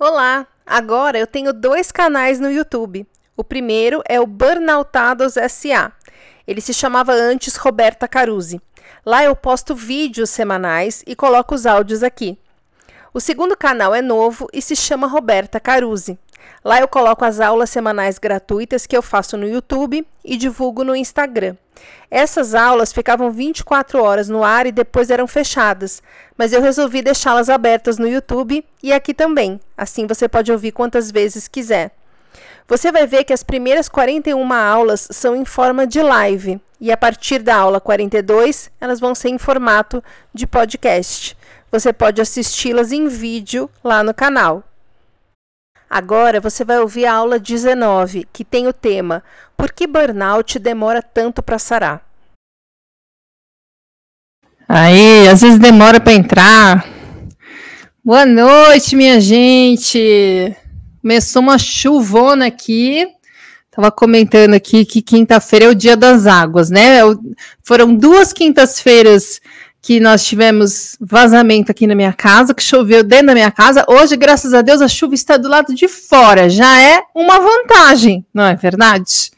Olá! 0.00 0.46
Agora 0.64 1.18
eu 1.18 1.26
tenho 1.26 1.52
dois 1.52 1.90
canais 1.90 2.38
no 2.38 2.48
YouTube. 2.48 3.04
O 3.36 3.42
primeiro 3.42 4.00
é 4.08 4.20
o 4.20 4.28
Burnoutados 4.28 5.34
SA. 5.50 5.90
Ele 6.46 6.60
se 6.60 6.72
chamava 6.72 7.12
antes 7.12 7.56
Roberta 7.56 8.06
Caruzi. 8.06 8.62
Lá 9.04 9.24
eu 9.24 9.34
posto 9.34 9.74
vídeos 9.74 10.30
semanais 10.30 11.02
e 11.04 11.16
coloco 11.16 11.52
os 11.52 11.66
áudios 11.66 12.04
aqui. 12.04 12.38
O 13.12 13.18
segundo 13.18 13.56
canal 13.56 13.92
é 13.92 14.00
novo 14.00 14.46
e 14.52 14.62
se 14.62 14.76
chama 14.76 15.08
Roberta 15.08 15.58
Caruzi. 15.58 16.16
Lá 16.64 16.80
eu 16.80 16.88
coloco 16.88 17.24
as 17.24 17.40
aulas 17.40 17.70
semanais 17.70 18.18
gratuitas 18.18 18.86
que 18.86 18.96
eu 18.96 19.02
faço 19.02 19.36
no 19.36 19.48
YouTube 19.48 20.06
e 20.24 20.36
divulgo 20.36 20.84
no 20.84 20.96
Instagram. 20.96 21.56
Essas 22.10 22.54
aulas 22.54 22.92
ficavam 22.92 23.30
24 23.30 24.02
horas 24.02 24.28
no 24.28 24.42
ar 24.42 24.66
e 24.66 24.72
depois 24.72 25.10
eram 25.10 25.26
fechadas, 25.26 26.02
mas 26.36 26.52
eu 26.52 26.60
resolvi 26.60 27.02
deixá-las 27.02 27.48
abertas 27.48 27.98
no 27.98 28.08
YouTube 28.08 28.64
e 28.82 28.92
aqui 28.92 29.14
também. 29.14 29.60
Assim 29.76 30.06
você 30.06 30.28
pode 30.28 30.50
ouvir 30.50 30.72
quantas 30.72 31.10
vezes 31.10 31.46
quiser. 31.46 31.92
Você 32.66 32.92
vai 32.92 33.06
ver 33.06 33.24
que 33.24 33.32
as 33.32 33.42
primeiras 33.42 33.88
41 33.88 34.52
aulas 34.52 35.08
são 35.10 35.34
em 35.34 35.44
forma 35.44 35.86
de 35.86 36.02
live 36.02 36.60
e 36.80 36.92
a 36.92 36.96
partir 36.96 37.38
da 37.38 37.56
aula 37.56 37.80
42 37.80 38.70
elas 38.80 39.00
vão 39.00 39.14
ser 39.14 39.30
em 39.30 39.38
formato 39.38 40.02
de 40.34 40.46
podcast. 40.46 41.36
Você 41.70 41.92
pode 41.92 42.20
assisti-las 42.20 42.92
em 42.92 43.08
vídeo 43.08 43.70
lá 43.82 44.02
no 44.02 44.14
canal. 44.14 44.62
Agora 45.90 46.40
você 46.40 46.64
vai 46.64 46.78
ouvir 46.80 47.06
a 47.06 47.14
aula 47.14 47.38
19, 47.38 48.28
que 48.32 48.44
tem 48.44 48.66
o 48.66 48.72
tema 48.72 49.22
Por 49.56 49.72
que 49.72 49.86
burnout 49.86 50.58
demora 50.58 51.02
tanto 51.02 51.42
para 51.42 51.58
sarar? 51.58 52.06
Aí, 54.68 55.26
às 55.28 55.40
vezes 55.40 55.58
demora 55.58 55.98
para 55.98 56.12
entrar. 56.12 56.86
Boa 58.04 58.26
noite, 58.26 58.94
minha 58.94 59.18
gente. 59.18 60.54
Começou 61.00 61.40
uma 61.40 61.56
chuvona 61.56 62.46
aqui. 62.46 63.06
Tava 63.70 63.90
comentando 63.90 64.52
aqui 64.54 64.84
que 64.84 65.00
quinta-feira 65.00 65.64
é 65.64 65.68
o 65.68 65.74
dia 65.74 65.96
das 65.96 66.26
águas, 66.26 66.68
né? 66.68 66.98
Foram 67.64 67.94
duas 67.94 68.32
quintas-feiras 68.32 69.40
que 69.80 70.00
nós 70.00 70.24
tivemos 70.24 70.96
vazamento 71.00 71.70
aqui 71.70 71.86
na 71.86 71.94
minha 71.94 72.12
casa, 72.12 72.54
que 72.54 72.62
choveu 72.62 73.02
dentro 73.02 73.28
da 73.28 73.34
minha 73.34 73.50
casa. 73.50 73.84
Hoje, 73.88 74.16
graças 74.16 74.52
a 74.52 74.62
Deus, 74.62 74.82
a 74.82 74.88
chuva 74.88 75.14
está 75.14 75.36
do 75.36 75.48
lado 75.48 75.74
de 75.74 75.88
fora. 75.88 76.48
Já 76.48 76.80
é 76.80 77.02
uma 77.14 77.38
vantagem, 77.38 78.24
não 78.34 78.44
é 78.44 78.54
verdade? 78.54 79.30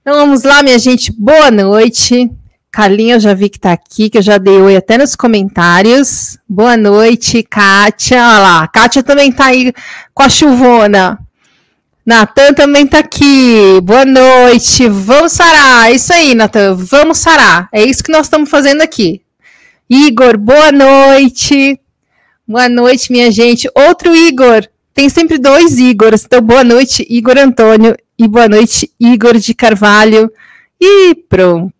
Então 0.00 0.14
vamos 0.14 0.42
lá, 0.42 0.62
minha 0.62 0.78
gente. 0.78 1.12
Boa 1.12 1.50
noite. 1.50 2.30
Carlinha, 2.70 3.16
eu 3.16 3.20
já 3.20 3.34
vi 3.34 3.48
que 3.48 3.56
está 3.56 3.72
aqui, 3.72 4.10
que 4.10 4.18
eu 4.18 4.22
já 4.22 4.38
dei 4.38 4.58
oi 4.60 4.76
até 4.76 4.96
nos 4.98 5.16
comentários. 5.16 6.38
Boa 6.48 6.76
noite, 6.76 7.42
Kátia. 7.42 8.16
Olha 8.16 8.38
lá, 8.38 8.68
Kátia 8.68 9.02
também 9.02 9.30
está 9.30 9.46
aí 9.46 9.72
com 10.14 10.22
a 10.22 10.28
chuvona. 10.28 11.18
Natan 12.06 12.54
também 12.54 12.84
está 12.84 13.00
aqui. 13.00 13.80
Boa 13.82 14.04
noite. 14.04 14.88
Vamos 14.88 15.32
sarar. 15.32 15.90
É 15.90 15.94
isso 15.94 16.10
aí, 16.10 16.34
Natan. 16.34 16.74
Vamos 16.74 17.18
sarar. 17.18 17.68
É 17.70 17.84
isso 17.84 18.02
que 18.02 18.10
nós 18.10 18.26
estamos 18.26 18.48
fazendo 18.48 18.80
aqui. 18.80 19.20
Igor, 19.90 20.36
boa 20.36 20.70
noite. 20.70 21.80
Boa 22.46 22.68
noite, 22.68 23.10
minha 23.10 23.30
gente. 23.30 23.70
Outro 23.74 24.14
Igor. 24.14 24.66
Tem 24.92 25.08
sempre 25.08 25.38
dois 25.38 25.78
Igors. 25.78 26.24
Então, 26.26 26.42
boa 26.42 26.62
noite, 26.62 27.06
Igor 27.08 27.38
Antônio. 27.38 27.96
E 28.18 28.28
boa 28.28 28.46
noite, 28.46 28.92
Igor 29.00 29.38
de 29.38 29.54
Carvalho. 29.54 30.30
E 30.78 31.14
pronto. 31.14 31.72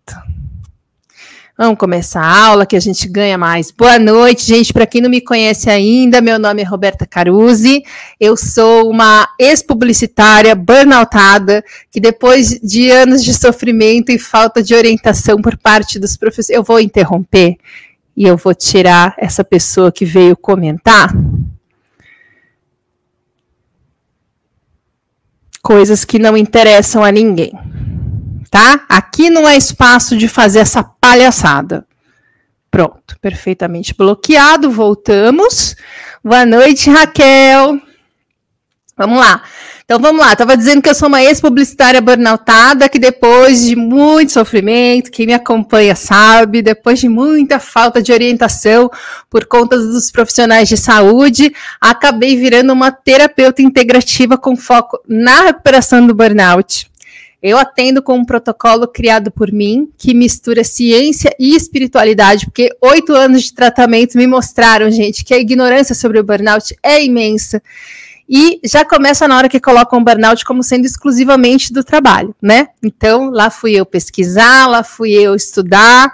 Vamos 1.55 1.77
começar 1.77 2.21
a 2.21 2.45
aula 2.45 2.65
que 2.65 2.75
a 2.75 2.79
gente 2.79 3.07
ganha 3.07 3.37
mais. 3.37 3.69
Boa 3.69 3.99
noite, 3.99 4.43
gente. 4.43 4.73
Para 4.73 4.87
quem 4.87 5.01
não 5.01 5.09
me 5.09 5.21
conhece 5.21 5.69
ainda, 5.69 6.19
meu 6.19 6.39
nome 6.39 6.63
é 6.63 6.65
Roberta 6.65 7.05
Caruzi. 7.05 7.83
Eu 8.19 8.35
sou 8.35 8.89
uma 8.89 9.27
ex-publicitária 9.37 10.55
burnoutada 10.55 11.63
que 11.91 11.99
depois 11.99 12.59
de 12.59 12.89
anos 12.89 13.23
de 13.23 13.35
sofrimento 13.35 14.11
e 14.11 14.17
falta 14.17 14.63
de 14.63 14.73
orientação 14.73 15.39
por 15.41 15.55
parte 15.57 15.99
dos 15.99 16.17
professores, 16.17 16.49
eu 16.57 16.63
vou 16.63 16.79
interromper 16.79 17.57
e 18.19 18.25
eu 18.25 18.35
vou 18.35 18.53
tirar 18.53 19.15
essa 19.17 19.45
pessoa 19.45 19.93
que 19.93 20.03
veio 20.03 20.35
comentar. 20.35 21.09
Coisas 25.61 26.03
que 26.03 26.19
não 26.19 26.35
interessam 26.35 27.01
a 27.01 27.13
ninguém. 27.13 27.53
Tá? 28.51 28.85
Aqui 28.89 29.29
não 29.29 29.47
é 29.47 29.55
espaço 29.55 30.17
de 30.17 30.27
fazer 30.27 30.59
essa 30.59 30.83
palhaçada. 30.83 31.87
Pronto, 32.69 33.17
perfeitamente 33.21 33.95
bloqueado. 33.95 34.69
Voltamos. 34.69 35.77
Boa 36.21 36.45
noite, 36.45 36.89
Raquel. 36.89 37.79
Vamos 38.97 39.17
lá. 39.17 39.43
Então 39.89 39.99
vamos 39.99 40.23
lá, 40.23 40.33
estava 40.33 40.55
dizendo 40.55 40.83
que 40.83 40.89
eu 40.89 40.93
sou 40.93 41.07
uma 41.07 41.23
ex-publicitária 41.23 41.99
burnoutada, 41.99 42.87
que 42.87 42.99
depois 42.99 43.65
de 43.65 43.75
muito 43.75 44.31
sofrimento, 44.31 45.09
quem 45.09 45.25
me 45.25 45.33
acompanha 45.33 45.95
sabe, 45.95 46.61
depois 46.61 46.99
de 46.99 47.09
muita 47.09 47.59
falta 47.59 47.99
de 47.99 48.11
orientação 48.11 48.87
por 49.31 49.47
conta 49.47 49.79
dos 49.79 50.11
profissionais 50.11 50.69
de 50.69 50.77
saúde, 50.77 51.51
acabei 51.81 52.37
virando 52.37 52.71
uma 52.71 52.91
terapeuta 52.91 53.63
integrativa 53.63 54.37
com 54.37 54.55
foco 54.55 54.99
na 55.07 55.45
recuperação 55.45 56.05
do 56.05 56.13
burnout. 56.13 56.87
Eu 57.41 57.57
atendo 57.57 58.03
com 58.03 58.13
um 58.13 58.25
protocolo 58.25 58.87
criado 58.87 59.31
por 59.31 59.51
mim, 59.51 59.89
que 59.97 60.13
mistura 60.13 60.63
ciência 60.63 61.35
e 61.39 61.55
espiritualidade, 61.55 62.45
porque 62.45 62.69
oito 62.79 63.15
anos 63.15 63.41
de 63.41 63.55
tratamento 63.55 64.19
me 64.19 64.27
mostraram, 64.27 64.91
gente, 64.91 65.25
que 65.25 65.33
a 65.33 65.39
ignorância 65.39 65.95
sobre 65.95 66.19
o 66.19 66.23
burnout 66.23 66.77
é 66.83 67.03
imensa 67.03 67.59
e 68.29 68.59
já 68.63 68.85
começa 68.85 69.27
na 69.27 69.35
hora 69.35 69.49
que 69.49 69.59
colocam 69.59 69.99
o 69.99 70.03
burnout 70.03 70.45
como 70.45 70.61
sendo 70.61 70.85
exclusivamente 70.85 71.73
do 71.73 71.83
trabalho, 71.83 72.35
né? 72.39 72.67
Então, 72.83 73.31
lá 73.31 73.49
fui 73.49 73.73
eu 73.73 73.85
pesquisar, 73.85 74.67
lá 74.67 74.83
fui 74.83 75.11
eu 75.13 75.33
estudar. 75.33 76.13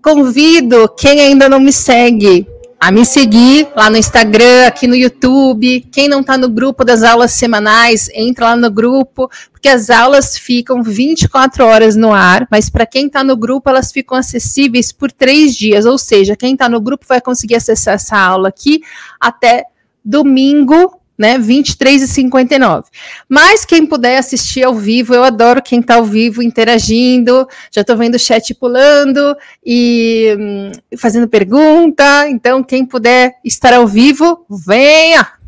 Convido 0.00 0.88
quem 0.96 1.20
ainda 1.20 1.48
não 1.48 1.58
me 1.58 1.72
segue 1.72 2.46
a 2.78 2.90
me 2.90 3.04
seguir 3.04 3.68
lá 3.76 3.90
no 3.90 3.98
Instagram, 3.98 4.66
aqui 4.66 4.86
no 4.86 4.94
YouTube. 4.94 5.86
Quem 5.92 6.08
não 6.08 6.20
está 6.20 6.38
no 6.38 6.48
grupo 6.48 6.82
das 6.84 7.02
aulas 7.02 7.32
semanais, 7.32 8.08
entra 8.14 8.46
lá 8.46 8.56
no 8.56 8.70
grupo, 8.70 9.28
porque 9.50 9.68
as 9.68 9.90
aulas 9.90 10.38
ficam 10.38 10.82
24 10.82 11.64
horas 11.66 11.96
no 11.96 12.14
ar, 12.14 12.46
mas 12.50 12.70
para 12.70 12.86
quem 12.86 13.06
está 13.08 13.22
no 13.22 13.36
grupo, 13.36 13.68
elas 13.68 13.92
ficam 13.92 14.16
acessíveis 14.16 14.92
por 14.92 15.12
três 15.12 15.54
dias. 15.54 15.84
Ou 15.84 15.98
seja, 15.98 16.36
quem 16.36 16.54
está 16.54 16.68
no 16.68 16.80
grupo 16.80 17.04
vai 17.06 17.20
conseguir 17.20 17.56
acessar 17.56 17.94
essa 17.94 18.16
aula 18.16 18.48
aqui 18.48 18.80
até 19.20 19.64
domingo, 20.02 20.99
né? 21.20 21.38
23 21.38 22.00
e 22.00 22.08
59. 22.08 22.88
Mas 23.28 23.66
quem 23.66 23.84
puder 23.84 24.16
assistir 24.16 24.64
ao 24.64 24.74
vivo, 24.74 25.14
eu 25.14 25.22
adoro 25.22 25.60
quem 25.60 25.80
está 25.80 25.96
ao 25.96 26.04
vivo 26.04 26.42
interagindo. 26.42 27.46
Já 27.70 27.82
estou 27.82 27.94
vendo 27.94 28.14
o 28.14 28.18
chat 28.18 28.54
pulando 28.54 29.36
e 29.62 30.34
hum, 30.40 30.72
fazendo 30.96 31.28
pergunta. 31.28 32.26
Então, 32.26 32.62
quem 32.62 32.86
puder 32.86 33.34
estar 33.44 33.74
ao 33.74 33.86
vivo, 33.86 34.46
venha! 34.48 35.40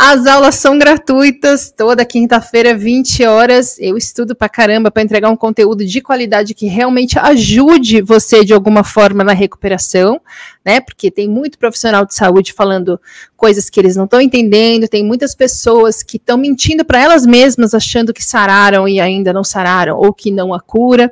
As 0.00 0.26
aulas 0.26 0.54
são 0.54 0.78
gratuitas, 0.78 1.74
toda 1.76 2.04
quinta-feira, 2.04 2.72
20 2.72 3.24
horas. 3.24 3.76
Eu 3.80 3.96
estudo 3.96 4.32
pra 4.32 4.48
caramba 4.48 4.92
para 4.92 5.02
entregar 5.02 5.28
um 5.28 5.36
conteúdo 5.36 5.84
de 5.84 6.00
qualidade 6.00 6.54
que 6.54 6.66
realmente 6.66 7.18
ajude 7.18 8.00
você 8.00 8.44
de 8.44 8.54
alguma 8.54 8.84
forma 8.84 9.24
na 9.24 9.32
recuperação, 9.32 10.20
né? 10.68 10.80
Porque 10.82 11.10
tem 11.10 11.26
muito 11.26 11.58
profissional 11.58 12.04
de 12.04 12.14
saúde 12.14 12.52
falando 12.52 13.00
coisas 13.34 13.70
que 13.70 13.80
eles 13.80 13.96
não 13.96 14.04
estão 14.04 14.20
entendendo, 14.20 14.86
tem 14.86 15.02
muitas 15.02 15.34
pessoas 15.34 16.02
que 16.02 16.18
estão 16.18 16.36
mentindo 16.36 16.84
para 16.84 17.00
elas 17.00 17.24
mesmas, 17.24 17.72
achando 17.72 18.12
que 18.12 18.22
sararam 18.22 18.86
e 18.86 19.00
ainda 19.00 19.32
não 19.32 19.42
sararam, 19.42 19.96
ou 19.96 20.12
que 20.12 20.30
não 20.30 20.52
a 20.52 20.60
cura. 20.60 21.10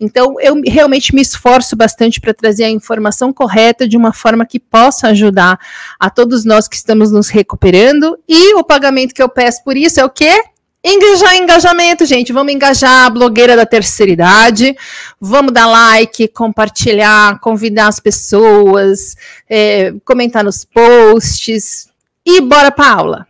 Então, 0.00 0.40
eu 0.40 0.58
realmente 0.66 1.14
me 1.14 1.20
esforço 1.20 1.76
bastante 1.76 2.18
para 2.18 2.32
trazer 2.32 2.64
a 2.64 2.70
informação 2.70 3.30
correta 3.30 3.86
de 3.86 3.98
uma 3.98 4.14
forma 4.14 4.46
que 4.46 4.58
possa 4.58 5.08
ajudar 5.08 5.58
a 6.00 6.08
todos 6.08 6.42
nós 6.46 6.66
que 6.66 6.76
estamos 6.76 7.10
nos 7.10 7.28
recuperando. 7.28 8.18
E 8.26 8.54
o 8.54 8.64
pagamento 8.64 9.12
que 9.12 9.22
eu 9.22 9.28
peço 9.28 9.62
por 9.62 9.76
isso 9.76 10.00
é 10.00 10.04
o 10.04 10.08
quê? 10.08 10.44
Engajar 10.86 11.36
engajamento, 11.36 12.04
gente. 12.04 12.30
Vamos 12.30 12.52
engajar 12.52 13.06
a 13.06 13.10
blogueira 13.10 13.56
da 13.56 13.64
terceira 13.64 14.12
idade. 14.12 14.76
Vamos 15.18 15.50
dar 15.50 15.66
like, 15.66 16.28
compartilhar, 16.28 17.40
convidar 17.40 17.88
as 17.88 17.98
pessoas, 17.98 19.16
é, 19.48 19.94
comentar 20.04 20.44
nos 20.44 20.62
posts. 20.62 21.88
E 22.26 22.42
bora 22.42 22.70
para 22.70 22.92
aula. 22.92 23.26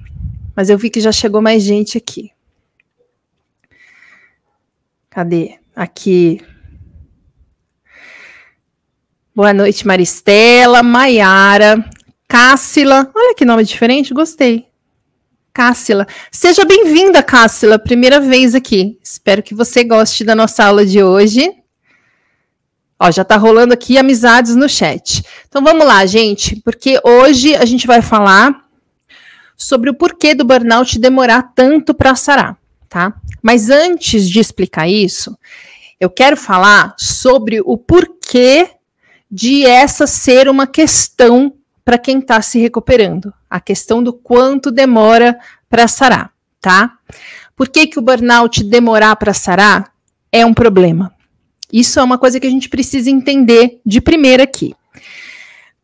Mas 0.57 0.69
eu 0.69 0.77
vi 0.77 0.91
que 0.91 1.01
já 1.01 1.13
chegou 1.13 1.41
mais 1.41 1.63
gente 1.63 1.97
aqui. 1.97 2.33
Cadê? 5.09 5.59
Aqui. 5.77 6.41
Boa 9.33 9.53
noite, 9.53 9.87
Maristela, 9.87 10.83
Maiara, 10.83 11.89
Cássila. 12.27 13.11
Olha 13.15 13.35
que 13.35 13.45
nome 13.45 13.63
diferente, 13.65 14.13
gostei. 14.13 14.74
Cássila. 15.55 16.05
Seja 16.33 16.65
bem-vinda, 16.65 17.23
Cássila, 17.23 17.79
primeira 17.79 18.19
vez 18.19 18.57
aqui. 18.57 18.99
Espero 19.01 19.41
que 19.41 19.55
você 19.55 19.85
goste 19.85 20.25
da 20.25 20.35
nossa 20.35 20.65
aula 20.65 20.85
de 20.85 21.01
hoje. 21.01 21.49
Ó, 22.99 23.09
já 23.13 23.23
tá 23.25 23.37
rolando 23.37 23.73
aqui 23.73 23.97
amizades 23.97 24.57
no 24.57 24.69
chat. 24.69 25.23
Então 25.49 25.63
vamos 25.63 25.87
lá, 25.87 26.05
gente, 26.07 26.57
porque 26.65 27.01
hoje 27.05 27.55
a 27.55 27.65
gente 27.65 27.87
vai 27.87 28.03
falar 28.03 28.65
sobre 29.57 29.89
o 29.91 29.95
porquê 29.95 30.35
do 30.35 30.45
burnout 30.45 30.99
demorar 30.99 31.53
tanto 31.55 31.95
para 31.95 32.17
sarar, 32.17 32.59
tá? 32.89 33.15
Mas 33.41 33.71
antes 33.71 34.29
de 34.29 34.41
explicar 34.41 34.89
isso, 34.89 35.39
eu 36.01 36.11
quero 36.11 36.37
falar 36.37 36.97
sobre 36.99 37.61
o 37.61 37.79
porquê 37.79 38.71
de 39.31 39.65
essa 39.65 40.05
ser 40.05 40.49
uma 40.49 40.67
questão 40.67 41.55
para 41.85 41.99
quem 41.99 42.19
está 42.19 42.41
se 42.41 42.59
recuperando, 42.59 43.33
a 43.49 43.61
questão 43.61 44.03
do 44.03 44.13
quanto 44.13 44.71
demora 44.71 45.39
para 45.69 45.87
sarar, 45.87 46.33
tá? 46.61 46.99
Por 47.55 47.69
que, 47.69 47.87
que 47.87 47.99
o 47.99 48.03
burnout 48.03 48.65
demorar 48.65 49.15
para 49.17 49.35
sarar 49.35 49.93
é 50.33 50.45
um 50.47 50.55
problema? 50.55 51.13
Isso 51.73 52.01
é 52.01 52.03
uma 52.03 52.19
coisa 52.19 52.41
que 52.41 52.47
a 52.47 52.51
gente 52.51 52.69
precisa 52.69 53.11
entender 53.11 53.81
de 53.85 54.01
primeira 54.01 54.45
aqui. 54.45 54.75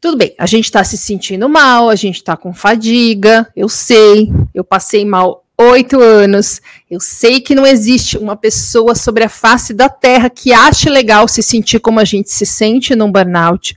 Tudo 0.01 0.17
bem, 0.17 0.35
a 0.39 0.47
gente 0.47 0.65
está 0.65 0.83
se 0.83 0.97
sentindo 0.97 1.49
mal, 1.49 1.91
a 1.91 1.95
gente 1.95 2.17
está 2.17 2.37
com 2.37 2.55
fadiga, 2.55 3.47
eu 3.55 3.69
sei, 3.69 4.33
eu 4.55 4.65
passei 4.65 5.05
mal 5.05 5.45
oito 5.61 6.01
anos, 6.01 6.61
eu 6.91 6.99
sei 7.01 7.41
que 7.41 7.55
não 7.55 7.67
existe 7.67 8.17
uma 8.17 8.35
pessoa 8.35 8.95
sobre 8.95 9.25
a 9.25 9.29
face 9.29 9.75
da 9.75 9.89
Terra 9.89 10.31
que 10.31 10.53
ache 10.53 10.89
legal 10.89 11.29
se 11.29 11.43
sentir 11.43 11.81
como 11.81 12.01
a 12.01 12.05
gente 12.05 12.31
se 12.31 12.47
sente 12.47 12.97
num 12.97 13.13
burnout, 13.13 13.77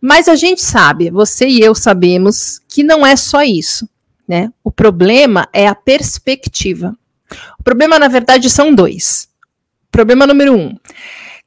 mas 0.00 0.28
a 0.28 0.34
gente 0.34 0.60
sabe, 0.60 1.10
você 1.10 1.46
e 1.46 1.60
eu 1.60 1.74
sabemos 1.74 2.60
que 2.68 2.82
não 2.82 3.06
é 3.06 3.14
só 3.14 3.42
isso, 3.42 3.88
né? 4.26 4.50
O 4.64 4.72
problema 4.72 5.48
é 5.52 5.68
a 5.68 5.74
perspectiva. 5.74 6.96
O 7.58 7.62
problema, 7.62 7.98
na 7.98 8.08
verdade, 8.08 8.50
são 8.50 8.74
dois. 8.74 9.28
Problema 9.92 10.26
número 10.26 10.54
um 10.54 10.76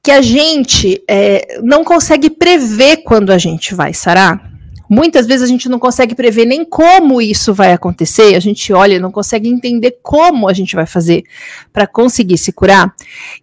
que 0.01 0.11
a 0.11 0.21
gente 0.21 1.01
é, 1.09 1.59
não 1.61 1.81
consegue 1.81 2.29
prever 2.29 2.97
quando 2.97 3.31
a 3.31 3.37
gente 3.37 3.73
vai 3.73 3.93
sarar. 3.93 4.52
Muitas 4.95 5.25
vezes 5.25 5.41
a 5.41 5.47
gente 5.47 5.67
não 5.67 5.79
consegue 5.79 6.13
prever 6.13 6.45
nem 6.45 6.63
como 6.63 7.19
isso 7.19 7.51
vai 7.51 7.73
acontecer, 7.73 8.35
a 8.35 8.39
gente 8.39 8.71
olha 8.71 8.93
e 8.93 8.99
não 8.99 9.11
consegue 9.11 9.49
entender 9.49 9.97
como 10.03 10.47
a 10.47 10.53
gente 10.53 10.75
vai 10.75 10.85
fazer 10.85 11.23
para 11.71 11.87
conseguir 11.87 12.37
se 12.37 12.51
curar. 12.51 12.93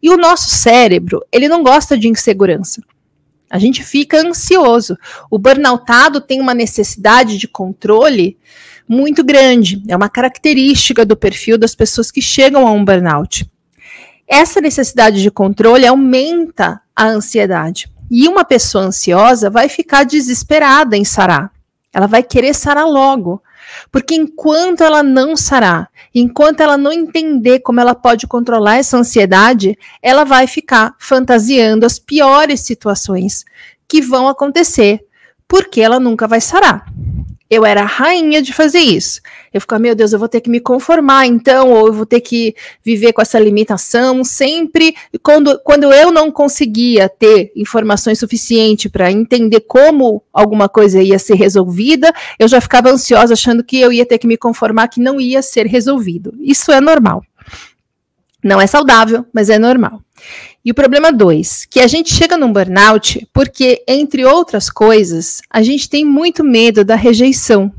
E 0.00 0.08
o 0.10 0.16
nosso 0.16 0.48
cérebro, 0.48 1.20
ele 1.32 1.48
não 1.48 1.64
gosta 1.64 1.98
de 1.98 2.06
insegurança. 2.06 2.80
A 3.50 3.58
gente 3.58 3.82
fica 3.82 4.24
ansioso. 4.24 4.96
O 5.28 5.40
burnoutado 5.40 6.20
tem 6.20 6.40
uma 6.40 6.54
necessidade 6.54 7.36
de 7.36 7.48
controle 7.48 8.38
muito 8.88 9.24
grande. 9.24 9.82
É 9.88 9.96
uma 9.96 10.08
característica 10.08 11.04
do 11.04 11.16
perfil 11.16 11.58
das 11.58 11.74
pessoas 11.74 12.12
que 12.12 12.22
chegam 12.22 12.64
a 12.64 12.70
um 12.70 12.84
burnout. 12.84 13.50
Essa 14.24 14.60
necessidade 14.60 15.20
de 15.20 15.32
controle 15.32 15.84
aumenta 15.84 16.80
a 16.94 17.08
ansiedade. 17.08 17.90
E 18.10 18.26
uma 18.26 18.44
pessoa 18.44 18.84
ansiosa 18.84 19.48
vai 19.48 19.68
ficar 19.68 20.04
desesperada 20.04 20.96
em 20.96 21.04
sarar. 21.04 21.52
Ela 21.92 22.06
vai 22.06 22.22
querer 22.22 22.54
sarar 22.54 22.86
logo. 22.86 23.42
Porque 23.92 24.14
enquanto 24.14 24.82
ela 24.82 25.02
não 25.02 25.36
sarar, 25.36 25.88
enquanto 26.14 26.60
ela 26.60 26.76
não 26.76 26.92
entender 26.92 27.60
como 27.60 27.80
ela 27.80 27.94
pode 27.94 28.26
controlar 28.26 28.78
essa 28.78 28.96
ansiedade, 28.96 29.78
ela 30.02 30.24
vai 30.24 30.46
ficar 30.46 30.94
fantasiando 30.98 31.86
as 31.86 31.98
piores 31.98 32.60
situações 32.60 33.44
que 33.86 34.00
vão 34.00 34.28
acontecer, 34.28 35.04
porque 35.46 35.80
ela 35.80 36.00
nunca 36.00 36.26
vai 36.26 36.40
sarar 36.40 36.86
eu 37.50 37.66
era 37.66 37.82
a 37.82 37.86
rainha 37.86 38.40
de 38.40 38.52
fazer 38.52 38.78
isso. 38.78 39.20
Eu 39.52 39.60
ficava, 39.60 39.82
meu 39.82 39.94
Deus, 39.94 40.12
eu 40.12 40.18
vou 40.18 40.28
ter 40.28 40.40
que 40.40 40.48
me 40.48 40.60
conformar 40.60 41.26
então, 41.26 41.72
ou 41.72 41.88
eu 41.88 41.92
vou 41.92 42.06
ter 42.06 42.20
que 42.20 42.54
viver 42.84 43.12
com 43.12 43.20
essa 43.20 43.40
limitação 43.40 44.22
sempre. 44.22 44.94
Quando, 45.20 45.58
quando 45.64 45.92
eu 45.92 46.12
não 46.12 46.30
conseguia 46.30 47.08
ter 47.08 47.50
informações 47.56 48.20
suficientes 48.20 48.90
para 48.90 49.10
entender 49.10 49.60
como 49.60 50.22
alguma 50.32 50.68
coisa 50.68 51.02
ia 51.02 51.18
ser 51.18 51.34
resolvida, 51.34 52.12
eu 52.38 52.46
já 52.46 52.60
ficava 52.60 52.90
ansiosa 52.90 53.34
achando 53.34 53.64
que 53.64 53.80
eu 53.80 53.92
ia 53.92 54.06
ter 54.06 54.18
que 54.18 54.28
me 54.28 54.36
conformar 54.36 54.86
que 54.86 55.00
não 55.00 55.20
ia 55.20 55.42
ser 55.42 55.66
resolvido. 55.66 56.32
Isso 56.38 56.70
é 56.70 56.80
normal. 56.80 57.24
Não 58.42 58.60
é 58.60 58.66
saudável, 58.66 59.26
mas 59.32 59.50
é 59.50 59.58
normal. 59.58 60.02
E 60.64 60.70
o 60.70 60.74
problema 60.74 61.12
dois, 61.12 61.64
que 61.64 61.80
a 61.80 61.86
gente 61.86 62.12
chega 62.12 62.36
num 62.36 62.52
burnout 62.52 63.26
porque, 63.32 63.82
entre 63.88 64.24
outras 64.24 64.68
coisas, 64.68 65.40
a 65.50 65.62
gente 65.62 65.88
tem 65.88 66.04
muito 66.04 66.44
medo 66.44 66.84
da 66.84 66.94
rejeição. 66.94 67.72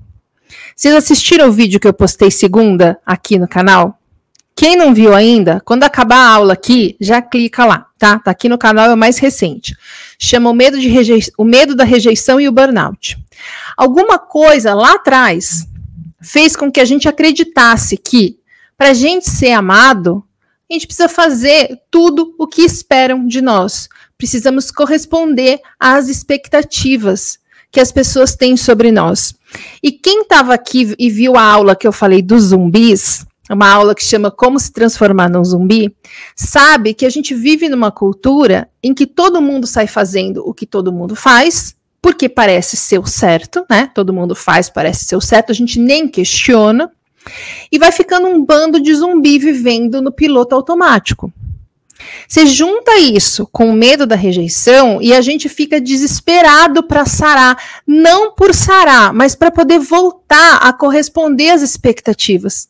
Vocês 0.76 0.96
assistiram 0.96 1.50
o 1.50 1.52
vídeo 1.52 1.80
que 1.80 1.88
eu 1.88 1.94
postei 1.94 2.32
segunda 2.32 3.00
aqui 3.06 3.38
no 3.38 3.48
canal? 3.48 4.00
Quem 4.56 4.76
não 4.76 4.94
viu 4.94 5.14
ainda, 5.14 5.62
quando 5.64 5.84
acabar 5.84 6.18
a 6.18 6.30
aula 6.34 6.54
aqui, 6.54 6.96
já 7.00 7.22
clica 7.22 7.66
lá, 7.66 7.88
tá? 7.98 8.20
Tá 8.20 8.32
aqui 8.32 8.50
no 8.50 8.58
canal, 8.58 8.90
é 8.90 8.94
o 8.94 8.98
mais 8.98 9.18
recente. 9.18 9.76
Chama 10.20 10.50
o 10.50 10.54
medo, 10.54 10.80
de 10.80 10.88
rejeição, 10.88 11.34
o 11.38 11.44
medo 11.44 11.76
da 11.76 11.84
rejeição 11.84 12.40
e 12.40 12.48
o 12.48 12.52
burnout. 12.52 13.18
Alguma 13.78 14.20
coisa 14.20 14.74
lá 14.74 14.94
atrás 14.94 15.68
fez 16.22 16.56
com 16.56 16.72
que 16.72 16.80
a 16.80 16.86
gente 16.86 17.08
acreditasse 17.08 17.98
que, 17.98 18.38
para 18.78 18.90
a 18.90 18.94
gente 18.94 19.30
ser 19.30 19.52
amado, 19.52 20.24
a 20.72 20.74
gente 20.74 20.88
precisa 20.88 21.10
fazer 21.10 21.82
tudo 21.92 22.34
o 22.40 22.48
que 22.48 22.62
esperam 22.62 23.28
de 23.28 23.42
nós. 23.42 23.90
Precisamos 24.18 24.72
corresponder 24.72 25.60
às 25.80 26.08
expectativas 26.08 27.40
que 27.70 27.80
as 27.80 27.92
pessoas 27.92 28.36
têm 28.36 28.56
sobre 28.56 28.92
nós. 28.92 29.34
E 29.82 29.92
quem 29.92 30.22
estava 30.22 30.54
aqui 30.54 30.94
e 30.98 31.10
viu 31.10 31.36
a 31.36 31.44
aula 31.44 31.76
que 31.76 31.88
eu 31.88 31.92
falei 31.92 32.22
dos 32.22 32.46
zumbis, 32.46 33.26
uma 33.50 33.70
aula 33.70 33.94
que 33.94 34.04
chama 34.04 34.32
Como 34.32 34.60
se 34.60 34.72
transformar 34.72 35.30
num 35.30 35.44
zumbi, 35.44 35.94
sabe 36.36 36.94
que 36.94 37.06
a 37.06 37.10
gente 37.10 37.34
vive 37.34 37.68
numa 37.68 37.92
cultura 37.92 38.70
em 38.82 38.94
que 38.94 39.06
todo 39.06 39.42
mundo 39.42 39.68
sai 39.68 39.88
fazendo 39.88 40.42
o 40.48 40.54
que 40.54 40.66
todo 40.66 40.92
mundo 40.92 41.16
faz, 41.16 41.76
porque 42.02 42.30
parece 42.30 42.78
ser 42.78 43.00
o 43.00 43.06
certo, 43.06 43.66
né? 43.70 43.90
Todo 43.94 44.14
mundo 44.14 44.36
faz, 44.36 44.70
parece 44.70 45.06
ser 45.06 45.16
o 45.16 45.22
certo, 45.22 45.52
a 45.52 45.56
gente 45.56 45.80
nem 45.80 46.08
questiona. 46.08 46.90
E 47.72 47.78
vai 47.78 47.92
ficando 47.92 48.28
um 48.28 48.44
bando 48.44 48.82
de 48.82 48.94
zumbi 48.94 49.38
vivendo 49.38 50.02
no 50.02 50.12
piloto 50.12 50.56
automático. 50.56 51.32
Você 52.28 52.46
junta 52.46 52.98
isso 52.98 53.48
com 53.52 53.70
o 53.70 53.74
medo 53.74 54.08
da 54.08 54.16
rejeição 54.16 55.00
e 55.02 55.14
a 55.14 55.22
gente 55.22 55.48
fica 55.48 55.80
desesperado 55.80 56.82
para 56.84 57.06
sarar, 57.06 57.82
não 57.86 58.34
por 58.34 58.56
sarar, 58.56 59.14
mas 59.14 59.36
para 59.36 59.52
poder 59.52 59.80
voltar 59.80 60.58
a 60.58 60.74
corresponder 60.74 61.52
às 61.52 61.62
expectativas. 61.62 62.70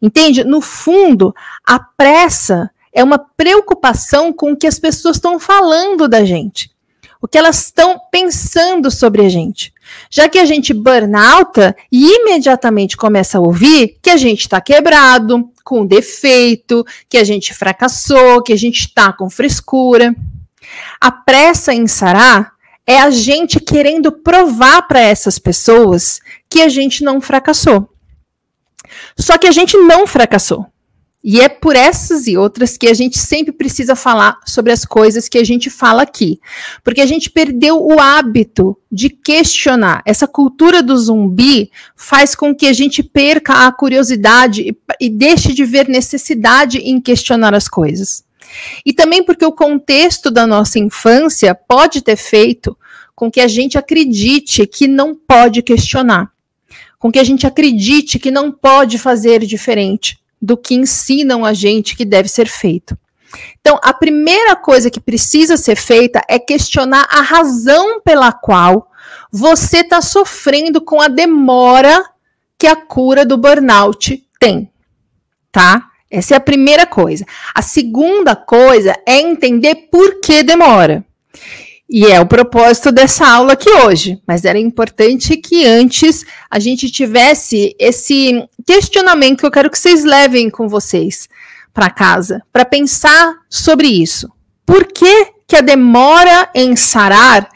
Entende? 0.00 0.44
No 0.44 0.60
fundo, 0.60 1.34
a 1.66 1.80
pressa 1.80 2.70
é 2.92 3.02
uma 3.02 3.18
preocupação 3.18 4.32
com 4.32 4.52
o 4.52 4.56
que 4.56 4.66
as 4.66 4.78
pessoas 4.78 5.16
estão 5.16 5.38
falando 5.38 6.08
da 6.08 6.24
gente 6.24 6.70
o 7.20 7.28
que 7.28 7.36
elas 7.36 7.64
estão 7.66 8.00
pensando 8.10 8.90
sobre 8.90 9.24
a 9.24 9.28
gente. 9.28 9.72
Já 10.10 10.28
que 10.28 10.38
a 10.38 10.44
gente 10.44 10.72
burnouta 10.72 11.76
e 11.90 12.16
imediatamente 12.16 12.96
começa 12.96 13.38
a 13.38 13.40
ouvir 13.40 13.98
que 14.02 14.10
a 14.10 14.16
gente 14.16 14.40
está 14.40 14.60
quebrado, 14.60 15.50
com 15.64 15.86
defeito, 15.86 16.84
que 17.08 17.16
a 17.16 17.24
gente 17.24 17.54
fracassou, 17.54 18.42
que 18.42 18.52
a 18.52 18.56
gente 18.56 18.80
está 18.80 19.12
com 19.12 19.30
frescura. 19.30 20.14
A 21.00 21.10
pressa 21.10 21.72
em 21.72 21.86
sarar 21.86 22.52
é 22.86 22.98
a 22.98 23.10
gente 23.10 23.60
querendo 23.60 24.10
provar 24.10 24.82
para 24.88 25.00
essas 25.00 25.38
pessoas 25.38 26.20
que 26.48 26.60
a 26.60 26.68
gente 26.68 27.04
não 27.04 27.20
fracassou. 27.20 27.88
Só 29.16 29.38
que 29.38 29.46
a 29.46 29.52
gente 29.52 29.76
não 29.76 30.06
fracassou. 30.06 30.66
E 31.22 31.38
é 31.38 31.50
por 31.50 31.76
essas 31.76 32.26
e 32.26 32.36
outras 32.36 32.78
que 32.78 32.88
a 32.88 32.94
gente 32.94 33.18
sempre 33.18 33.52
precisa 33.52 33.94
falar 33.94 34.38
sobre 34.46 34.72
as 34.72 34.86
coisas 34.86 35.28
que 35.28 35.36
a 35.36 35.44
gente 35.44 35.68
fala 35.68 36.02
aqui. 36.02 36.40
Porque 36.82 37.00
a 37.00 37.06
gente 37.06 37.28
perdeu 37.28 37.78
o 37.78 38.00
hábito 38.00 38.76
de 38.90 39.10
questionar. 39.10 40.02
Essa 40.06 40.26
cultura 40.26 40.82
do 40.82 40.96
zumbi 40.96 41.70
faz 41.94 42.34
com 42.34 42.54
que 42.54 42.66
a 42.66 42.72
gente 42.72 43.02
perca 43.02 43.66
a 43.66 43.72
curiosidade 43.72 44.62
e, 44.62 44.76
e 44.98 45.10
deixe 45.10 45.52
de 45.52 45.62
ver 45.62 45.88
necessidade 45.88 46.78
em 46.78 46.98
questionar 46.98 47.54
as 47.54 47.68
coisas. 47.68 48.24
E 48.84 48.92
também 48.92 49.22
porque 49.22 49.44
o 49.44 49.52
contexto 49.52 50.30
da 50.30 50.46
nossa 50.46 50.78
infância 50.78 51.54
pode 51.54 52.00
ter 52.00 52.16
feito 52.16 52.76
com 53.14 53.30
que 53.30 53.40
a 53.40 53.46
gente 53.46 53.76
acredite 53.76 54.66
que 54.66 54.88
não 54.88 55.14
pode 55.14 55.62
questionar, 55.62 56.32
com 56.98 57.12
que 57.12 57.18
a 57.18 57.24
gente 57.24 57.46
acredite 57.46 58.18
que 58.18 58.30
não 58.30 58.50
pode 58.50 58.98
fazer 58.98 59.44
diferente 59.44 60.19
do 60.40 60.56
que 60.56 60.74
ensinam 60.74 61.44
a 61.44 61.52
gente 61.52 61.96
que 61.96 62.04
deve 62.04 62.28
ser 62.28 62.48
feito. 62.48 62.96
Então, 63.60 63.78
a 63.82 63.92
primeira 63.92 64.56
coisa 64.56 64.90
que 64.90 65.00
precisa 65.00 65.56
ser 65.56 65.76
feita 65.76 66.22
é 66.28 66.38
questionar 66.38 67.06
a 67.10 67.20
razão 67.20 68.00
pela 68.00 68.32
qual 68.32 68.90
você 69.30 69.78
está 69.78 70.00
sofrendo 70.00 70.80
com 70.80 71.00
a 71.00 71.08
demora 71.08 72.04
que 72.58 72.66
a 72.66 72.76
cura 72.76 73.24
do 73.24 73.36
burnout 73.36 74.26
tem, 74.38 74.70
tá? 75.52 75.86
Essa 76.10 76.34
é 76.34 76.36
a 76.36 76.40
primeira 76.40 76.86
coisa. 76.86 77.24
A 77.54 77.62
segunda 77.62 78.34
coisa 78.34 78.96
é 79.06 79.20
entender 79.20 79.88
por 79.92 80.20
que 80.20 80.42
demora. 80.42 81.04
E 81.92 82.06
é 82.06 82.20
o 82.20 82.26
propósito 82.26 82.92
dessa 82.92 83.26
aula 83.26 83.54
aqui 83.54 83.68
hoje, 83.68 84.22
mas 84.26 84.44
era 84.44 84.58
importante 84.58 85.36
que 85.36 85.66
antes 85.66 86.24
a 86.48 86.60
gente 86.60 86.88
tivesse 86.88 87.74
esse 87.80 88.48
questionamento 88.64 89.40
que 89.40 89.46
eu 89.46 89.50
quero 89.50 89.68
que 89.68 89.78
vocês 89.78 90.04
levem 90.04 90.48
com 90.48 90.68
vocês 90.68 91.28
para 91.74 91.90
casa, 91.90 92.42
para 92.52 92.64
pensar 92.64 93.34
sobre 93.48 93.88
isso. 93.88 94.30
Por 94.64 94.86
que, 94.86 95.32
que 95.48 95.56
a 95.56 95.60
demora 95.60 96.48
em 96.54 96.76
sarar 96.76 97.48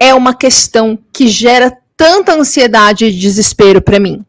é 0.00 0.14
uma 0.14 0.34
questão 0.34 0.98
que 1.12 1.28
gera 1.28 1.76
tanta 1.94 2.34
ansiedade 2.34 3.04
e 3.04 3.12
desespero 3.12 3.82
para 3.82 4.00
mim? 4.00 4.24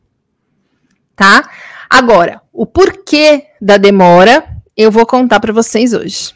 tá? 1.15 1.50
Agora, 1.89 2.41
o 2.51 2.65
porquê 2.65 3.48
da 3.62 3.77
demora 3.77 4.46
eu 4.75 4.91
vou 4.91 5.05
contar 5.05 5.39
para 5.39 5.53
vocês 5.53 5.93
hoje. 5.93 6.34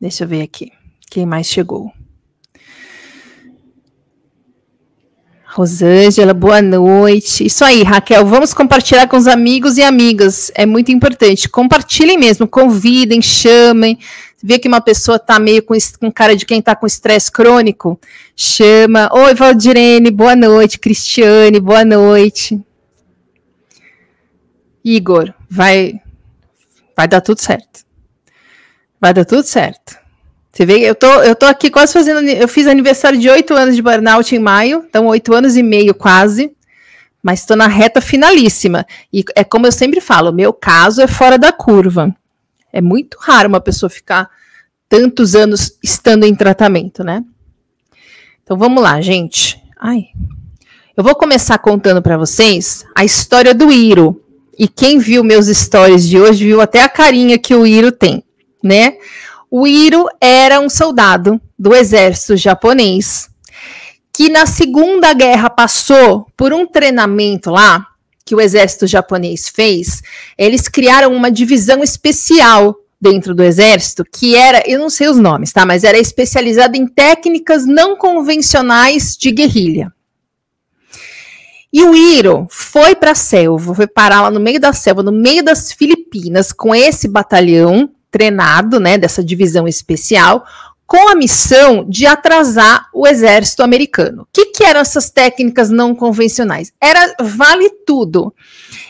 Deixa 0.00 0.24
eu 0.24 0.28
ver 0.28 0.42
aqui. 0.42 0.72
Quem 1.14 1.24
mais 1.24 1.46
chegou? 1.46 1.92
Rosângela, 5.46 6.34
boa 6.34 6.60
noite. 6.60 7.46
Isso 7.46 7.64
aí, 7.64 7.84
Raquel. 7.84 8.26
Vamos 8.26 8.52
compartilhar 8.52 9.06
com 9.06 9.16
os 9.16 9.28
amigos 9.28 9.78
e 9.78 9.84
amigas. 9.84 10.50
É 10.56 10.66
muito 10.66 10.90
importante. 10.90 11.48
Compartilhem 11.48 12.18
mesmo, 12.18 12.48
convidem, 12.48 13.22
chamem. 13.22 13.96
Vê 14.42 14.58
que 14.58 14.66
uma 14.66 14.80
pessoa 14.80 15.14
está 15.14 15.38
meio 15.38 15.62
com, 15.62 15.74
com 16.00 16.10
cara 16.10 16.34
de 16.34 16.44
quem 16.44 16.58
está 16.58 16.74
com 16.74 16.84
estresse 16.84 17.30
crônico, 17.30 17.96
chama. 18.34 19.08
Oi, 19.12 19.36
Valdirene, 19.36 20.10
boa 20.10 20.34
noite. 20.34 20.80
Cristiane, 20.80 21.60
boa 21.60 21.84
noite. 21.84 22.60
Igor, 24.84 25.32
vai, 25.48 25.94
vai 26.96 27.06
dar 27.06 27.20
tudo 27.20 27.40
certo. 27.40 27.84
Vai 29.00 29.14
dar 29.14 29.24
tudo 29.24 29.44
certo. 29.44 30.02
Você 30.54 30.64
vê, 30.64 30.78
eu 30.88 30.94
tô, 30.94 31.08
eu 31.22 31.34
tô 31.34 31.46
aqui 31.46 31.68
quase 31.68 31.92
fazendo. 31.92 32.20
Eu 32.28 32.46
fiz 32.46 32.68
aniversário 32.68 33.18
de 33.18 33.28
oito 33.28 33.54
anos 33.54 33.74
de 33.74 33.82
burnout 33.82 34.32
em 34.32 34.38
maio, 34.38 34.84
então 34.88 35.06
oito 35.06 35.34
anos 35.34 35.56
e 35.56 35.64
meio 35.64 35.92
quase, 35.92 36.52
mas 37.20 37.40
estou 37.40 37.56
na 37.56 37.66
reta 37.66 38.00
finalíssima. 38.00 38.86
E 39.12 39.24
é 39.34 39.42
como 39.42 39.66
eu 39.66 39.72
sempre 39.72 40.00
falo: 40.00 40.32
meu 40.32 40.52
caso 40.52 41.02
é 41.02 41.08
fora 41.08 41.36
da 41.36 41.50
curva. 41.50 42.14
É 42.72 42.80
muito 42.80 43.18
raro 43.20 43.48
uma 43.48 43.60
pessoa 43.60 43.90
ficar 43.90 44.30
tantos 44.88 45.34
anos 45.34 45.76
estando 45.82 46.22
em 46.22 46.36
tratamento, 46.36 47.02
né? 47.02 47.24
Então 48.44 48.56
vamos 48.56 48.80
lá, 48.80 49.00
gente. 49.00 49.60
Ai. 49.76 50.04
Eu 50.96 51.02
vou 51.02 51.16
começar 51.16 51.58
contando 51.58 52.00
para 52.00 52.16
vocês 52.16 52.86
a 52.94 53.04
história 53.04 53.52
do 53.52 53.72
Iro. 53.72 54.22
E 54.56 54.68
quem 54.68 55.00
viu 55.00 55.24
meus 55.24 55.46
stories 55.46 56.08
de 56.08 56.20
hoje 56.20 56.44
viu 56.44 56.60
até 56.60 56.80
a 56.80 56.88
carinha 56.88 57.36
que 57.40 57.56
o 57.56 57.66
Iro 57.66 57.90
tem, 57.90 58.22
né? 58.62 58.98
O 59.56 59.68
Iro 59.68 60.08
era 60.20 60.58
um 60.58 60.68
soldado 60.68 61.40
do 61.56 61.76
exército 61.76 62.36
japonês 62.36 63.30
que 64.12 64.28
na 64.28 64.46
Segunda 64.46 65.12
Guerra 65.12 65.48
passou 65.48 66.26
por 66.36 66.52
um 66.52 66.66
treinamento 66.66 67.52
lá 67.52 67.86
que 68.26 68.34
o 68.34 68.40
exército 68.40 68.84
japonês 68.88 69.48
fez. 69.48 70.02
Eles 70.36 70.66
criaram 70.66 71.14
uma 71.14 71.30
divisão 71.30 71.84
especial 71.84 72.74
dentro 73.00 73.32
do 73.32 73.44
exército 73.44 74.04
que 74.04 74.34
era, 74.34 74.60
eu 74.66 74.80
não 74.80 74.90
sei 74.90 75.06
os 75.06 75.20
nomes, 75.20 75.52
tá, 75.52 75.64
mas 75.64 75.84
era 75.84 75.98
especializada 75.98 76.76
em 76.76 76.88
técnicas 76.88 77.64
não 77.64 77.96
convencionais 77.96 79.16
de 79.16 79.30
guerrilha. 79.30 79.92
E 81.72 81.84
o 81.84 81.94
Iro 81.94 82.48
foi 82.50 82.96
para 82.96 83.12
a 83.12 83.14
selva, 83.14 83.72
foi 83.72 83.86
parar 83.86 84.22
lá 84.22 84.32
no 84.32 84.40
meio 84.40 84.58
da 84.58 84.72
selva, 84.72 85.00
no 85.00 85.12
meio 85.12 85.44
das 85.44 85.72
Filipinas, 85.72 86.52
com 86.52 86.74
esse 86.74 87.06
batalhão 87.06 87.93
treinado, 88.14 88.78
né, 88.78 88.96
dessa 88.96 89.24
divisão 89.24 89.66
especial, 89.66 90.46
com 90.86 91.08
a 91.08 91.16
missão 91.16 91.84
de 91.88 92.06
atrasar 92.06 92.88
o 92.94 93.08
exército 93.08 93.64
americano. 93.64 94.22
O 94.22 94.26
que, 94.32 94.46
que 94.46 94.62
eram 94.62 94.78
essas 94.78 95.10
técnicas 95.10 95.68
não 95.68 95.96
convencionais? 95.96 96.72
Era 96.80 97.16
vale 97.20 97.68
tudo. 97.84 98.32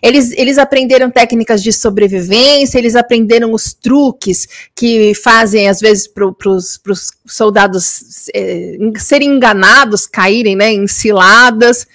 Eles, 0.03 0.33
eles 0.33 0.59
aprenderam 0.59 1.11
técnicas 1.11 1.63
de 1.63 1.73
sobrevivência, 1.73 2.77
eles 2.79 2.95
aprenderam 2.95 3.55
os 3.55 3.73
truques 3.73 4.47
que 4.77 5.15
fazem, 5.15 5.71
às 5.71 5.81
vezes, 5.81 6.07
para 6.07 6.27
os 6.27 6.79
soldados 7.27 8.29
é, 8.35 8.77
serem 8.99 9.37
enganados, 9.37 10.07
caírem 10.07 10.55
né, 10.55 10.71
em 10.71 10.87
ciladas. 10.87 11.87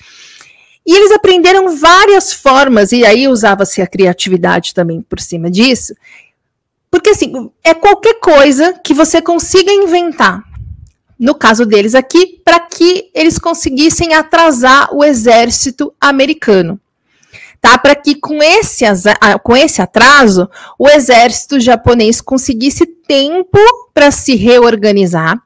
E 0.83 0.95
eles 0.95 1.11
aprenderam 1.11 1.77
várias 1.77 2.33
formas, 2.33 2.91
e 2.91 3.05
aí 3.05 3.27
usava-se 3.27 3.79
a 3.79 3.85
criatividade 3.85 4.73
também 4.73 5.03
por 5.03 5.19
cima 5.19 5.51
disso, 5.51 5.93
porque, 6.91 7.11
assim, 7.11 7.51
é 7.63 7.73
qualquer 7.73 8.19
coisa 8.19 8.73
que 8.83 8.93
você 8.93 9.21
consiga 9.21 9.71
inventar. 9.71 10.43
No 11.19 11.35
caso 11.35 11.65
deles 11.65 11.95
aqui, 11.95 12.41
para 12.43 12.59
que 12.59 13.09
eles 13.13 13.37
conseguissem 13.37 14.13
atrasar 14.13 14.93
o 14.93 15.03
exército 15.03 15.93
americano. 15.99 16.79
Tá? 17.61 17.77
Para 17.77 17.93
que 17.93 18.15
com 18.15 18.41
esse, 18.41 18.85
com 19.43 19.55
esse 19.55 19.81
atraso, 19.81 20.49
o 20.77 20.87
exército 20.87 21.59
japonês 21.59 22.21
conseguisse 22.21 22.85
tempo 22.85 23.59
para 23.93 24.11
se 24.11 24.35
reorganizar 24.35 25.37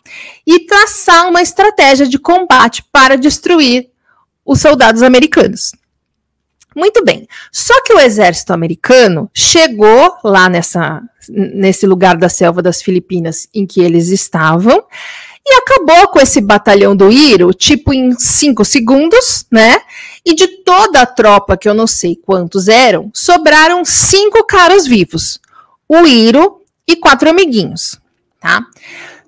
e 0.45 0.59
traçar 0.59 1.27
uma 1.27 1.41
estratégia 1.41 2.07
de 2.07 2.19
combate 2.19 2.83
para 2.91 3.17
destruir 3.17 3.89
os 4.45 4.61
soldados 4.61 5.01
americanos. 5.01 5.71
Muito 6.75 7.03
bem. 7.03 7.27
Só 7.51 7.73
que 7.83 7.93
o 7.93 7.99
exército 7.99 8.53
americano 8.53 9.29
chegou 9.33 10.15
lá 10.23 10.49
nessa, 10.49 11.01
nesse 11.29 11.85
lugar 11.85 12.17
da 12.17 12.29
selva 12.29 12.61
das 12.61 12.81
Filipinas 12.81 13.47
em 13.53 13.65
que 13.65 13.81
eles 13.81 14.09
estavam 14.09 14.85
e 15.45 15.55
acabou 15.55 16.07
com 16.07 16.19
esse 16.19 16.39
batalhão 16.39 16.95
do 16.95 17.11
Iro, 17.11 17.53
tipo 17.53 17.93
em 17.93 18.17
cinco 18.17 18.63
segundos, 18.63 19.45
né? 19.51 19.77
E 20.25 20.33
de 20.33 20.47
toda 20.47 21.01
a 21.01 21.05
tropa, 21.05 21.57
que 21.57 21.67
eu 21.67 21.73
não 21.73 21.85
sei 21.85 22.15
quantos 22.15 22.69
eram, 22.69 23.11
sobraram 23.13 23.83
cinco 23.83 24.45
caras 24.45 24.87
vivos: 24.87 25.39
o 25.87 26.07
Iro 26.07 26.61
e 26.87 26.95
quatro 26.95 27.29
amiguinhos, 27.29 27.99
tá? 28.39 28.65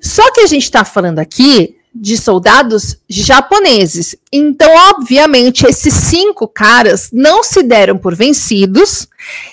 Só 0.02 0.32
que 0.32 0.42
a 0.42 0.48
gente 0.48 0.64
está 0.64 0.86
falando 0.86 1.20
aqui 1.20 1.76
de 1.96 2.18
soldados 2.18 2.98
japoneses. 3.08 4.18
Então, 4.30 4.70
obviamente, 4.90 5.66
esses 5.66 5.94
cinco 5.94 6.46
caras 6.46 7.10
não 7.14 7.42
se 7.42 7.64
deram 7.64 7.98
por 7.98 8.14
vencidos, 8.14 9.08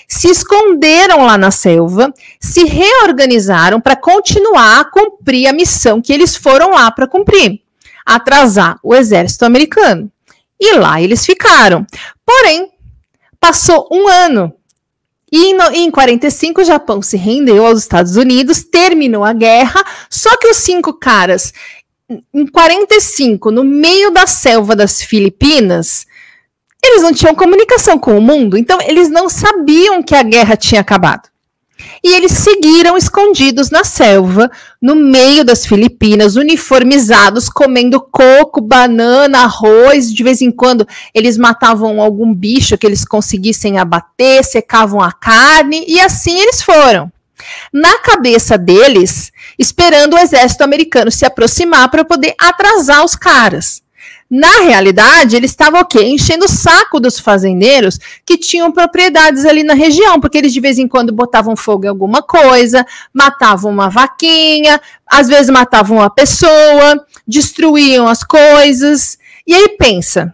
se 0.07 0.27
esconderam 0.27 1.25
lá 1.25 1.37
na 1.37 1.51
selva, 1.51 2.13
se 2.41 2.65
reorganizaram 2.65 3.79
para 3.79 3.95
continuar 3.95 4.81
a 4.81 4.85
cumprir 4.85 5.47
a 5.47 5.53
missão 5.53 6.01
que 6.01 6.11
eles 6.11 6.35
foram 6.35 6.71
lá 6.71 6.91
para 6.91 7.07
cumprir 7.07 7.61
atrasar 8.05 8.77
o 8.83 8.93
exército 8.93 9.45
americano. 9.45 10.11
E 10.59 10.75
lá 10.75 11.01
eles 11.01 11.25
ficaram. 11.25 11.85
Porém, 12.25 12.71
passou 13.39 13.87
um 13.91 14.07
ano. 14.07 14.53
E 15.31 15.55
em 15.73 15.89
45 15.89 16.61
o 16.61 16.63
Japão 16.63 17.01
se 17.01 17.17
rendeu 17.17 17.65
aos 17.65 17.79
Estados 17.79 18.17
Unidos, 18.17 18.63
terminou 18.63 19.23
a 19.23 19.33
guerra, 19.33 19.83
só 20.07 20.37
que 20.37 20.47
os 20.47 20.57
cinco 20.57 20.93
caras 20.93 21.51
em 22.33 22.45
45, 22.45 23.51
no 23.51 23.63
meio 23.63 24.11
da 24.11 24.27
selva 24.27 24.75
das 24.75 25.01
Filipinas, 25.01 26.05
eles 26.83 27.01
não 27.01 27.13
tinham 27.13 27.33
comunicação 27.33 27.97
com 27.97 28.17
o 28.17 28.21
mundo, 28.21 28.57
então 28.57 28.79
eles 28.81 29.09
não 29.09 29.29
sabiam 29.29 30.03
que 30.03 30.13
a 30.13 30.23
guerra 30.23 30.57
tinha 30.57 30.81
acabado. 30.81 31.29
E 32.03 32.13
eles 32.13 32.33
seguiram 32.33 32.97
escondidos 32.97 33.69
na 33.69 33.83
selva, 33.83 34.51
no 34.81 34.95
meio 34.95 35.43
das 35.43 35.65
Filipinas, 35.65 36.35
uniformizados, 36.35 37.49
comendo 37.49 37.99
coco, 37.99 38.61
banana, 38.61 39.39
arroz. 39.39 40.13
De 40.13 40.23
vez 40.23 40.41
em 40.41 40.51
quando 40.51 40.87
eles 41.13 41.37
matavam 41.37 42.01
algum 42.01 42.33
bicho 42.33 42.77
que 42.77 42.85
eles 42.85 43.05
conseguissem 43.05 43.79
abater, 43.79 44.43
secavam 44.43 45.01
a 45.01 45.11
carne, 45.11 45.85
e 45.87 45.99
assim 45.99 46.37
eles 46.37 46.61
foram 46.61 47.11
na 47.71 47.99
cabeça 47.99 48.57
deles, 48.57 49.31
esperando 49.57 50.15
o 50.15 50.19
exército 50.19 50.63
americano 50.63 51.11
se 51.11 51.25
aproximar 51.25 51.89
para 51.89 52.05
poder 52.05 52.33
atrasar 52.39 53.03
os 53.03 53.15
caras. 53.15 53.83
Na 54.29 54.61
realidade, 54.61 55.35
eles 55.35 55.51
estavam 55.51 55.81
o 55.81 55.85
quê? 55.85 56.03
Enchendo 56.03 56.45
o 56.45 56.49
saco 56.49 56.99
dos 56.99 57.19
fazendeiros 57.19 57.99
que 58.25 58.35
tinham 58.35 58.71
propriedades 58.71 59.45
ali 59.45 59.63
na 59.63 59.75
região, 59.75 60.19
porque 60.19 60.39
eles 60.39 60.51
de 60.51 60.59
vez 60.59 60.79
em 60.79 60.87
quando 60.87 61.13
botavam 61.13 61.55
fogo 61.55 61.85
em 61.85 61.89
alguma 61.89 62.21
coisa, 62.23 62.83
matavam 63.13 63.71
uma 63.71 63.91
vaquinha, 63.91 64.81
às 65.05 65.27
vezes 65.27 65.51
matavam 65.51 65.97
uma 65.97 66.09
pessoa, 66.09 67.05
destruíam 67.27 68.07
as 68.07 68.23
coisas. 68.23 69.19
E 69.45 69.53
aí 69.53 69.75
pensa, 69.77 70.33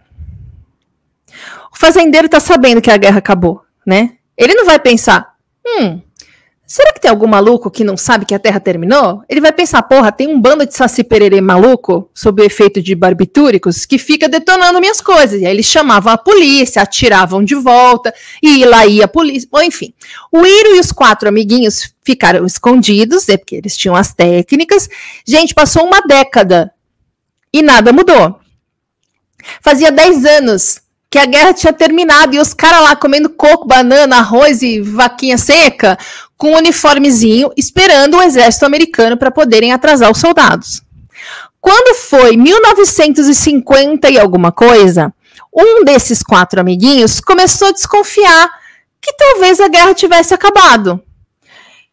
o 1.70 1.76
fazendeiro 1.76 2.24
está 2.24 2.40
sabendo 2.40 2.80
que 2.80 2.90
a 2.90 2.96
guerra 2.96 3.18
acabou, 3.18 3.62
né? 3.86 4.12
Ele 4.34 4.54
não 4.54 4.64
vai 4.64 4.78
pensar, 4.78 5.34
hum, 5.66 6.00
Será 6.72 6.92
que 6.92 7.00
tem 7.00 7.10
algum 7.10 7.26
maluco 7.26 7.68
que 7.68 7.82
não 7.82 7.96
sabe 7.96 8.24
que 8.24 8.32
a 8.32 8.38
Terra 8.38 8.60
terminou? 8.60 9.24
Ele 9.28 9.40
vai 9.40 9.50
pensar, 9.50 9.82
porra, 9.82 10.12
tem 10.12 10.28
um 10.28 10.40
bando 10.40 10.64
de 10.64 10.72
saci 10.72 11.02
pererê 11.02 11.40
maluco, 11.40 12.08
sob 12.14 12.40
o 12.40 12.44
efeito 12.44 12.80
de 12.80 12.94
barbitúricos, 12.94 13.84
que 13.84 13.98
fica 13.98 14.28
detonando 14.28 14.78
minhas 14.78 15.00
coisas. 15.00 15.40
E 15.40 15.46
aí 15.46 15.50
eles 15.50 15.66
chamavam 15.66 16.12
a 16.12 16.16
polícia, 16.16 16.80
atiravam 16.80 17.42
de 17.42 17.56
volta, 17.56 18.14
e 18.40 18.64
lá 18.64 18.86
ia 18.86 19.06
a 19.06 19.08
polícia. 19.08 19.48
Bom, 19.50 19.60
enfim. 19.60 19.92
O 20.30 20.46
Iro 20.46 20.76
e 20.76 20.78
os 20.78 20.92
quatro 20.92 21.28
amiguinhos 21.28 21.92
ficaram 22.04 22.46
escondidos, 22.46 23.28
é 23.28 23.36
porque 23.36 23.56
eles 23.56 23.76
tinham 23.76 23.96
as 23.96 24.14
técnicas. 24.14 24.88
Gente, 25.26 25.52
passou 25.52 25.84
uma 25.84 26.00
década 26.02 26.72
e 27.52 27.62
nada 27.62 27.92
mudou. 27.92 28.38
Fazia 29.60 29.90
dez 29.90 30.24
anos 30.24 30.80
que 31.10 31.18
a 31.18 31.26
guerra 31.26 31.52
tinha 31.52 31.72
terminado 31.72 32.36
e 32.36 32.38
os 32.38 32.54
caras 32.54 32.82
lá 32.82 32.94
comendo 32.94 33.28
coco, 33.28 33.66
banana, 33.66 34.18
arroz 34.18 34.62
e 34.62 34.80
vaquinha 34.80 35.36
seca, 35.36 35.98
com 36.40 36.52
um 36.52 36.56
uniformezinho, 36.56 37.50
esperando 37.54 38.16
o 38.16 38.22
exército 38.22 38.64
americano 38.64 39.14
para 39.14 39.30
poderem 39.30 39.72
atrasar 39.72 40.10
os 40.10 40.18
soldados. 40.18 40.82
Quando 41.60 41.94
foi 41.94 42.34
1950 42.34 44.08
e 44.08 44.18
alguma 44.18 44.50
coisa, 44.50 45.12
um 45.54 45.84
desses 45.84 46.22
quatro 46.22 46.58
amiguinhos 46.58 47.20
começou 47.20 47.68
a 47.68 47.72
desconfiar 47.72 48.48
que 49.02 49.12
talvez 49.12 49.60
a 49.60 49.68
guerra 49.68 49.92
tivesse 49.92 50.32
acabado. 50.32 51.02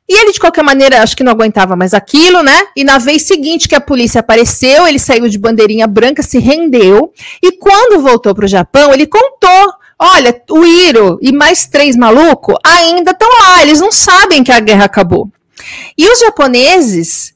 E 0.08 0.18
ele, 0.18 0.32
de 0.32 0.40
qualquer 0.40 0.64
maneira, 0.64 1.04
acho 1.04 1.18
que 1.18 1.24
não 1.26 1.34
aguentava 1.34 1.76
mais 1.76 1.94
aquilo, 1.94 2.42
né? 2.42 2.58
E 2.74 2.86
na 2.86 2.98
vez 2.98 3.24
seguinte 3.24 3.68
que 3.68 3.76
a 3.76 3.82
polícia 3.82 4.22
apareceu, 4.22 4.88
ele 4.88 4.98
saiu 4.98 5.28
de 5.28 5.38
bandeirinha 5.38 5.86
branca, 5.86 6.24
se 6.24 6.40
rendeu. 6.40 7.12
E 7.44 7.52
quando 7.58 8.02
voltou 8.02 8.34
para 8.34 8.46
o 8.46 8.48
Japão, 8.48 8.94
ele 8.94 9.06
contou: 9.06 9.74
olha, 10.00 10.42
o 10.50 10.66
Iro 10.66 11.18
e 11.22 11.32
mais 11.32 11.66
três 11.68 11.96
malucos 11.96 12.56
ainda 12.64 13.12
estão 13.12 13.30
lá, 13.42 13.62
eles 13.62 13.80
não 13.80 13.92
sabem 13.92 14.44
que 14.44 14.52
a 14.52 14.60
guerra 14.60 14.86
acabou. 14.86 15.30
E 15.98 16.08
os 16.08 16.20
japoneses 16.20 17.36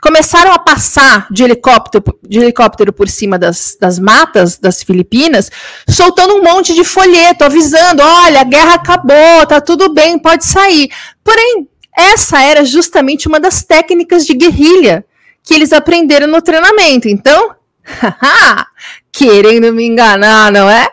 começaram 0.00 0.52
a 0.52 0.58
passar 0.58 1.26
de 1.30 1.42
helicóptero, 1.42 2.04
de 2.22 2.38
helicóptero 2.38 2.92
por 2.92 3.08
cima 3.08 3.38
das, 3.38 3.76
das 3.80 3.98
matas 3.98 4.58
das 4.58 4.82
Filipinas, 4.82 5.50
soltando 5.88 6.34
um 6.34 6.42
monte 6.42 6.74
de 6.74 6.84
folheto, 6.84 7.44
avisando: 7.44 8.02
olha, 8.02 8.40
a 8.40 8.44
guerra 8.44 8.74
acabou, 8.74 9.46
tá 9.48 9.60
tudo 9.60 9.92
bem, 9.92 10.18
pode 10.18 10.44
sair. 10.44 10.90
Porém, 11.24 11.68
essa 11.96 12.40
era 12.42 12.64
justamente 12.64 13.26
uma 13.26 13.40
das 13.40 13.64
técnicas 13.64 14.26
de 14.26 14.34
guerrilha 14.34 15.04
que 15.42 15.54
eles 15.54 15.72
aprenderam 15.72 16.26
no 16.26 16.42
treinamento. 16.42 17.08
Então, 17.08 17.54
querendo 19.10 19.72
me 19.72 19.86
enganar, 19.86 20.52
não 20.52 20.68
é? 20.68 20.88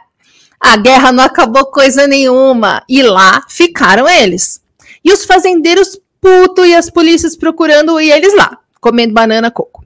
A 0.64 0.78
guerra 0.78 1.12
não 1.12 1.26
acabou 1.26 1.66
coisa 1.66 2.08
nenhuma. 2.08 2.84
E 2.88 3.04
lá 3.04 3.44
ficaram 3.50 4.08
eles. 4.08 4.62
E 5.04 5.12
os 5.12 5.26
fazendeiros 5.26 6.00
puto 6.22 6.66
e 6.66 6.74
as 6.74 6.90
polícias 6.90 7.36
procurando 7.36 8.00
e 8.00 8.10
eles 8.10 8.34
lá 8.34 8.58
comendo 8.80 9.14
banana 9.14 9.52
coco. 9.52 9.84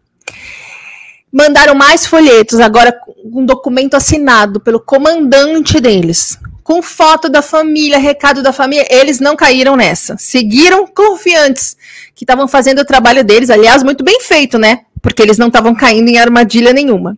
Mandaram 1.31 1.75
mais 1.75 2.05
folhetos, 2.05 2.59
agora 2.59 2.95
um 3.25 3.45
documento 3.45 3.95
assinado 3.95 4.59
pelo 4.59 4.79
comandante 4.79 5.79
deles, 5.79 6.39
com 6.63 6.81
foto 6.81 7.27
da 7.27 7.41
família, 7.41 7.97
recado 7.99 8.41
da 8.41 8.53
família. 8.53 8.87
Eles 8.89 9.19
não 9.19 9.35
caíram 9.35 9.75
nessa. 9.75 10.15
Seguiram 10.17 10.87
confiantes 10.87 11.75
que 12.15 12.23
estavam 12.23 12.47
fazendo 12.47 12.79
o 12.79 12.85
trabalho 12.85 13.23
deles, 13.23 13.49
aliás, 13.49 13.83
muito 13.83 14.03
bem 14.03 14.19
feito, 14.21 14.57
né? 14.57 14.81
Porque 15.01 15.21
eles 15.21 15.37
não 15.37 15.47
estavam 15.47 15.75
caindo 15.75 16.09
em 16.09 16.17
armadilha 16.17 16.73
nenhuma. 16.73 17.17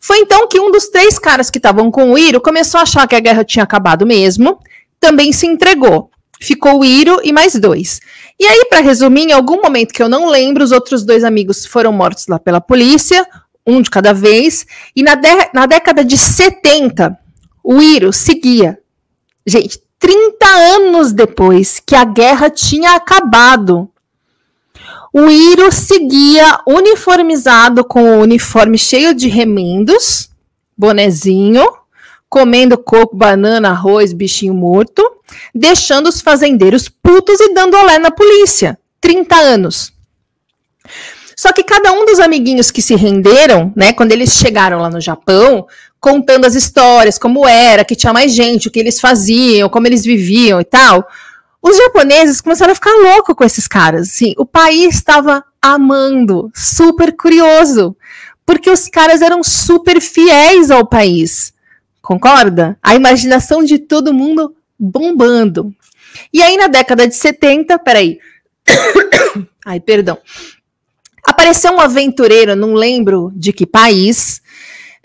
Foi 0.00 0.18
então 0.18 0.48
que 0.48 0.58
um 0.58 0.72
dos 0.72 0.88
três 0.88 1.18
caras 1.18 1.50
que 1.50 1.58
estavam 1.58 1.90
com 1.90 2.12
o 2.12 2.18
Iro 2.18 2.40
começou 2.40 2.78
a 2.80 2.82
achar 2.84 3.06
que 3.06 3.14
a 3.14 3.20
guerra 3.20 3.44
tinha 3.44 3.62
acabado 3.62 4.06
mesmo, 4.06 4.58
também 4.98 5.30
se 5.32 5.46
entregou. 5.46 6.10
Ficou 6.40 6.80
o 6.80 6.84
Iro 6.84 7.20
e 7.22 7.32
mais 7.32 7.54
dois. 7.54 8.00
E 8.38 8.46
aí, 8.46 8.64
para 8.70 8.80
resumir, 8.80 9.28
em 9.28 9.32
algum 9.32 9.60
momento 9.60 9.92
que 9.92 10.02
eu 10.02 10.08
não 10.08 10.30
lembro, 10.30 10.64
os 10.64 10.72
outros 10.72 11.04
dois 11.04 11.22
amigos 11.22 11.66
foram 11.66 11.92
mortos 11.92 12.26
lá 12.26 12.38
pela 12.38 12.62
polícia, 12.62 13.26
um 13.66 13.82
de 13.82 13.90
cada 13.90 14.14
vez. 14.14 14.66
E 14.96 15.02
na, 15.02 15.12
na 15.52 15.66
década 15.66 16.02
de 16.02 16.16
70, 16.16 17.18
o 17.62 17.82
Iro 17.82 18.10
seguia. 18.10 18.78
Gente, 19.46 19.78
30 19.98 20.46
anos 20.46 21.12
depois 21.12 21.78
que 21.84 21.94
a 21.94 22.04
guerra 22.04 22.48
tinha 22.48 22.94
acabado, 22.94 23.90
o 25.12 25.28
Iro 25.30 25.70
seguia 25.72 26.60
uniformizado 26.66 27.84
com 27.84 28.02
o 28.02 28.20
uniforme 28.20 28.78
cheio 28.78 29.14
de 29.14 29.28
remendos, 29.28 30.30
bonezinho, 30.76 31.66
comendo 32.28 32.78
coco, 32.78 33.16
banana, 33.16 33.70
arroz, 33.70 34.12
bichinho 34.12 34.54
morto 34.54 35.20
deixando 35.54 36.08
os 36.08 36.20
fazendeiros 36.20 36.88
putos 36.88 37.40
e 37.40 37.52
dando 37.54 37.76
olé 37.76 37.98
na 37.98 38.10
polícia. 38.10 38.78
30 39.00 39.34
anos. 39.36 39.92
Só 41.36 41.52
que 41.52 41.64
cada 41.64 41.92
um 41.92 42.04
dos 42.04 42.20
amiguinhos 42.20 42.70
que 42.70 42.82
se 42.82 42.94
renderam, 42.94 43.72
né, 43.74 43.92
quando 43.92 44.12
eles 44.12 44.34
chegaram 44.34 44.78
lá 44.78 44.90
no 44.90 45.00
Japão, 45.00 45.66
contando 45.98 46.44
as 46.44 46.54
histórias, 46.54 47.18
como 47.18 47.48
era, 47.48 47.84
que 47.84 47.96
tinha 47.96 48.12
mais 48.12 48.34
gente, 48.34 48.68
o 48.68 48.70
que 48.70 48.78
eles 48.78 49.00
faziam, 49.00 49.68
como 49.68 49.86
eles 49.86 50.04
viviam 50.04 50.60
e 50.60 50.64
tal, 50.64 51.08
os 51.62 51.76
japoneses 51.76 52.40
começaram 52.40 52.72
a 52.72 52.74
ficar 52.74 52.92
loucos 52.92 53.34
com 53.34 53.44
esses 53.44 53.68
caras. 53.68 54.08
Assim, 54.08 54.34
o 54.38 54.46
país 54.46 54.94
estava 54.94 55.44
amando, 55.60 56.50
super 56.54 57.14
curioso, 57.14 57.96
porque 58.46 58.70
os 58.70 58.88
caras 58.88 59.20
eram 59.20 59.42
super 59.44 60.00
fiéis 60.00 60.70
ao 60.70 60.86
país. 60.86 61.52
Concorda? 62.00 62.78
A 62.82 62.94
imaginação 62.94 63.62
de 63.62 63.78
todo 63.78 64.14
mundo 64.14 64.54
bombando. 64.78 65.74
E 66.32 66.42
aí, 66.42 66.56
na 66.56 66.66
década 66.66 67.06
de 67.06 67.14
70, 67.14 67.78
peraí. 67.78 68.18
Ai, 69.64 69.78
perdão. 69.78 70.18
Apareceu 71.24 71.72
um 71.72 71.80
aventureiro, 71.80 72.56
não 72.56 72.72
lembro 72.72 73.30
de 73.36 73.52
que 73.52 73.66
país. 73.66 74.40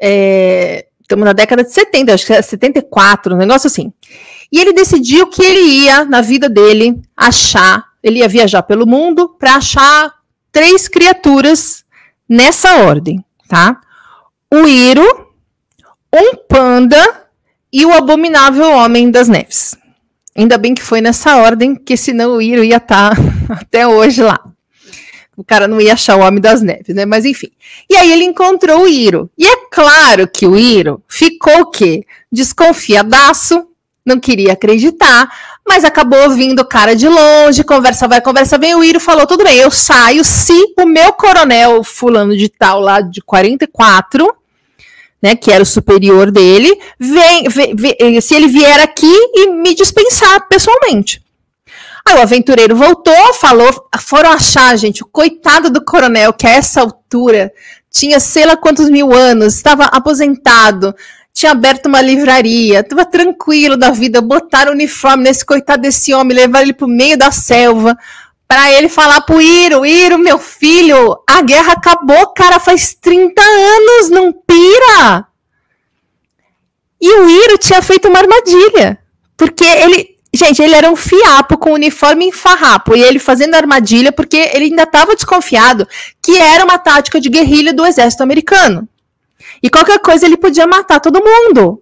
É, 0.02 0.88
estamos 1.02 1.26
na 1.26 1.34
década 1.34 1.64
de 1.64 1.72
70, 1.72 2.14
acho 2.14 2.26
que 2.26 2.34
é 2.34 2.42
74, 2.42 3.36
um 3.36 3.38
negócio 3.38 3.68
assim. 3.68 3.94
E 4.52 4.60
ele 4.60 4.74
decidiu 4.74 5.28
que 5.28 5.44
ele 5.44 5.62
ia, 5.62 6.06
na 6.06 6.22
vida 6.22 6.48
dele, 6.50 7.02
achar, 7.16 7.86
ele 8.04 8.20
ia 8.20 8.28
viajar 8.28 8.64
pelo 8.64 8.86
mundo 8.86 9.30
para 9.30 9.56
achar 9.56 10.14
três 10.52 10.88
criaturas 10.88 11.84
nessa 12.28 12.78
ordem, 12.84 13.24
tá? 13.48 13.80
O 14.54 14.68
Iro, 14.68 15.34
um 16.14 16.36
panda 16.48 17.26
e 17.72 17.86
o 17.86 17.94
Abominável 17.94 18.72
Homem 18.72 19.12
das 19.12 19.28
Neves. 19.28 19.76
Ainda 20.38 20.58
bem 20.58 20.74
que 20.74 20.84
foi 20.84 21.02
nessa 21.02 21.38
ordem, 21.38 21.76
que 21.76 21.96
senão 21.96 22.34
o 22.34 22.42
Iro 22.42 22.64
ia 22.64 22.78
estar 22.78 23.16
tá 23.16 23.22
até 23.62 23.88
hoje 23.88 24.22
lá. 24.22 24.40
O 25.38 25.44
cara 25.44 25.68
não 25.68 25.82
ia 25.82 25.94
achar 25.94 26.16
o 26.18 26.22
Homem 26.22 26.40
das 26.40 26.62
Neves, 26.62 26.96
né? 26.96 27.06
Mas 27.06 27.26
enfim. 27.26 27.52
E 27.90 27.96
aí 27.98 28.12
ele 28.12 28.24
encontrou 28.24 28.84
o 28.84 28.88
Iro. 28.88 29.30
E 29.38 29.46
é 29.46 29.68
claro 29.70 30.28
que 30.28 30.48
o 30.48 30.58
Iro 30.58 31.04
ficou 31.08 31.62
o 31.62 31.72
quê? 31.72 32.06
Desconfiadaço, 32.32 33.68
não 34.06 34.20
queria 34.20 34.54
acreditar, 34.54 35.28
mas 35.68 35.84
acabou 35.84 36.20
ouvindo 36.24 36.62
o 36.62 36.68
cara 36.68 36.96
de 36.96 37.08
longe, 37.08 37.64
conversa 37.64 38.08
vai, 38.08 38.22
conversa 38.22 38.58
vem. 38.58 38.76
O 38.76 38.84
Iro 38.84 39.00
falou: 39.00 39.26
tudo 39.26 39.44
bem, 39.44 39.58
eu 39.58 39.72
saio 39.72 40.24
se 40.24 40.54
o 40.78 40.86
meu 40.86 41.12
coronel, 41.14 41.84
fulano 41.84 42.38
de 42.38 42.48
tal, 42.48 42.80
lá 42.80 43.02
de 43.02 43.22
44, 43.22 44.28
né, 45.22 45.36
que 45.36 45.52
era 45.52 45.64
o 45.64 45.66
superior 45.66 46.30
dele, 46.30 46.72
vem, 47.00 47.50
vem, 47.50 47.76
vem, 47.76 48.22
se 48.22 48.36
ele 48.36 48.48
vier 48.48 48.80
aqui 48.80 49.12
e 49.34 49.50
me 49.50 49.74
dispensar 49.74 50.48
pessoalmente. 50.48 51.24
Aí 52.08 52.16
o 52.16 52.22
aventureiro 52.22 52.76
voltou, 52.76 53.34
falou, 53.34 53.68
foram 54.00 54.30
achar, 54.30 54.78
gente, 54.78 55.02
o 55.02 55.08
coitado 55.08 55.72
do 55.72 55.84
coronel, 55.84 56.32
que 56.32 56.46
a 56.46 56.52
essa 56.52 56.82
altura 56.82 57.52
tinha 57.90 58.20
sei 58.20 58.46
lá 58.46 58.56
quantos 58.56 58.90
mil 58.90 59.12
anos, 59.12 59.56
estava 59.56 59.86
aposentado, 59.86 60.94
tinha 61.36 61.52
aberto 61.52 61.88
uma 61.88 62.02
livraria, 62.02 62.80
estava 62.80 63.04
tranquilo 63.04 63.76
da 63.76 63.92
vida, 63.92 64.22
botaram 64.22 64.72
uniforme 64.72 65.26
nesse 65.26 65.46
coitado 65.46 65.82
desse 65.82 66.14
homem, 66.14 66.34
levaram 66.34 66.64
ele 66.64 66.74
para 66.74 66.86
o 66.86 66.90
meio 66.90 67.18
da 67.18 67.30
selva, 67.30 67.98
para 68.48 68.72
ele 68.72 68.88
falar 68.88 69.20
pro 69.20 69.42
Iro, 69.42 69.86
Iro, 69.86 70.18
meu 70.18 70.40
filho, 70.40 71.18
a 71.28 71.42
guerra 71.42 71.74
acabou, 71.74 72.28
cara, 72.28 72.58
faz 72.58 72.94
30 72.94 73.42
anos, 73.42 74.10
não 74.10 74.32
pira. 74.32 75.28
E 77.02 77.20
o 77.20 77.30
Iro 77.30 77.58
tinha 77.58 77.82
feito 77.82 78.08
uma 78.08 78.20
armadilha, 78.20 78.98
porque 79.36 79.66
ele, 79.66 80.18
gente, 80.34 80.62
ele 80.62 80.74
era 80.74 80.90
um 80.90 80.96
fiapo 80.96 81.58
com 81.58 81.74
uniforme 81.74 82.28
em 82.28 82.32
farrapo, 82.32 82.96
e 82.96 83.04
ele 83.04 83.20
fazendo 83.20 83.56
armadilha 83.56 84.14
porque 84.14 84.38
ele 84.54 84.66
ainda 84.66 84.84
estava 84.84 85.14
desconfiado 85.14 85.86
que 86.24 86.38
era 86.38 86.64
uma 86.64 86.78
tática 86.78 87.20
de 87.20 87.28
guerrilha 87.28 87.74
do 87.74 87.86
exército 87.86 88.24
americano. 88.24 88.88
E 89.66 89.70
qualquer 89.72 89.98
coisa 89.98 90.28
ele 90.28 90.38
podia 90.38 90.68
matar 90.68 91.00
todo 91.00 91.24
mundo. 91.24 91.82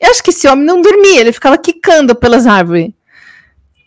Eu 0.00 0.10
acho 0.10 0.20
que 0.24 0.30
esse 0.30 0.48
homem 0.48 0.64
não 0.64 0.82
dormia, 0.82 1.20
ele 1.20 1.30
ficava 1.30 1.56
quicando 1.56 2.16
pelas 2.16 2.48
árvores. 2.48 2.90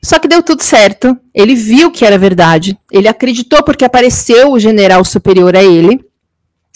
Só 0.02 0.18
que 0.18 0.26
deu 0.26 0.42
tudo 0.42 0.64
certo. 0.64 1.18
Ele 1.36 1.54
viu 1.54 1.92
que 1.92 2.06
era 2.06 2.18
verdade. 2.18 2.80
Ele 2.90 3.10
acreditou 3.10 3.62
porque 3.62 3.84
apareceu 3.84 4.54
o 4.54 4.60
general 4.60 5.04
superior 5.04 5.54
a 5.54 5.62
ele. 5.62 6.00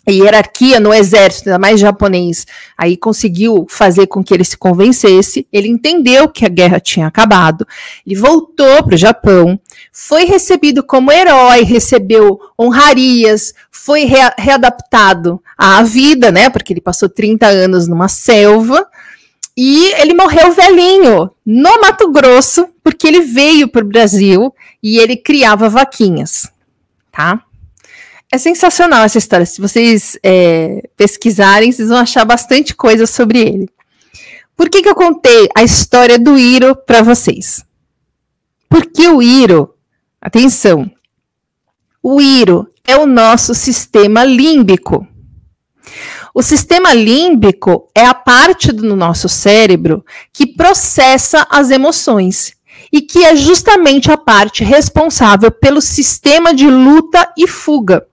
A 0.05 0.11
hierarquia 0.11 0.81
no 0.81 0.93
exército, 0.93 1.47
ainda 1.47 1.59
mais 1.59 1.79
japonês, 1.79 2.45
aí 2.77 2.97
conseguiu 2.97 3.65
fazer 3.69 4.07
com 4.07 4.21
que 4.21 4.33
ele 4.33 4.43
se 4.43 4.57
convencesse. 4.57 5.47
Ele 5.51 5.69
entendeu 5.69 6.27
que 6.27 6.45
a 6.45 6.49
guerra 6.49 6.81
tinha 6.81 7.07
acabado. 7.07 7.65
Ele 8.05 8.19
voltou 8.19 8.83
para 8.83 8.95
o 8.95 8.97
Japão, 8.97 9.57
foi 9.91 10.25
recebido 10.25 10.83
como 10.83 11.11
herói, 11.11 11.63
recebeu 11.63 12.39
honrarias, 12.59 13.53
foi 13.71 14.05
re 14.05 14.19
readaptado 14.37 15.41
à 15.57 15.81
vida, 15.83 16.31
né? 16.31 16.49
Porque 16.49 16.73
ele 16.73 16.81
passou 16.81 17.09
30 17.09 17.47
anos 17.47 17.87
numa 17.87 18.07
selva 18.07 18.87
e 19.55 19.91
ele 19.93 20.13
morreu 20.13 20.51
velhinho 20.51 21.31
no 21.43 21.81
Mato 21.81 22.11
Grosso, 22.11 22.69
porque 22.83 23.07
ele 23.07 23.21
veio 23.21 23.67
para 23.67 23.83
o 23.83 23.87
Brasil 23.87 24.53
e 24.83 24.99
ele 24.99 25.17
criava 25.17 25.67
vaquinhas, 25.67 26.51
tá? 27.11 27.41
É 28.31 28.37
sensacional 28.37 29.03
essa 29.03 29.17
história. 29.17 29.45
Se 29.45 29.59
vocês 29.59 30.19
é, 30.21 30.83
pesquisarem, 30.95 31.71
vocês 31.71 31.89
vão 31.89 31.97
achar 31.97 32.25
bastante 32.25 32.75
coisa 32.75 33.07
sobre 33.07 33.39
ele. 33.39 33.69
Por 34.55 34.69
que, 34.69 34.81
que 34.81 34.89
eu 34.89 34.95
contei 34.95 35.47
a 35.55 35.63
história 35.63 36.19
do 36.19 36.37
Iro 36.37 36.75
para 36.75 37.01
vocês? 37.01 37.63
Porque 38.69 39.07
o 39.07 39.21
Iro, 39.21 39.73
atenção, 40.21 40.89
o 42.01 42.21
Iro 42.21 42.67
é 42.85 42.95
o 42.95 43.05
nosso 43.05 43.53
sistema 43.53 44.23
límbico. 44.23 45.07
O 46.33 46.43
sistema 46.43 46.93
límbico 46.93 47.89
é 47.95 48.05
a 48.05 48.13
parte 48.13 48.71
do 48.71 48.95
nosso 48.95 49.27
cérebro 49.27 50.05
que 50.31 50.45
processa 50.45 51.47
as 51.49 51.71
emoções 51.71 52.53
e 52.91 53.01
que 53.01 53.25
é 53.25 53.35
justamente 53.35 54.11
a 54.11 54.17
parte 54.17 54.63
responsável 54.63 55.51
pelo 55.51 55.81
sistema 55.81 56.53
de 56.53 56.69
luta 56.69 57.31
e 57.37 57.47
fuga. 57.47 58.05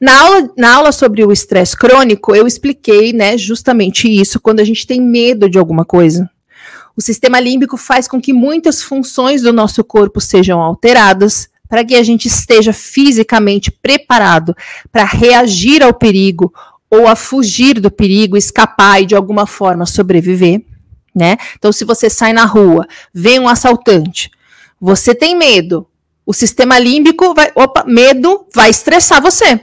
Na 0.00 0.20
aula, 0.20 0.50
na 0.56 0.74
aula 0.74 0.92
sobre 0.92 1.24
o 1.24 1.32
estresse 1.32 1.76
crônico, 1.76 2.34
eu 2.34 2.46
expliquei 2.46 3.12
né, 3.12 3.38
justamente 3.38 4.08
isso 4.08 4.40
quando 4.40 4.60
a 4.60 4.64
gente 4.64 4.86
tem 4.86 5.00
medo 5.00 5.48
de 5.48 5.58
alguma 5.58 5.84
coisa. 5.84 6.28
O 6.96 7.00
sistema 7.00 7.40
límbico 7.40 7.76
faz 7.76 8.06
com 8.06 8.20
que 8.20 8.32
muitas 8.32 8.82
funções 8.82 9.42
do 9.42 9.52
nosso 9.52 9.82
corpo 9.82 10.20
sejam 10.20 10.60
alteradas 10.60 11.48
para 11.68 11.84
que 11.84 11.94
a 11.94 12.02
gente 12.02 12.28
esteja 12.28 12.72
fisicamente 12.72 13.70
preparado 13.70 14.54
para 14.92 15.04
reagir 15.04 15.82
ao 15.82 15.92
perigo 15.92 16.52
ou 16.88 17.08
a 17.08 17.16
fugir 17.16 17.80
do 17.80 17.90
perigo, 17.90 18.36
escapar 18.36 19.02
e 19.02 19.06
de 19.06 19.16
alguma 19.16 19.46
forma 19.46 19.84
sobreviver, 19.84 20.64
né? 21.12 21.36
Então, 21.56 21.72
se 21.72 21.84
você 21.84 22.08
sai 22.08 22.32
na 22.32 22.44
rua, 22.44 22.86
vem 23.12 23.40
um 23.40 23.48
assaltante, 23.48 24.30
você 24.80 25.14
tem 25.14 25.36
medo, 25.36 25.88
o 26.24 26.32
sistema 26.32 26.78
límbico 26.78 27.34
vai, 27.34 27.50
opa, 27.56 27.84
medo 27.84 28.46
vai 28.54 28.70
estressar 28.70 29.20
você 29.20 29.60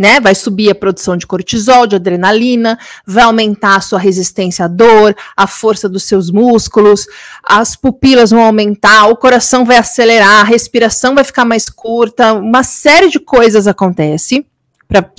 né? 0.00 0.18
Vai 0.18 0.34
subir 0.34 0.70
a 0.70 0.74
produção 0.74 1.14
de 1.14 1.26
cortisol, 1.26 1.86
de 1.86 1.94
adrenalina, 1.94 2.78
vai 3.04 3.24
aumentar 3.24 3.76
a 3.76 3.80
sua 3.82 3.98
resistência 3.98 4.64
à 4.64 4.68
dor, 4.68 5.14
a 5.36 5.46
força 5.46 5.90
dos 5.90 6.04
seus 6.04 6.30
músculos, 6.30 7.06
as 7.44 7.76
pupilas 7.76 8.30
vão 8.30 8.40
aumentar, 8.40 9.08
o 9.08 9.16
coração 9.16 9.62
vai 9.62 9.76
acelerar, 9.76 10.40
a 10.40 10.42
respiração 10.42 11.14
vai 11.14 11.22
ficar 11.22 11.44
mais 11.44 11.68
curta, 11.68 12.32
uma 12.32 12.62
série 12.62 13.10
de 13.10 13.20
coisas 13.20 13.66
acontece 13.66 14.46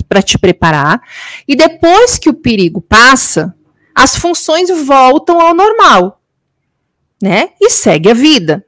para 0.08 0.20
te 0.20 0.36
preparar. 0.36 1.00
E 1.46 1.54
depois 1.54 2.18
que 2.18 2.28
o 2.28 2.34
perigo 2.34 2.80
passa, 2.80 3.54
as 3.94 4.16
funções 4.16 4.68
voltam 4.84 5.40
ao 5.40 5.54
normal, 5.54 6.20
né? 7.22 7.50
E 7.60 7.70
segue 7.70 8.10
a 8.10 8.14
vida. 8.14 8.66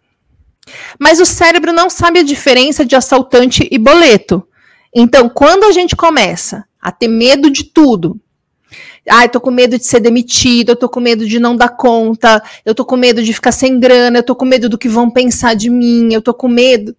Mas 0.97 1.19
o 1.19 1.27
cérebro 1.27 1.73
não 1.73 1.91
sabe 1.91 2.21
a 2.21 2.23
diferença 2.23 2.87
de 2.87 2.95
assaltante 2.95 3.69
e 3.69 3.79
boleto. 3.79 4.47
Então, 4.95 5.29
quando 5.29 5.65
a 5.65 5.73
gente 5.73 5.97
começa 5.97 6.65
a 6.81 6.93
ter 6.93 7.09
medo 7.09 7.51
de 7.51 7.65
tudo, 7.65 8.21
ah, 9.09 9.25
eu 9.25 9.29
tô 9.29 9.41
com 9.41 9.51
medo 9.51 9.77
de 9.77 9.85
ser 9.85 10.01
demitido, 10.01 10.71
eu 10.71 10.77
tô 10.77 10.89
com 10.89 11.01
medo 11.01 11.27
de 11.27 11.39
não 11.39 11.57
dar 11.57 11.71
conta, 11.71 12.43
eu 12.65 12.75
tô 12.75 12.85
com 12.85 12.97
medo 12.97 13.23
de 13.23 13.33
ficar 13.33 13.53
sem 13.53 13.79
grana, 13.79 14.19
eu 14.19 14.23
tô 14.23 14.35
com 14.35 14.45
medo 14.45 14.69
do 14.69 14.79
que 14.79 14.89
vão 14.89 15.11
pensar 15.11 15.55
de 15.55 15.69
mim, 15.69 16.13
eu 16.13 16.23
tô 16.23 16.33
com 16.33 16.49
medo. 16.49 16.97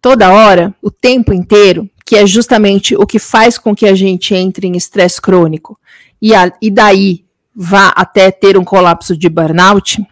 Toda 0.00 0.32
hora, 0.32 0.74
o 0.82 0.90
tempo 0.90 1.32
inteiro, 1.32 1.88
que 2.04 2.16
é 2.16 2.26
justamente 2.26 2.96
o 2.96 3.06
que 3.06 3.18
faz 3.18 3.58
com 3.58 3.74
que 3.74 3.86
a 3.86 3.94
gente 3.94 4.34
entre 4.34 4.66
em 4.66 4.76
estresse 4.76 5.20
crônico 5.20 5.78
e, 6.20 6.34
a, 6.34 6.52
e 6.60 6.70
daí 6.70 7.24
vá 7.54 7.88
até 7.88 8.30
ter 8.30 8.56
um 8.56 8.64
colapso 8.64 9.16
de 9.16 9.28
burnout. 9.28 10.04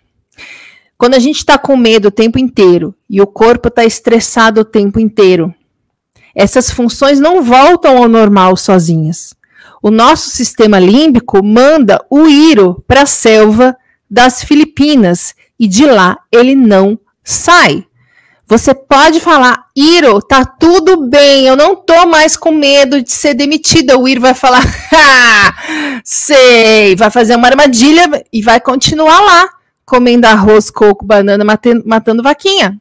Quando 0.97 1.15
a 1.15 1.19
gente 1.19 1.37
está 1.37 1.59
com 1.59 1.77
medo 1.77 2.09
o 2.09 2.13
tempo 2.13 2.39
inteiro 2.39 2.95
e 3.09 3.21
o 3.21 3.27
corpo 3.27 3.69
está 3.69 3.85
estressado 3.85 4.61
o 4.61 4.65
tempo 4.65 4.99
inteiro, 4.99 5.55
essas 6.35 6.71
funções 6.71 7.21
não 7.21 7.43
voltam 7.43 7.99
ao 7.99 8.09
normal 8.09 8.57
sozinhas. 8.57 9.35
O 9.83 9.91
nosso 9.91 10.31
sistema 10.31 10.79
límbico 10.79 11.45
manda 11.45 12.05
o 12.11 12.27
Iro 12.27 12.83
para 12.89 13.03
a 13.03 13.07
selva 13.07 13.77
das 14.11 14.43
Filipinas 14.43 15.35
e 15.59 15.69
de 15.69 15.87
lá 15.87 16.19
ele 16.33 16.55
não 16.55 16.99
sai. 17.23 17.87
Você 18.47 18.75
pode 18.75 19.21
falar, 19.21 19.67
Iro, 19.75 20.21
tá 20.21 20.45
tudo 20.45 21.09
bem, 21.09 21.47
eu 21.47 21.57
não 21.57 21.75
tô 21.75 22.07
mais 22.07 22.37
com 22.37 22.51
medo 22.51 23.03
de 23.03 23.11
ser 23.11 23.33
demitida. 23.33 23.99
O 23.99 24.07
Iro 24.07 24.21
vai 24.21 24.35
falar, 24.35 24.63
sei, 26.05 26.95
vai 26.95 27.11
fazer 27.11 27.37
uma 27.37 27.49
armadilha 27.49 28.25
e 28.31 28.43
vai 28.43 28.61
continuar 28.61 29.21
lá, 29.21 29.49
comendo 29.85 30.27
arroz, 30.27 30.71
coco, 30.71 31.07
banana, 31.07 31.43
matando 31.85 32.23
vaquinha. 32.23 32.79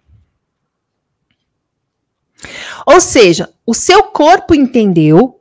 Ou 2.85 2.99
seja, 2.99 3.49
o 3.65 3.73
seu 3.73 4.03
corpo 4.03 4.53
entendeu 4.53 5.39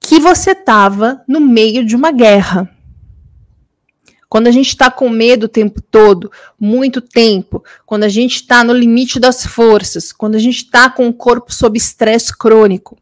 que 0.00 0.18
você 0.18 0.50
estava 0.50 1.22
no 1.28 1.40
meio 1.40 1.84
de 1.84 1.94
uma 1.94 2.10
guerra. 2.10 2.68
Quando 4.28 4.46
a 4.46 4.50
gente 4.50 4.68
está 4.68 4.90
com 4.90 5.08
medo 5.08 5.44
o 5.44 5.48
tempo 5.48 5.80
todo, 5.80 6.32
muito 6.58 7.00
tempo, 7.00 7.62
quando 7.84 8.04
a 8.04 8.08
gente 8.08 8.36
está 8.36 8.64
no 8.64 8.72
limite 8.72 9.20
das 9.20 9.46
forças, 9.46 10.10
quando 10.10 10.34
a 10.34 10.38
gente 10.38 10.56
está 10.56 10.88
com 10.90 11.06
o 11.06 11.12
corpo 11.12 11.52
sob 11.52 11.76
estresse 11.76 12.36
crônico, 12.36 12.96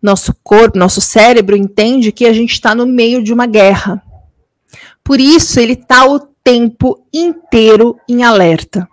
nosso 0.00 0.32
corpo, 0.44 0.78
nosso 0.78 1.00
cérebro 1.00 1.56
entende 1.56 2.12
que 2.12 2.26
a 2.26 2.32
gente 2.32 2.52
está 2.52 2.74
no 2.74 2.86
meio 2.86 3.22
de 3.22 3.32
uma 3.32 3.46
guerra. 3.46 4.00
Por 5.02 5.20
isso, 5.20 5.58
ele 5.58 5.72
está 5.72 6.06
o 6.06 6.20
tempo 6.20 7.04
inteiro 7.12 7.98
em 8.08 8.22
alerta. 8.22 8.88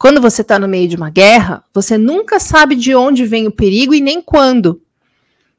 Quando 0.00 0.18
você 0.18 0.40
está 0.40 0.58
no 0.58 0.66
meio 0.66 0.88
de 0.88 0.96
uma 0.96 1.10
guerra, 1.10 1.62
você 1.74 1.98
nunca 1.98 2.40
sabe 2.40 2.74
de 2.74 2.94
onde 2.94 3.26
vem 3.26 3.46
o 3.46 3.52
perigo 3.52 3.92
e 3.92 4.00
nem 4.00 4.22
quando. 4.22 4.80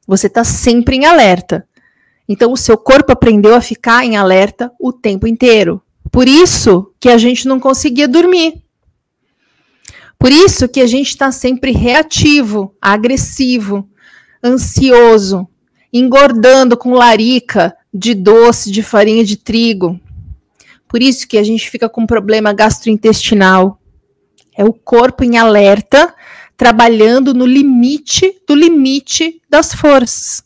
Você 0.08 0.26
está 0.26 0.44
sempre 0.44 0.96
em 0.96 1.06
alerta. 1.06 1.68
Então, 2.28 2.52
o 2.52 2.58
seu 2.58 2.76
corpo 2.76 3.12
aprendeu 3.12 3.54
a 3.54 3.62
ficar 3.62 4.04
em 4.04 4.18
alerta 4.18 4.72
o 4.80 4.92
tempo 4.92 5.28
inteiro. 5.28 5.80
Por 6.12 6.28
isso 6.28 6.92
que 7.00 7.08
a 7.08 7.20
gente 7.20 7.48
não 7.48 7.60
conseguia 7.60 8.08
dormir. 8.08 8.64
Por 10.18 10.32
isso 10.32 10.68
que 10.68 10.82
a 10.82 10.88
gente 10.88 11.10
está 11.10 11.32
sempre 11.32 11.72
reativo, 11.72 12.76
agressivo, 12.82 13.88
ansioso, 14.44 15.48
engordando 15.94 16.76
com 16.76 16.96
larica 16.96 17.78
de 17.94 18.16
doce, 18.16 18.72
de 18.72 18.82
farinha 18.82 19.24
de 19.24 19.38
trigo. 19.38 20.00
Por 20.88 21.00
isso 21.00 21.28
que 21.28 21.38
a 21.38 21.44
gente 21.44 21.70
fica 21.70 21.88
com 21.88 22.08
problema 22.08 22.52
gastrointestinal. 22.54 23.78
É 24.62 24.64
o 24.64 24.72
corpo 24.72 25.24
em 25.24 25.40
alerta, 25.40 26.14
trabalhando 26.56 27.34
no 27.34 27.48
limite 27.48 28.32
do 28.48 28.54
limite 28.54 29.42
das 29.50 29.74
forças. 29.74 30.44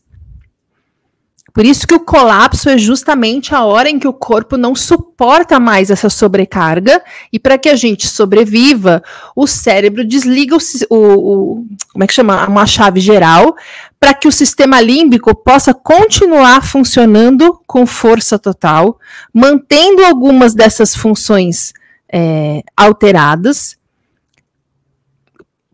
Por 1.53 1.65
isso 1.65 1.85
que 1.85 1.93
o 1.93 1.99
colapso 1.99 2.69
é 2.69 2.77
justamente 2.77 3.53
a 3.53 3.65
hora 3.65 3.89
em 3.89 3.99
que 3.99 4.07
o 4.07 4.13
corpo 4.13 4.55
não 4.55 4.73
suporta 4.73 5.59
mais 5.59 5.91
essa 5.91 6.09
sobrecarga 6.09 7.03
e 7.31 7.37
para 7.37 7.57
que 7.57 7.67
a 7.67 7.75
gente 7.75 8.07
sobreviva, 8.07 9.03
o 9.35 9.45
cérebro 9.45 10.05
desliga 10.05 10.55
o, 10.55 10.59
o, 10.89 10.97
o 10.97 11.65
como 11.91 12.03
é 12.05 12.07
que 12.07 12.13
chama, 12.13 12.47
uma 12.47 12.65
chave 12.65 13.01
geral 13.01 13.53
para 13.99 14.13
que 14.13 14.29
o 14.29 14.31
sistema 14.31 14.79
límbico 14.79 15.35
possa 15.35 15.73
continuar 15.73 16.63
funcionando 16.63 17.59
com 17.67 17.85
força 17.85 18.39
total, 18.39 18.97
mantendo 19.33 20.05
algumas 20.05 20.53
dessas 20.53 20.95
funções 20.95 21.73
é, 22.09 22.63
alteradas 22.77 23.75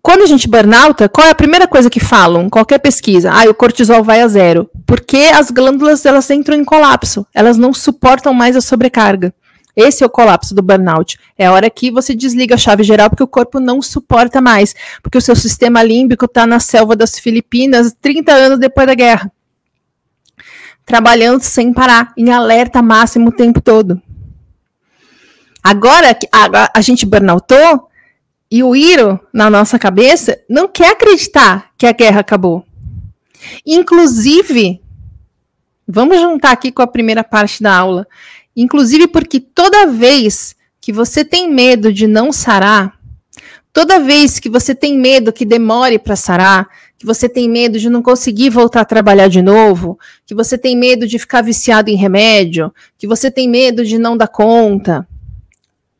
quando 0.01 0.23
a 0.23 0.25
gente 0.25 0.47
burnouta, 0.47 1.07
qual 1.07 1.27
é 1.27 1.29
a 1.29 1.35
primeira 1.35 1.67
coisa 1.67 1.89
que 1.89 1.99
falam? 1.99 2.49
Qualquer 2.49 2.79
pesquisa, 2.79 3.31
ah, 3.31 3.49
o 3.49 3.53
cortisol 3.53 4.03
vai 4.03 4.21
a 4.21 4.27
zero. 4.27 4.69
Porque 4.85 5.29
as 5.33 5.51
glândulas 5.51 6.05
elas 6.05 6.29
entram 6.31 6.57
em 6.57 6.65
colapso, 6.65 7.25
elas 7.33 7.57
não 7.57 7.73
suportam 7.73 8.33
mais 8.33 8.55
a 8.55 8.61
sobrecarga. 8.61 9.33
Esse 9.75 10.03
é 10.03 10.05
o 10.05 10.09
colapso 10.09 10.53
do 10.53 10.61
burnout. 10.61 11.17
É 11.37 11.45
a 11.45 11.51
hora 11.51 11.69
que 11.69 11.91
você 11.91 12.15
desliga 12.15 12.55
a 12.55 12.57
chave 12.57 12.83
geral 12.83 13.09
porque 13.09 13.23
o 13.23 13.27
corpo 13.27 13.59
não 13.59 13.81
suporta 13.81 14.41
mais, 14.41 14.75
porque 15.01 15.17
o 15.17 15.21
seu 15.21 15.35
sistema 15.35 15.81
límbico 15.83 16.25
está 16.25 16.45
na 16.45 16.59
selva 16.59 16.95
das 16.95 17.17
Filipinas 17.19 17.95
30 18.01 18.33
anos 18.33 18.59
depois 18.59 18.87
da 18.87 18.95
guerra. 18.95 19.31
Trabalhando 20.85 21.41
sem 21.41 21.71
parar, 21.71 22.11
em 22.17 22.31
alerta 22.31 22.81
máximo 22.81 23.29
o 23.29 23.31
tempo 23.31 23.61
todo. 23.61 24.01
Agora 25.63 26.17
a, 26.31 26.71
a 26.73 26.81
gente 26.81 27.05
burnoutou, 27.05 27.90
e 28.51 28.61
o 28.61 28.75
Iro, 28.75 29.17
na 29.31 29.49
nossa 29.49 29.79
cabeça, 29.79 30.37
não 30.49 30.67
quer 30.67 30.91
acreditar 30.91 31.71
que 31.77 31.87
a 31.87 31.93
guerra 31.93 32.19
acabou. 32.19 32.65
Inclusive, 33.65 34.81
vamos 35.87 36.19
juntar 36.19 36.51
aqui 36.51 36.69
com 36.69 36.81
a 36.81 36.87
primeira 36.87 37.23
parte 37.23 37.63
da 37.63 37.73
aula. 37.73 38.05
Inclusive, 38.53 39.07
porque 39.07 39.39
toda 39.39 39.87
vez 39.87 40.53
que 40.81 40.91
você 40.91 41.23
tem 41.23 41.49
medo 41.49 41.93
de 41.93 42.07
não 42.07 42.33
sarar, 42.33 42.99
toda 43.71 44.01
vez 44.01 44.37
que 44.37 44.49
você 44.49 44.75
tem 44.75 44.97
medo 44.97 45.31
que 45.31 45.45
demore 45.45 45.97
para 45.97 46.17
sarar, 46.17 46.67
que 46.97 47.05
você 47.05 47.29
tem 47.29 47.49
medo 47.49 47.79
de 47.79 47.89
não 47.89 48.01
conseguir 48.01 48.49
voltar 48.49 48.81
a 48.81 48.85
trabalhar 48.85 49.29
de 49.29 49.41
novo, 49.41 49.97
que 50.25 50.35
você 50.35 50.57
tem 50.57 50.75
medo 50.75 51.07
de 51.07 51.17
ficar 51.17 51.41
viciado 51.41 51.89
em 51.89 51.95
remédio, 51.95 52.73
que 52.97 53.07
você 53.07 53.31
tem 53.31 53.47
medo 53.47 53.85
de 53.85 53.97
não 53.97 54.17
dar 54.17 54.27
conta, 54.27 55.07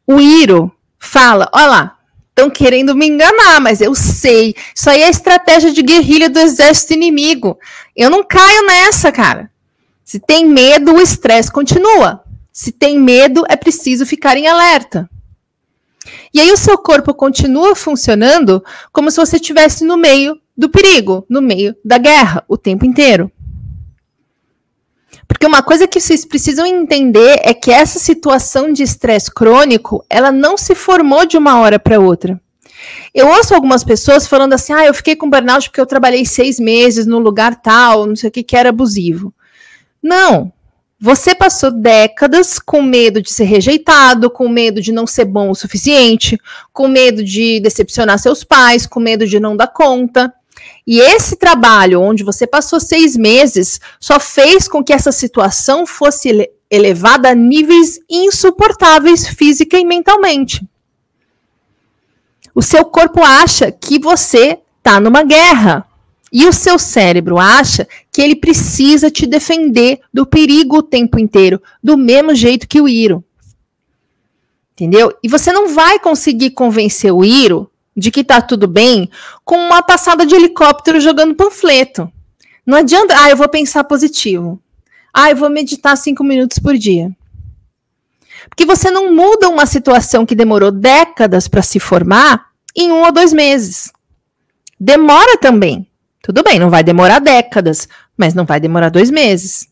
o 0.06 0.20
Iro 0.20 0.70
fala: 1.00 1.50
olha 1.54 1.68
lá, 1.68 1.98
estão 2.32 2.50
querendo 2.50 2.96
me 2.96 3.08
enganar, 3.08 3.60
mas 3.62 3.82
eu 3.82 3.94
sei. 3.94 4.56
Isso 4.76 4.90
aí 4.90 5.04
é 5.04 5.10
estratégia 5.10 5.72
de 5.72 5.82
guerrilha 5.82 6.30
do 6.30 6.40
exército 6.40 6.94
inimigo. 6.94 7.58
Eu 7.96 8.10
não 8.10 8.24
caio 8.24 8.66
nessa, 8.66 9.12
cara. 9.12 9.52
Se 10.04 10.20
tem 10.20 10.46
medo, 10.46 10.94
o 10.94 11.02
estresse 11.02 11.52
continua. 11.52 12.24
Se 12.52 12.72
tem 12.72 13.00
medo, 13.00 13.44
é 13.48 13.56
preciso 13.56 14.06
ficar 14.06 14.36
em 14.36 14.48
alerta. 14.48 15.10
E 16.34 16.40
aí 16.40 16.52
o 16.52 16.58
seu 16.58 16.78
corpo 16.78 17.14
continua 17.14 17.76
funcionando 17.76 18.64
como 18.92 19.12
se 19.12 19.18
você 19.18 19.36
estivesse 19.36 19.84
no 19.84 19.98
meio 19.98 20.40
do 20.58 20.70
perigo, 20.70 21.26
no 21.30 21.42
meio 21.42 21.76
da 21.84 21.98
guerra, 21.98 22.44
o 22.48 22.58
tempo 22.58 22.86
inteiro. 22.86 23.32
Porque 25.32 25.48
uma 25.48 25.64
coisa 25.64 25.88
que 25.88 26.00
vocês 26.00 26.26
precisam 26.26 26.66
entender 26.66 27.40
é 27.42 27.54
que 27.54 27.72
essa 27.72 27.98
situação 27.98 28.72
de 28.74 28.84
estresse 28.84 29.34
crônico, 29.34 30.06
ela 30.10 30.32
não 30.32 30.58
se 30.58 30.76
formou 30.76 31.26
de 31.26 31.38
uma 31.38 31.60
hora 31.60 31.80
para 31.80 32.00
outra. 32.00 32.40
Eu 33.14 33.28
ouço 33.28 33.56
algumas 33.56 33.84
pessoas 33.84 34.28
falando 34.28 34.54
assim: 34.54 34.74
ah, 34.74 34.86
eu 34.86 34.94
fiquei 34.94 35.16
com 35.16 35.30
burnout 35.30 35.70
porque 35.70 35.80
eu 35.80 35.86
trabalhei 35.86 36.26
seis 36.26 36.60
meses 36.60 37.06
no 37.06 37.18
lugar 37.18 37.62
tal, 37.62 38.06
não 38.06 38.16
sei 38.16 38.28
o 38.28 38.32
que, 38.32 38.44
que 38.44 38.58
era 38.58 38.70
abusivo. 38.70 39.34
Não. 40.04 40.52
Você 41.00 41.34
passou 41.34 41.72
décadas 41.72 42.60
com 42.60 42.82
medo 42.82 43.22
de 43.22 43.32
ser 43.32 43.46
rejeitado, 43.46 44.30
com 44.30 44.48
medo 44.48 44.82
de 44.82 44.92
não 44.92 45.08
ser 45.08 45.26
bom 45.26 45.50
o 45.50 45.56
suficiente, 45.56 46.38
com 46.72 46.88
medo 46.88 47.24
de 47.24 47.60
decepcionar 47.60 48.20
seus 48.20 48.44
pais, 48.44 48.86
com 48.86 49.00
medo 49.00 49.26
de 49.26 49.40
não 49.40 49.56
dar 49.58 49.68
conta. 49.68 50.32
E 50.86 51.00
esse 51.00 51.36
trabalho, 51.36 52.02
onde 52.02 52.24
você 52.24 52.48
passou 52.48 52.80
seis 52.80 53.16
meses, 53.16 53.80
só 54.00 54.20
fez 54.20 54.68
com 54.68 54.84
que 54.84 54.94
essa 54.94 55.12
situação 55.12 55.86
fosse 55.86 56.50
elevada 56.70 57.30
a 57.30 57.36
níveis 57.36 58.00
insuportáveis 58.10 59.28
física 59.28 59.78
e 59.78 59.86
mentalmente. 59.86 60.66
O 62.54 62.62
seu 62.62 62.84
corpo 62.84 63.22
acha 63.24 63.72
que 63.72 64.00
você 64.00 64.60
está 64.78 65.00
numa 65.00 65.24
guerra. 65.24 65.88
E 66.34 66.48
o 66.48 66.54
seu 66.54 66.80
cérebro 66.80 67.38
acha 67.38 67.88
que 68.12 68.22
ele 68.22 68.36
precisa 68.36 69.12
te 69.12 69.28
defender 69.28 70.00
do 70.14 70.26
perigo 70.26 70.78
o 70.78 70.84
tempo 70.84 71.20
inteiro, 71.20 71.62
do 71.84 71.98
mesmo 71.98 72.34
jeito 72.34 72.68
que 72.68 72.80
o 72.80 72.88
Iro. 72.88 73.24
Entendeu? 74.72 75.14
E 75.22 75.28
você 75.28 75.52
não 75.52 75.74
vai 75.74 76.00
conseguir 76.00 76.52
convencer 76.52 77.14
o 77.14 77.24
Iro 77.24 77.71
de 77.96 78.12
que 78.12 78.24
tá 78.24 78.42
tudo 78.42 78.68
bem 78.68 79.10
com 79.44 79.56
uma 79.56 79.82
passada 79.82 80.26
de 80.26 80.36
helicóptero 80.36 81.00
jogando 81.00 81.36
panfleto. 81.36 82.12
Não 82.66 82.78
adianta, 82.78 83.16
ah, 83.18 83.30
eu 83.30 83.38
vou 83.38 83.50
pensar 83.50 83.84
positivo. 83.84 84.62
Ah, 85.14 85.30
eu 85.30 85.36
vou 85.36 85.50
meditar 85.50 85.98
cinco 85.98 86.24
minutos 86.24 86.60
por 86.60 86.78
dia. 86.78 87.12
Porque 88.50 88.66
você 88.66 88.90
não 88.90 89.14
muda 89.14 89.50
uma 89.50 89.66
situação 89.66 90.26
que 90.26 90.36
demorou 90.36 90.72
décadas 90.72 91.48
para 91.48 91.62
se 91.62 91.80
formar 91.80 92.48
em 92.76 92.92
um 92.92 93.04
ou 93.04 93.12
dois 93.12 93.34
meses. 93.34 93.92
Demora 94.80 95.38
também. 95.38 95.88
Tudo 96.22 96.44
bem, 96.44 96.60
não 96.60 96.70
vai 96.70 96.84
demorar 96.84 97.20
décadas, 97.20 97.88
mas 98.16 98.34
não 98.34 98.46
vai 98.46 98.60
demorar 98.60 98.90
dois 98.90 99.10
meses. 99.10 99.68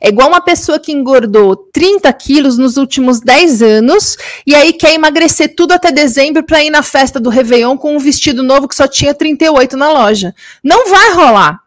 É 0.00 0.08
igual 0.08 0.28
uma 0.28 0.40
pessoa 0.40 0.78
que 0.78 0.92
engordou 0.92 1.56
30 1.56 2.12
quilos 2.12 2.58
nos 2.58 2.76
últimos 2.76 3.20
10 3.20 3.62
anos 3.62 4.16
e 4.46 4.54
aí 4.54 4.72
quer 4.72 4.94
emagrecer 4.94 5.54
tudo 5.54 5.72
até 5.72 5.90
dezembro 5.90 6.42
para 6.42 6.62
ir 6.62 6.70
na 6.70 6.82
festa 6.82 7.20
do 7.20 7.30
Réveillon 7.30 7.76
com 7.76 7.96
um 7.96 7.98
vestido 7.98 8.42
novo 8.42 8.68
que 8.68 8.74
só 8.74 8.86
tinha 8.86 9.14
38 9.14 9.76
na 9.76 9.90
loja. 9.90 10.34
Não 10.62 10.88
vai 10.88 11.12
rolar. 11.12 11.60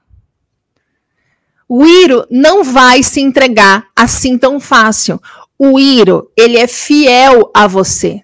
O 1.70 1.86
Iro 1.86 2.26
não 2.32 2.64
vai 2.64 3.04
se 3.04 3.20
entregar 3.20 3.88
assim 3.96 4.38
tão 4.38 4.60
fácil. 4.60 5.22
O 5.60 5.80
Iro, 5.80 6.32
ele 6.38 6.58
é 6.58 6.68
fiel 6.68 7.52
a 7.54 7.68
você. 7.68 8.22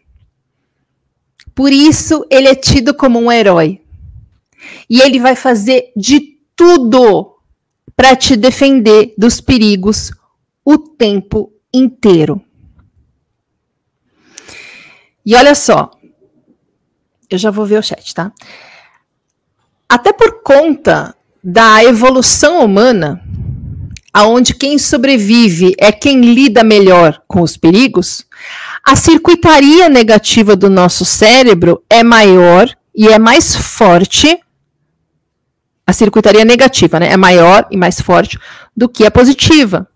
Por 1.54 1.72
isso, 1.72 2.26
ele 2.30 2.48
é 2.48 2.56
tido 2.56 2.94
como 2.94 3.20
um 3.20 3.32
herói. 3.32 3.82
E 4.90 5.02
ele 5.02 5.20
vai 5.20 5.36
fazer 5.36 5.92
de 5.96 6.38
tudo 6.56 7.33
para 7.96 8.16
te 8.16 8.36
defender 8.36 9.14
dos 9.18 9.40
perigos 9.40 10.12
o 10.66 10.78
tempo 10.78 11.52
inteiro. 11.74 12.42
E 15.26 15.36
olha 15.36 15.56
só, 15.56 15.92
eu 17.30 17.38
já 17.38 17.50
vou 17.50 17.66
ver 17.66 17.80
o 17.80 17.84
chat, 17.84 18.14
tá? 18.14 18.32
Até 19.88 20.12
por 20.12 20.44
conta 20.44 21.16
da 21.44 21.84
evolução 21.84 22.64
humana, 22.64 23.22
aonde 24.14 24.54
quem 24.54 24.78
sobrevive 24.78 25.76
é 25.78 25.92
quem 25.92 26.22
lida 26.22 26.64
melhor 26.64 27.22
com 27.28 27.42
os 27.42 27.58
perigos, 27.58 28.26
a 28.84 28.96
circuitaria 28.96 29.90
negativa 29.90 30.56
do 30.56 30.70
nosso 30.70 31.06
cérebro 31.06 31.84
é 31.90 32.04
maior 32.04 32.70
e 32.96 33.08
é 33.08 33.18
mais 33.18 33.56
forte 33.56 34.40
a 35.86 35.94
circuitaria 35.94 36.46
negativa 36.46 37.00
né, 37.00 37.12
é 37.12 37.18
maior 37.18 37.68
e 37.70 37.78
mais 37.78 38.00
forte 38.00 38.40
do 38.76 38.88
que 38.88 39.06
a 39.06 39.12
positiva. 39.12 39.88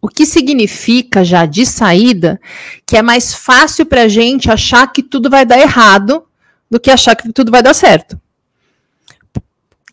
O 0.00 0.08
que 0.08 0.24
significa 0.24 1.24
já 1.24 1.44
de 1.44 1.66
saída 1.66 2.40
que 2.86 2.96
é 2.96 3.02
mais 3.02 3.34
fácil 3.34 3.84
para 3.84 4.02
a 4.02 4.08
gente 4.08 4.50
achar 4.50 4.86
que 4.92 5.02
tudo 5.02 5.28
vai 5.28 5.44
dar 5.44 5.58
errado 5.58 6.24
do 6.70 6.78
que 6.78 6.90
achar 6.90 7.16
que 7.16 7.32
tudo 7.32 7.50
vai 7.50 7.62
dar 7.62 7.74
certo. 7.74 8.20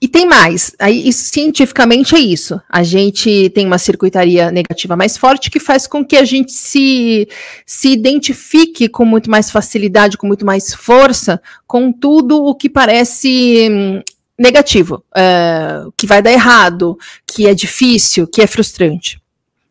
E 0.02 0.08
tem 0.08 0.28
mais, 0.28 0.76
aí 0.78 1.08
isso, 1.08 1.24
cientificamente 1.34 2.16
é 2.16 2.20
isso. 2.20 2.62
A 2.70 2.84
gente 2.84 3.50
tem 3.56 3.66
uma 3.66 3.78
circuitaria 3.78 4.52
negativa 4.52 4.96
mais 4.96 5.18
forte 5.18 5.50
que 5.50 5.60
faz 5.60 5.88
com 5.88 6.06
que 6.06 6.18
a 6.18 6.24
gente 6.24 6.52
se, 6.52 7.28
se 7.66 7.90
identifique 7.90 8.88
com 8.88 9.06
muito 9.06 9.32
mais 9.32 9.50
facilidade, 9.50 10.18
com 10.18 10.28
muito 10.28 10.46
mais 10.46 10.76
força 10.76 11.42
com 11.66 11.92
tudo 11.92 12.44
o 12.46 12.54
que 12.54 12.70
parece 12.70 13.68
hum, 13.72 14.02
negativo, 14.38 15.04
uh, 15.12 15.92
que 15.98 16.06
vai 16.06 16.22
dar 16.22 16.32
errado, 16.32 16.98
que 17.26 17.48
é 17.48 17.54
difícil, 17.54 18.28
que 18.28 18.42
é 18.42 18.48
frustrante, 18.48 19.22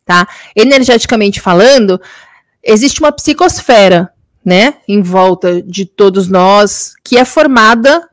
tá? 0.05 0.27
Energeticamente 0.57 1.41
falando, 1.41 2.01
existe 2.63 3.01
uma 3.01 3.13
psicosfera, 3.13 4.11
né, 4.45 4.75
em 4.87 5.01
volta 5.01 5.63
de 5.63 5.87
todos 5.87 6.29
nós, 6.29 6.95
que 7.03 7.17
é 7.17 7.25
formada 7.25 8.09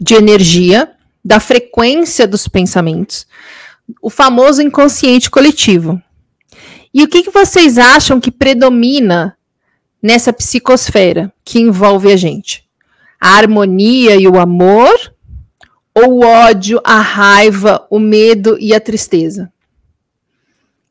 de 0.00 0.14
energia, 0.14 0.92
da 1.24 1.40
frequência 1.40 2.26
dos 2.26 2.46
pensamentos, 2.48 3.26
o 4.00 4.08
famoso 4.08 4.62
inconsciente 4.62 5.30
coletivo. 5.30 6.00
E 6.92 7.02
o 7.02 7.08
que, 7.08 7.22
que 7.22 7.30
vocês 7.30 7.76
acham 7.76 8.20
que 8.20 8.30
predomina 8.30 9.36
nessa 10.02 10.32
psicosfera 10.32 11.32
que 11.44 11.58
envolve 11.58 12.10
a 12.10 12.16
gente? 12.16 12.64
A 13.20 13.36
harmonia 13.36 14.16
e 14.16 14.26
o 14.26 14.38
amor 14.38 14.96
ou 15.98 16.18
o 16.18 16.24
ódio, 16.24 16.80
a 16.84 17.00
raiva, 17.00 17.86
o 17.90 17.98
medo 17.98 18.56
e 18.60 18.74
a 18.74 18.80
tristeza? 18.80 19.52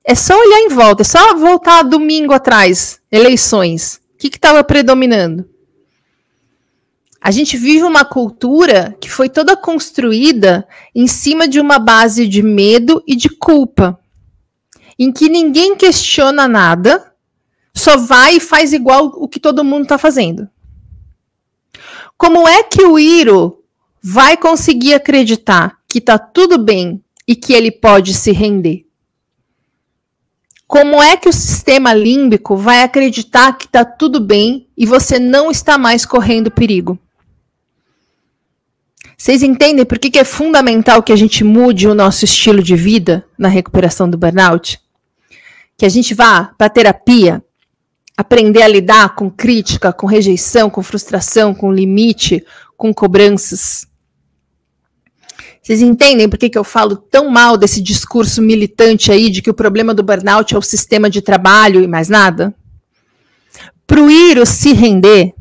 É 0.04 0.16
só 0.16 0.38
olhar 0.38 0.60
em 0.60 0.70
volta, 0.70 1.02
é 1.02 1.06
só 1.06 1.36
voltar 1.36 1.84
domingo 1.84 2.34
atrás, 2.34 3.02
eleições. 3.12 4.02
O 4.14 4.18
que 4.18 4.28
estava 4.28 4.64
predominando? 4.64 5.50
A 7.22 7.32
gente 7.32 7.58
vive 7.58 7.84
uma 7.84 8.06
cultura 8.06 8.96
que 9.02 9.10
foi 9.10 9.28
toda 9.28 9.58
construída 9.58 10.68
em 10.96 11.08
cima 11.08 11.48
de 11.48 11.60
uma 11.60 11.80
base 11.80 12.28
de 12.28 12.42
medo 12.42 13.04
e 13.06 13.16
de 13.16 13.30
culpa, 13.30 14.00
em 14.98 15.12
que 15.12 15.28
ninguém 15.28 15.76
questiona 15.76 16.48
nada, 16.48 17.14
só 17.74 17.98
vai 17.98 18.38
e 18.38 18.40
faz 18.40 18.72
igual 18.74 19.08
o 19.08 19.28
que 19.28 19.40
todo 19.40 19.64
mundo 19.64 19.84
está 19.84 19.98
fazendo. 19.98 20.50
Como 22.18 22.48
é 22.48 22.64
que 22.64 22.84
o 22.84 22.98
Iro 22.98 23.64
vai 24.10 24.38
conseguir 24.38 24.94
acreditar 24.94 25.80
que 25.86 25.98
está 25.98 26.18
tudo 26.18 26.58
bem 26.58 27.04
e 27.28 27.36
que 27.36 27.52
ele 27.52 27.70
pode 27.70 28.14
se 28.14 28.32
render? 28.32 28.86
Como 30.66 31.04
é 31.04 31.18
que 31.18 31.28
o 31.28 31.34
sistema 31.34 31.94
límbico 31.94 32.56
vai 32.56 32.84
acreditar 32.84 33.58
que 33.58 33.66
está 33.66 33.84
tudo 33.84 34.22
bem 34.22 34.66
e 34.78 34.86
você 34.86 35.20
não 35.20 35.52
está 35.52 35.78
mais 35.78 36.06
correndo 36.06 36.50
perigo? 36.50 36.98
Vocês 39.18 39.44
entendem 39.44 39.84
por 39.84 40.00
que, 40.00 40.10
que 40.10 40.20
é 40.20 40.24
fundamental 40.24 41.04
que 41.04 41.12
a 41.12 41.16
gente 41.18 41.44
mude 41.44 41.86
o 41.86 41.94
nosso 41.94 42.24
estilo 42.24 42.64
de 42.64 42.78
vida 42.78 43.26
na 43.38 43.50
recuperação 43.50 44.10
do 44.10 44.18
burnout? 44.18 44.80
Que 45.78 45.86
a 45.86 45.90
gente 45.90 46.14
vá 46.14 46.54
para 46.58 46.70
terapia, 46.70 47.44
aprender 48.16 48.62
a 48.62 48.70
lidar 48.70 49.16
com 49.16 49.30
crítica, 49.30 49.92
com 49.92 50.08
rejeição, 50.08 50.70
com 50.70 50.82
frustração, 50.82 51.54
com 51.54 51.74
limite, 51.74 52.42
com 52.78 52.94
cobranças. 52.94 53.86
Vocês 55.68 55.82
entendem 55.82 56.30
por 56.30 56.40
que, 56.40 56.50
que 56.50 56.58
eu 56.58 56.64
falo 56.64 56.96
tão 56.96 57.30
mal 57.30 57.58
desse 57.58 57.82
discurso 57.82 58.42
militante 58.42 59.12
aí 59.12 59.30
de 59.30 59.42
que 59.42 59.50
o 59.50 59.54
problema 59.54 59.94
do 59.94 60.02
burnout 60.02 60.56
é 60.56 60.58
o 60.58 60.62
sistema 60.62 61.10
de 61.10 61.22
trabalho 61.22 61.84
e 61.84 61.88
mais 61.88 62.08
nada? 62.08 62.56
Para 63.86 64.02
o 64.02 64.10
Iro 64.10 64.46
se 64.46 64.72
render, 64.72 65.34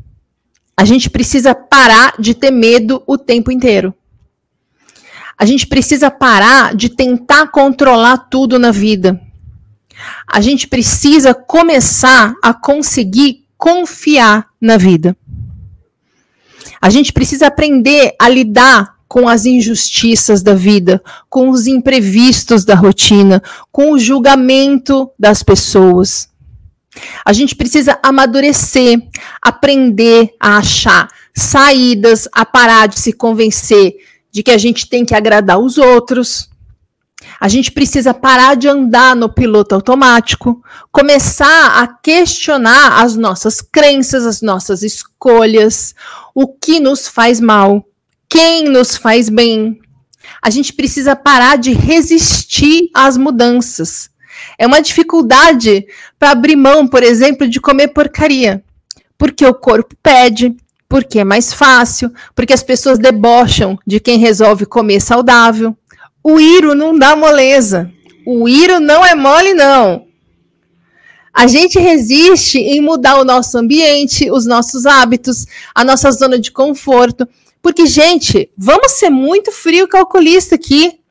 a 0.75 0.83
gente 0.83 1.09
precisa 1.09 1.55
parar 1.55 2.15
de 2.19 2.33
ter 2.33 2.51
medo 2.51 3.01
o 3.07 3.17
tempo 3.17 3.53
inteiro. 3.53 3.93
A 5.37 5.45
gente 5.45 5.65
precisa 5.65 6.11
parar 6.11 6.75
de 6.75 6.89
tentar 6.89 7.47
controlar 7.47 8.17
tudo 8.29 8.59
na 8.59 8.69
vida. 8.71 9.21
A 10.27 10.41
gente 10.41 10.67
precisa 10.67 11.33
começar 11.33 12.35
a 12.43 12.53
conseguir 12.53 13.45
confiar 13.57 14.49
na 14.59 14.75
vida. 14.75 15.15
A 16.81 16.89
gente 16.89 17.13
precisa 17.13 17.47
aprender 17.47 18.13
a 18.19 18.27
lidar 18.27 18.96
com 19.07 19.27
as 19.27 19.45
injustiças 19.45 20.43
da 20.43 20.53
vida, 20.53 21.01
com 21.29 21.49
os 21.49 21.67
imprevistos 21.67 22.65
da 22.65 22.75
rotina, 22.75 23.41
com 23.71 23.91
o 23.91 23.99
julgamento 23.99 25.09
das 25.17 25.41
pessoas. 25.41 26.29
A 27.23 27.31
gente 27.31 27.55
precisa 27.55 27.99
amadurecer, 28.03 28.97
aprender 29.41 30.33
a 30.39 30.57
achar 30.57 31.07
saídas, 31.35 32.27
a 32.31 32.45
parar 32.45 32.87
de 32.87 32.99
se 32.99 33.13
convencer 33.13 33.95
de 34.31 34.43
que 34.43 34.51
a 34.51 34.57
gente 34.57 34.89
tem 34.89 35.05
que 35.05 35.15
agradar 35.15 35.59
os 35.59 35.77
outros. 35.77 36.49
A 37.39 37.47
gente 37.47 37.71
precisa 37.71 38.13
parar 38.13 38.55
de 38.55 38.67
andar 38.67 39.15
no 39.15 39.29
piloto 39.29 39.75
automático, 39.75 40.63
começar 40.91 41.81
a 41.81 41.87
questionar 41.87 43.03
as 43.03 43.15
nossas 43.15 43.61
crenças, 43.61 44.25
as 44.25 44.41
nossas 44.41 44.81
escolhas, 44.83 45.93
o 46.33 46.47
que 46.47 46.79
nos 46.79 47.07
faz 47.07 47.39
mal, 47.39 47.85
quem 48.29 48.65
nos 48.65 48.95
faz 48.95 49.29
bem. 49.29 49.79
A 50.41 50.49
gente 50.49 50.73
precisa 50.73 51.15
parar 51.15 51.57
de 51.57 51.73
resistir 51.73 52.89
às 52.93 53.17
mudanças. 53.17 54.09
É 54.57 54.67
uma 54.67 54.81
dificuldade 54.81 55.85
para 56.19 56.31
abrir 56.31 56.55
mão, 56.55 56.87
por 56.87 57.03
exemplo, 57.03 57.47
de 57.47 57.59
comer 57.59 57.89
porcaria, 57.89 58.63
porque 59.17 59.45
o 59.45 59.53
corpo 59.53 59.95
pede, 60.01 60.55
porque 60.87 61.19
é 61.19 61.23
mais 61.23 61.53
fácil, 61.53 62.11
porque 62.35 62.53
as 62.53 62.63
pessoas 62.63 62.99
debocham 62.99 63.77
de 63.85 63.99
quem 63.99 64.17
resolve 64.17 64.65
comer 64.65 65.01
saudável. 65.01 65.75
O 66.23 66.39
Iro 66.39 66.75
não 66.75 66.97
dá 66.97 67.15
moleza. 67.15 67.91
O 68.25 68.47
Iro 68.47 68.79
não 68.79 69.05
é 69.05 69.15
mole, 69.15 69.53
não. 69.53 70.05
A 71.33 71.45
gente 71.45 71.79
resiste 71.79 72.57
em 72.57 72.81
mudar 72.81 73.17
o 73.19 73.23
nosso 73.23 73.57
ambiente, 73.57 74.31
os 74.31 74.45
nossos 74.45 74.85
hábitos, 74.85 75.45
a 75.73 75.83
nossa 75.83 76.11
zona 76.11 76.39
de 76.39 76.51
conforto. 76.51 77.27
Porque, 77.67 77.85
gente, 77.85 78.49
vamos 78.57 78.93
ser 78.93 79.09
muito 79.09 79.51
frio 79.51 79.89
calculista 79.89 80.55
aqui. 80.55 81.01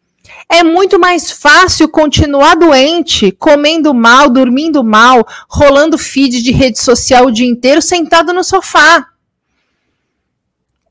É 0.49 0.63
muito 0.63 0.99
mais 0.99 1.31
fácil 1.31 1.87
continuar 1.87 2.55
doente, 2.55 3.31
comendo 3.31 3.93
mal, 3.93 4.31
dormindo 4.31 4.83
mal, 4.83 5.23
rolando 5.51 5.99
feed 5.99 6.43
de 6.43 6.53
rede 6.53 6.79
social 6.79 7.27
o 7.27 7.31
dia 7.31 7.47
inteiro, 7.47 7.83
sentado 7.83 8.33
no 8.33 8.43
sofá 8.43 9.07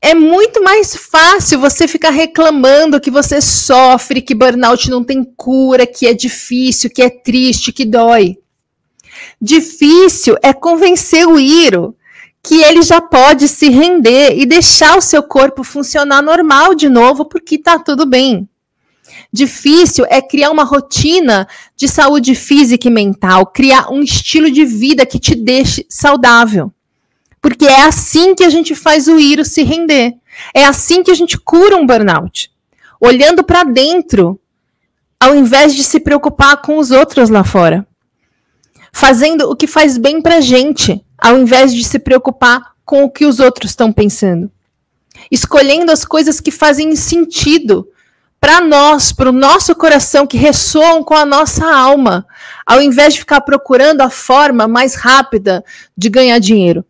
é 0.00 0.14
muito 0.14 0.62
mais 0.62 0.94
fácil 0.94 1.58
você 1.58 1.88
ficar 1.88 2.10
reclamando 2.10 3.00
que 3.00 3.10
você 3.10 3.40
sofre, 3.40 4.22
que 4.22 4.36
burnout 4.36 4.88
não 4.88 5.02
tem 5.02 5.24
cura, 5.24 5.84
que 5.84 6.06
é 6.06 6.14
difícil, 6.14 6.88
que 6.90 7.02
é 7.02 7.10
triste, 7.10 7.72
que 7.72 7.84
dói. 7.84 8.38
Difícil 9.42 10.36
é 10.44 10.52
convencer 10.52 11.26
o 11.26 11.40
Iro 11.40 11.96
que 12.46 12.62
ele 12.62 12.80
já 12.80 13.00
pode 13.00 13.48
se 13.48 13.68
render 13.68 14.38
e 14.38 14.46
deixar 14.46 14.96
o 14.96 15.00
seu 15.00 15.20
corpo 15.20 15.64
funcionar 15.64 16.22
normal 16.22 16.76
de 16.76 16.88
novo, 16.88 17.24
porque 17.24 17.58
tá 17.58 17.76
tudo 17.76 18.06
bem. 18.06 18.48
Difícil 19.32 20.06
é 20.08 20.22
criar 20.22 20.52
uma 20.52 20.62
rotina 20.62 21.48
de 21.74 21.88
saúde 21.88 22.36
física 22.36 22.86
e 22.86 22.90
mental, 22.90 23.46
criar 23.46 23.90
um 23.90 24.00
estilo 24.00 24.48
de 24.48 24.64
vida 24.64 25.04
que 25.04 25.18
te 25.18 25.34
deixe 25.34 25.84
saudável. 25.88 26.72
Porque 27.42 27.66
é 27.66 27.82
assim 27.82 28.32
que 28.32 28.44
a 28.44 28.48
gente 28.48 28.76
faz 28.76 29.08
o 29.08 29.18
Iro 29.18 29.44
se 29.44 29.64
render. 29.64 30.14
É 30.54 30.64
assim 30.64 31.02
que 31.02 31.10
a 31.10 31.14
gente 31.14 31.36
cura 31.36 31.76
um 31.76 31.84
burnout. 31.84 32.52
Olhando 33.00 33.42
para 33.42 33.64
dentro, 33.64 34.38
ao 35.18 35.34
invés 35.34 35.74
de 35.74 35.82
se 35.82 35.98
preocupar 35.98 36.62
com 36.62 36.78
os 36.78 36.92
outros 36.92 37.28
lá 37.28 37.42
fora. 37.42 37.84
Fazendo 38.96 39.50
o 39.50 39.56
que 39.56 39.66
faz 39.66 39.98
bem 39.98 40.22
para 40.22 40.36
a 40.36 40.40
gente, 40.40 41.04
ao 41.18 41.36
invés 41.38 41.74
de 41.74 41.84
se 41.84 41.98
preocupar 41.98 42.72
com 42.84 43.04
o 43.04 43.10
que 43.10 43.26
os 43.26 43.40
outros 43.40 43.72
estão 43.72 43.92
pensando. 43.92 44.50
Escolhendo 45.30 45.92
as 45.92 46.04
coisas 46.04 46.40
que 46.40 46.50
fazem 46.50 46.94
sentido 46.96 47.88
para 48.40 48.60
nós, 48.60 49.12
para 49.12 49.28
o 49.28 49.32
nosso 49.32 49.74
coração, 49.74 50.26
que 50.26 50.36
ressoam 50.36 51.02
com 51.02 51.14
a 51.14 51.24
nossa 51.24 51.66
alma, 51.66 52.26
ao 52.64 52.80
invés 52.80 53.14
de 53.14 53.20
ficar 53.20 53.40
procurando 53.40 54.02
a 54.02 54.10
forma 54.10 54.68
mais 54.68 54.94
rápida 54.94 55.64
de 55.96 56.08
ganhar 56.08 56.38
dinheiro 56.38 56.84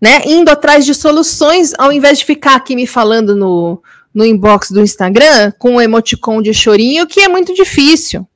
né? 0.00 0.22
Indo 0.26 0.50
atrás 0.50 0.84
de 0.86 0.94
soluções, 0.94 1.72
ao 1.76 1.92
invés 1.92 2.18
de 2.18 2.24
ficar 2.24 2.54
aqui 2.54 2.76
me 2.76 2.86
falando 2.86 3.34
no, 3.34 3.82
no 4.14 4.24
inbox 4.24 4.70
do 4.70 4.80
Instagram 4.80 5.52
com 5.58 5.76
um 5.76 5.80
emoticon 5.80 6.40
de 6.40 6.54
chorinho, 6.54 7.06
que 7.06 7.20
é 7.20 7.28
muito 7.28 7.54
difícil. 7.54 8.26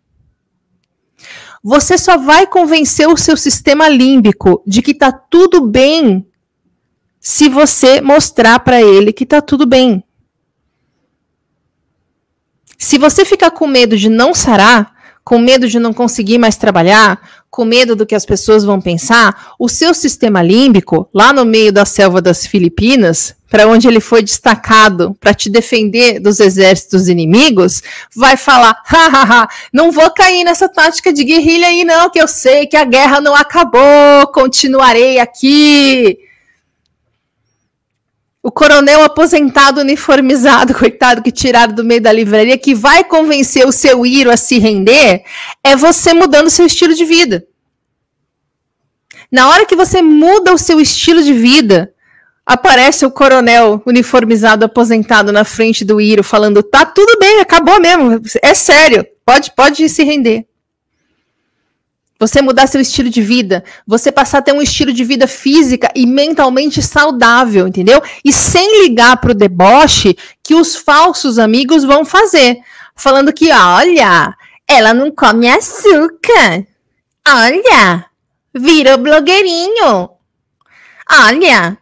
Você 1.63 1.97
só 1.97 2.19
vai 2.19 2.47
convencer 2.47 3.07
o 3.07 3.17
seu 3.17 3.37
sistema 3.37 3.89
límbico 3.89 4.63
de 4.67 4.83
que 4.83 4.93
tá 4.93 5.13
tudo 5.13 5.61
bem 5.67 6.27
se 7.21 7.49
você 7.49 8.01
mostrar 8.01 8.59
para 8.61 8.83
ele 8.83 9.13
que 9.13 9.25
tá 9.25 9.41
tudo 9.41 9.65
bem. 9.65 10.03
Se 12.77 12.99
você 12.99 13.25
ficar 13.25 13.53
com 13.53 13.69
medo 13.69 13.97
de 13.97 14.09
não 14.09 14.35
sarar, 14.35 14.93
com 15.23 15.39
medo 15.39 15.69
de 15.69 15.79
não 15.79 15.93
conseguir 15.93 16.37
mais 16.37 16.57
trabalhar, 16.57 17.45
com 17.49 17.65
medo 17.65 17.95
do 17.95 18.05
que 18.05 18.15
as 18.15 18.27
pessoas 18.27 18.65
vão 18.65 18.81
pensar, 18.81 19.55
o 19.57 19.69
seu 19.69 19.95
sistema 19.95 20.43
límbico, 20.43 21.09
lá 21.15 21.33
no 21.33 21.45
meio 21.45 21.73
da 21.73 21.85
selva 21.85 22.21
das 22.21 22.45
Filipinas, 22.45 23.37
para 23.53 23.69
onde 23.69 23.87
ele 23.87 24.01
foi 24.01 24.23
destacado 24.23 25.15
para 25.21 25.35
te 25.35 25.51
defender 25.51 26.19
dos 26.19 26.41
exércitos 26.41 27.07
inimigos, 27.07 27.83
vai 28.17 28.35
falar: 28.35 28.75
hahaha, 28.87 29.47
não 29.71 29.93
vou 29.93 30.11
cair 30.11 30.43
nessa 30.43 30.71
tática 30.71 31.13
de 31.13 31.23
guerrilha 31.23 31.67
aí, 31.67 31.85
não, 31.85 32.09
que 32.09 32.19
eu 32.19 32.27
sei 32.27 32.67
que 32.67 32.79
a 32.79 32.85
guerra 32.87 33.21
não 33.21 33.35
acabou, 33.35 34.27
continuarei 34.33 35.19
aqui. 35.19 36.19
O 38.43 38.51
coronel 38.51 39.05
aposentado 39.05 39.83
uniformizado, 39.83 40.73
coitado, 40.73 41.23
que 41.23 41.31
tiraram 41.31 41.75
do 41.75 41.85
meio 41.85 42.01
da 42.01 42.11
livraria, 42.11 42.57
que 42.57 42.75
vai 42.75 43.05
convencer 43.05 43.67
o 43.67 43.71
seu 43.71 44.07
Iro 44.07 44.31
a 44.31 44.37
se 44.39 44.59
render, 44.59 45.25
é 45.63 45.77
você 45.77 46.15
mudando 46.15 46.49
seu 46.49 46.65
estilo 46.65 46.95
de 46.95 47.05
vida. 47.05 47.47
Na 49.31 49.51
hora 49.51 49.67
que 49.67 49.77
você 49.77 50.01
muda 50.01 50.55
o 50.55 50.59
seu 50.59 50.81
estilo 50.81 51.23
de 51.23 51.35
vida, 51.35 51.93
aparece 52.47 53.07
o 53.07 53.11
coronel 53.11 53.83
uniformizado 53.87 54.65
aposentado 54.65 55.33
na 55.33 55.45
frente 55.45 55.85
do 55.85 56.01
Iro 56.01 56.25
falando: 56.25 56.63
"Tá 56.63 56.85
tudo 56.85 57.19
bem, 57.19 57.41
acabou 57.41 57.81
mesmo, 57.81 58.21
é 58.43 58.55
sério, 58.55 59.07
pode 59.25 59.53
pode 59.55 59.89
se 59.89 60.03
render" 60.03 60.47
você 62.23 62.41
mudar 62.41 62.69
seu 62.69 62.81
estilo 62.81 63.11
de 63.11 63.21
vida, 63.21 63.65
você 63.85 64.13
passar 64.13 64.39
a 64.39 64.43
ter 64.43 64.53
um 64.53 64.63
estilo 64.63 64.93
de 64.93 65.03
vida 65.03 65.27
física 65.27 65.91
e 65.93 66.07
mentalmente 66.07 66.81
saudável, 66.81 67.67
entendeu? 67.67 68.01
E 68.25 68.33
sem 68.33 68.85
ligar 68.85 69.17
para 69.17 69.33
o 69.33 69.35
deboche 69.35 70.17
que 70.41 70.55
os 70.55 70.77
falsos 70.77 71.37
amigos 71.37 71.83
vão 71.83 72.05
fazer, 72.05 72.59
falando 72.95 73.33
que, 73.33 73.51
olha, 73.51 74.33
ela 74.69 74.95
não 74.95 75.11
come 75.11 75.49
açúcar, 75.49 76.65
olha, 77.27 78.07
virou 78.55 78.99
blogueirinho, 78.99 80.11
olha, 81.11 81.77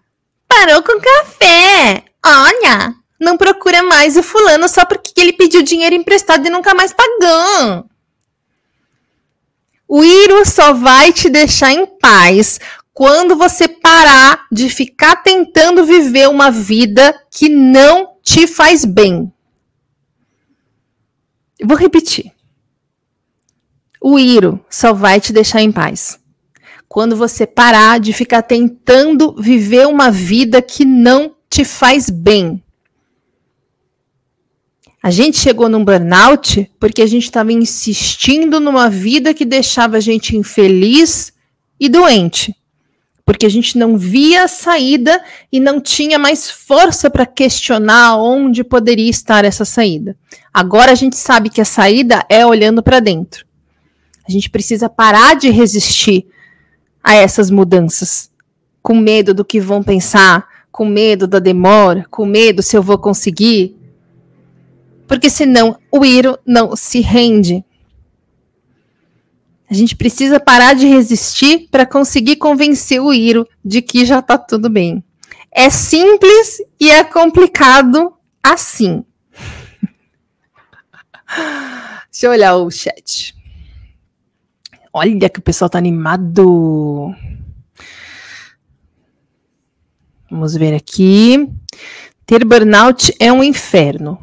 parou 0.51 0.83
com 0.83 1.01
café, 1.01 2.05
olha, 2.27 2.93
não 3.21 3.37
procura 3.37 3.85
mais 3.85 4.17
o 4.17 4.23
fulano 4.23 4.69
só 4.69 4.85
porque 4.85 5.13
ele 5.17 5.33
pediu 5.33 5.63
dinheiro 5.63 5.95
emprestado 5.95 6.45
e 6.45 6.51
nunca 6.51 6.75
mais 6.75 6.93
pagou. 6.93 7.89
O 9.87 10.05
Iro 10.05 10.45
só 10.45 10.73
vai 10.73 11.13
te 11.13 11.29
deixar 11.29 11.73
em 11.73 11.87
paz 11.87 12.59
quando 12.93 13.37
você 13.37 13.67
parar 13.67 14.47
de 14.51 14.69
ficar 14.69 15.17
tentando 15.17 15.85
viver 15.85 16.29
uma 16.29 16.51
vida 16.51 17.15
que 17.31 17.49
não 17.49 18.17
te 18.23 18.47
faz 18.47 18.85
bem. 18.85 19.33
Vou 21.65 21.77
repetir. 21.77 22.33
O 24.01 24.19
Iro 24.19 24.65
só 24.71 24.93
vai 24.93 25.21
te 25.21 25.33
deixar 25.33 25.61
em 25.61 25.71
paz 25.71 26.20
quando 26.91 27.15
você 27.15 27.47
parar 27.47 28.01
de 28.01 28.13
ficar 28.13 28.43
tentando 28.43 29.33
viver 29.39 29.87
uma 29.87 30.11
vida 30.11 30.61
que 30.61 30.85
não 30.85 31.37
te 31.49 31.65
faz 31.65 32.11
bem. 32.11 32.61
A 35.01 35.09
gente 35.09 35.39
chegou 35.39 35.69
num 35.69 35.85
burnout 35.85 36.69
porque 36.81 37.01
a 37.01 37.07
gente 37.07 37.23
estava 37.23 37.53
insistindo 37.53 38.59
numa 38.59 38.91
vida 38.91 39.33
que 39.33 39.45
deixava 39.45 39.99
a 39.99 40.01
gente 40.01 40.37
infeliz 40.37 41.33
e 41.79 41.89
doente. 41.89 42.57
Porque 43.25 43.47
a 43.47 43.51
gente 43.51 43.79
não 43.79 43.97
via 43.97 44.43
a 44.43 44.49
saída 44.49 45.23
e 45.53 45.61
não 45.61 45.81
tinha 45.81 46.19
mais 46.19 46.51
força 46.51 47.09
para 47.09 47.25
questionar 47.25 48.17
onde 48.17 48.65
poderia 48.65 49.09
estar 49.09 49.45
essa 49.45 49.65
saída. 49.65 50.17
Agora 50.53 50.91
a 50.91 50.97
gente 50.97 51.15
sabe 51.15 51.51
que 51.51 51.61
a 51.61 51.65
saída 51.65 52.27
é 52.29 52.45
olhando 52.45 52.83
para 52.83 52.99
dentro. 52.99 53.47
A 54.29 54.33
gente 54.33 54.51
precisa 54.51 54.89
parar 54.89 55.37
de 55.37 55.51
resistir 55.51 56.27
a 57.03 57.15
essas 57.15 57.51
mudanças, 57.51 58.31
com 58.83 58.95
medo 58.95 59.35
do 59.35 59.45
que 59.45 59.61
vão 59.61 59.83
pensar, 59.83 60.47
com 60.71 60.85
medo 60.85 61.27
da 61.27 61.39
demora, 61.39 62.07
com 62.11 62.25
medo 62.25 62.63
se 62.63 62.77
eu 62.77 62.83
vou 62.83 62.99
conseguir, 62.99 63.77
porque 65.07 65.29
senão 65.29 65.77
o 65.91 66.05
Iro 66.05 66.39
não 66.47 66.77
se 66.77 67.01
rende. 67.01 67.65
A 69.69 69.75
gente 69.75 69.97
precisa 69.97 70.39
parar 70.39 70.75
de 70.75 70.87
resistir 70.87 71.69
para 71.71 71.87
conseguir 71.87 72.37
convencer 72.37 73.01
o 73.01 73.13
Iro 73.13 73.47
de 73.65 73.83
que 73.83 74.05
já 74.05 74.21
está 74.21 74.37
tudo 74.39 74.69
bem. 74.69 75.03
É 75.51 75.69
simples 75.69 76.63
e 76.79 76.91
é 76.91 77.03
complicado 77.03 78.13
assim. 78.43 79.05
Deixa 82.11 82.27
eu 82.27 82.31
olhar 82.31 82.57
o 82.57 82.71
chat. 82.71 83.35
Olha 84.93 85.29
que 85.29 85.39
o 85.39 85.43
pessoal 85.43 85.71
tá 85.71 85.79
animado. 85.79 87.15
Vamos 90.31 90.55
ver 90.55 90.75
aqui. 90.75 91.49
Ter 92.27 92.45
burnout 92.45 93.15
é 93.19 93.33
um 93.33 93.43
inferno. 93.43 94.19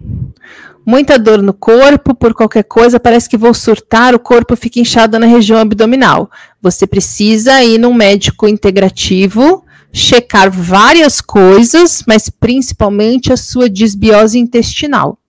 Muita 0.86 1.20
dor 1.20 1.42
no 1.42 1.54
corpo, 1.54 2.16
por 2.16 2.34
qualquer 2.34 2.64
coisa, 2.64 2.98
parece 2.98 3.28
que 3.30 3.38
vou 3.38 3.54
surtar, 3.54 4.16
o 4.16 4.20
corpo 4.20 4.56
fica 4.56 4.80
inchado 4.80 5.20
na 5.20 5.26
região 5.26 5.60
abdominal. 5.60 6.32
Você 6.62 6.88
precisa 6.88 7.62
ir 7.62 7.78
num 7.78 7.94
médico 7.94 8.48
integrativo, 8.48 9.66
checar 9.92 10.50
várias 10.50 11.20
coisas, 11.20 12.06
mas 12.08 12.30
principalmente 12.30 13.34
a 13.34 13.38
sua 13.38 13.70
disbiose 13.70 14.40
intestinal, 14.40 15.20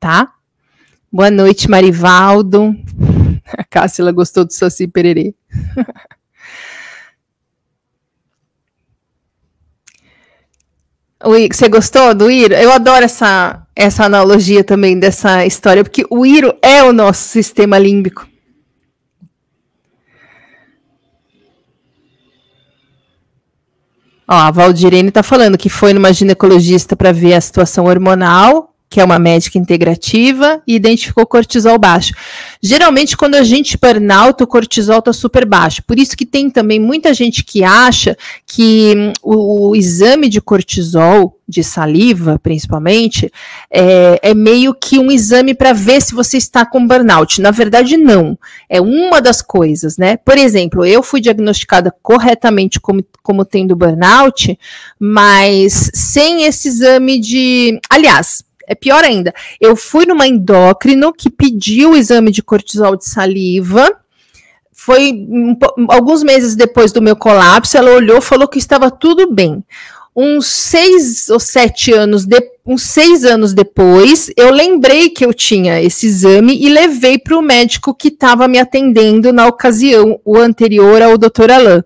tá? 0.00 0.32
Boa 1.12 1.30
noite, 1.30 1.70
Marivaldo. 1.70 2.74
A 3.58 3.64
Cássila 3.64 4.12
gostou 4.12 4.44
do 4.44 4.52
Saci 4.52 4.86
Pererê. 4.88 5.34
Você 11.50 11.68
gostou 11.68 12.14
do 12.14 12.30
Iro? 12.30 12.54
Eu 12.54 12.70
adoro 12.70 13.04
essa, 13.04 13.66
essa 13.74 14.04
analogia 14.04 14.62
também 14.62 14.98
dessa 14.98 15.46
história, 15.46 15.82
porque 15.82 16.04
o 16.10 16.26
Iro 16.26 16.54
é 16.60 16.82
o 16.82 16.92
nosso 16.92 17.28
sistema 17.28 17.78
límbico. 17.78 18.28
Ó, 24.28 24.34
a 24.34 24.50
Valdirene 24.50 25.08
está 25.08 25.22
falando 25.22 25.56
que 25.56 25.68
foi 25.68 25.92
numa 25.92 26.12
ginecologista 26.12 26.96
para 26.96 27.12
ver 27.12 27.34
a 27.34 27.40
situação 27.40 27.86
hormonal 27.86 28.73
que 28.94 29.00
é 29.00 29.04
uma 29.04 29.18
médica 29.18 29.58
integrativa, 29.58 30.62
e 30.68 30.76
identificou 30.76 31.26
cortisol 31.26 31.76
baixo. 31.80 32.14
Geralmente, 32.62 33.16
quando 33.16 33.34
a 33.34 33.42
gente 33.42 33.76
burnout, 33.76 34.40
o 34.40 34.46
cortisol 34.46 35.00
está 35.00 35.12
super 35.12 35.44
baixo. 35.44 35.82
Por 35.82 35.98
isso 35.98 36.16
que 36.16 36.24
tem 36.24 36.48
também 36.48 36.78
muita 36.78 37.12
gente 37.12 37.42
que 37.42 37.64
acha 37.64 38.16
que 38.46 38.94
hum, 38.96 39.12
o, 39.20 39.70
o, 39.70 39.74
exame 39.76 40.28
de 40.28 40.40
cortisol, 40.40 41.36
de 41.48 41.64
saliva, 41.64 42.38
principalmente, 42.40 43.28
é, 43.68 44.20
é 44.22 44.32
meio 44.32 44.72
que 44.72 44.96
um 44.96 45.10
exame 45.10 45.54
para 45.54 45.72
ver 45.72 46.00
se 46.00 46.14
você 46.14 46.36
está 46.36 46.64
com 46.64 46.86
burnout. 46.86 47.40
Na 47.40 47.50
verdade, 47.50 47.96
não. 47.96 48.38
É 48.70 48.80
uma 48.80 49.20
das 49.20 49.42
coisas, 49.42 49.98
né? 49.98 50.16
Por 50.18 50.38
exemplo, 50.38 50.86
eu 50.86 51.02
fui 51.02 51.20
diagnosticada 51.20 51.92
corretamente 52.00 52.78
como, 52.78 53.04
como 53.24 53.44
tendo 53.44 53.74
burnout, 53.74 54.56
mas 55.00 55.90
sem 55.92 56.44
esse 56.44 56.68
exame 56.68 57.18
de. 57.18 57.80
Aliás, 57.90 58.44
é 58.66 58.74
pior 58.74 59.04
ainda. 59.04 59.34
Eu 59.60 59.76
fui 59.76 60.06
numa 60.06 60.26
endócrino 60.26 61.12
que 61.12 61.30
pediu 61.30 61.90
o 61.90 61.96
exame 61.96 62.30
de 62.30 62.42
cortisol 62.42 62.96
de 62.96 63.06
saliva. 63.06 63.90
Foi 64.72 65.12
um, 65.12 65.56
alguns 65.88 66.22
meses 66.22 66.54
depois 66.54 66.92
do 66.92 67.00
meu 67.00 67.16
colapso, 67.16 67.76
ela 67.76 67.92
olhou, 67.92 68.20
falou 68.20 68.48
que 68.48 68.58
estava 68.58 68.90
tudo 68.90 69.32
bem. 69.32 69.64
Uns 70.16 70.46
seis 70.46 71.28
ou 71.28 71.40
sete 71.40 71.92
anos, 71.92 72.24
de, 72.24 72.40
uns 72.64 72.82
seis 72.82 73.24
anos 73.24 73.52
depois, 73.52 74.30
eu 74.36 74.50
lembrei 74.50 75.08
que 75.08 75.24
eu 75.24 75.34
tinha 75.34 75.82
esse 75.82 76.06
exame 76.06 76.56
e 76.56 76.68
levei 76.68 77.18
para 77.18 77.36
o 77.36 77.42
médico 77.42 77.94
que 77.94 78.08
estava 78.08 78.46
me 78.46 78.58
atendendo 78.58 79.32
na 79.32 79.46
ocasião, 79.46 80.20
o 80.24 80.36
anterior 80.36 81.02
ao 81.02 81.18
Dr. 81.18 81.50
Alain. 81.50 81.82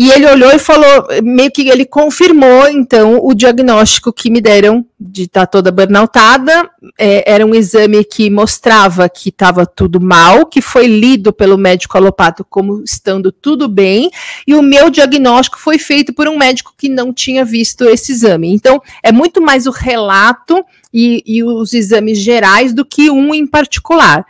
E 0.00 0.12
ele 0.12 0.28
olhou 0.28 0.52
e 0.52 0.60
falou, 0.60 1.08
meio 1.24 1.50
que 1.50 1.68
ele 1.68 1.84
confirmou, 1.84 2.68
então, 2.68 3.18
o 3.20 3.34
diagnóstico 3.34 4.12
que 4.12 4.30
me 4.30 4.40
deram 4.40 4.86
de 4.98 5.24
estar 5.24 5.40
tá 5.40 5.46
toda 5.46 5.72
burnoutada. 5.72 6.70
É, 6.96 7.28
era 7.28 7.44
um 7.44 7.52
exame 7.52 8.04
que 8.04 8.30
mostrava 8.30 9.08
que 9.08 9.30
estava 9.30 9.66
tudo 9.66 10.00
mal, 10.00 10.46
que 10.46 10.62
foi 10.62 10.86
lido 10.86 11.32
pelo 11.32 11.58
médico 11.58 11.98
alopato 11.98 12.46
como 12.48 12.80
estando 12.84 13.32
tudo 13.32 13.66
bem, 13.66 14.08
e 14.46 14.54
o 14.54 14.62
meu 14.62 14.88
diagnóstico 14.88 15.58
foi 15.58 15.80
feito 15.80 16.14
por 16.14 16.28
um 16.28 16.38
médico 16.38 16.74
que 16.78 16.88
não 16.88 17.12
tinha 17.12 17.44
visto 17.44 17.84
esse 17.84 18.12
exame. 18.12 18.54
Então, 18.54 18.80
é 19.02 19.10
muito 19.10 19.42
mais 19.42 19.66
o 19.66 19.72
relato 19.72 20.64
e, 20.94 21.24
e 21.26 21.42
os 21.42 21.72
exames 21.72 22.18
gerais 22.18 22.72
do 22.72 22.84
que 22.84 23.10
um 23.10 23.34
em 23.34 23.48
particular. 23.48 24.24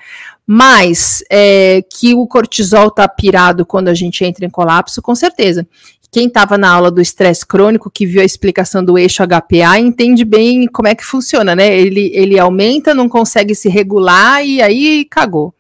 Mas 0.51 1.23
é, 1.31 1.83
que 1.83 2.15
o 2.15 2.27
cortisol 2.27 2.89
está 2.89 3.07
pirado 3.07 3.67
quando 3.67 3.89
a 3.89 3.95
gente 3.95 4.25
entra 4.25 4.47
em 4.47 4.49
colapso, 4.51 5.03
com 5.03 5.15
certeza. 5.15 5.69
Quem 6.11 6.27
estava 6.27 6.57
na 6.57 6.71
aula 6.71 6.91
do 6.91 7.03
estresse 7.03 7.47
crônico, 7.47 7.91
que 7.91 8.07
viu 8.07 8.23
a 8.23 8.25
explicação 8.25 8.83
do 8.83 8.97
eixo 8.97 9.23
HPA, 9.23 9.79
entende 9.79 10.25
bem 10.25 10.67
como 10.67 10.89
é 10.89 10.95
que 10.95 11.05
funciona, 11.05 11.55
né? 11.55 11.79
Ele, 11.79 12.11
ele 12.15 12.39
aumenta, 12.39 12.95
não 12.95 13.11
consegue 13.11 13.55
se 13.55 13.69
regular 13.69 14.43
e 14.43 14.63
aí 14.63 15.05
cagou. 15.05 15.53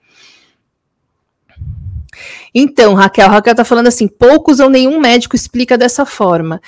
Então, 2.54 2.94
Raquel, 2.94 3.28
Raquel 3.28 3.52
está 3.52 3.64
falando 3.66 3.88
assim: 3.88 4.08
poucos 4.08 4.58
ou 4.58 4.70
nenhum 4.70 4.98
médico 4.98 5.36
explica 5.36 5.76
dessa 5.76 6.06
forma. 6.06 6.62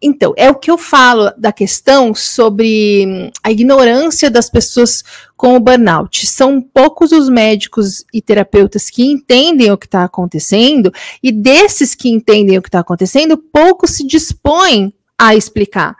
Então, 0.00 0.32
é 0.36 0.50
o 0.50 0.54
que 0.54 0.70
eu 0.70 0.78
falo 0.78 1.32
da 1.36 1.52
questão 1.52 2.14
sobre 2.14 3.04
hum, 3.06 3.30
a 3.42 3.50
ignorância 3.50 4.30
das 4.30 4.50
pessoas 4.50 5.02
com 5.36 5.56
o 5.56 5.60
burnout. 5.60 6.26
São 6.26 6.60
poucos 6.60 7.12
os 7.12 7.28
médicos 7.28 8.04
e 8.12 8.22
terapeutas 8.22 8.90
que 8.90 9.04
entendem 9.04 9.70
o 9.70 9.78
que 9.78 9.86
está 9.86 10.04
acontecendo, 10.04 10.92
e 11.22 11.30
desses 11.30 11.94
que 11.94 12.08
entendem 12.08 12.58
o 12.58 12.62
que 12.62 12.68
está 12.68 12.80
acontecendo, 12.80 13.36
poucos 13.36 13.92
se 13.92 14.06
dispõem 14.06 14.92
a 15.18 15.34
explicar. 15.34 15.96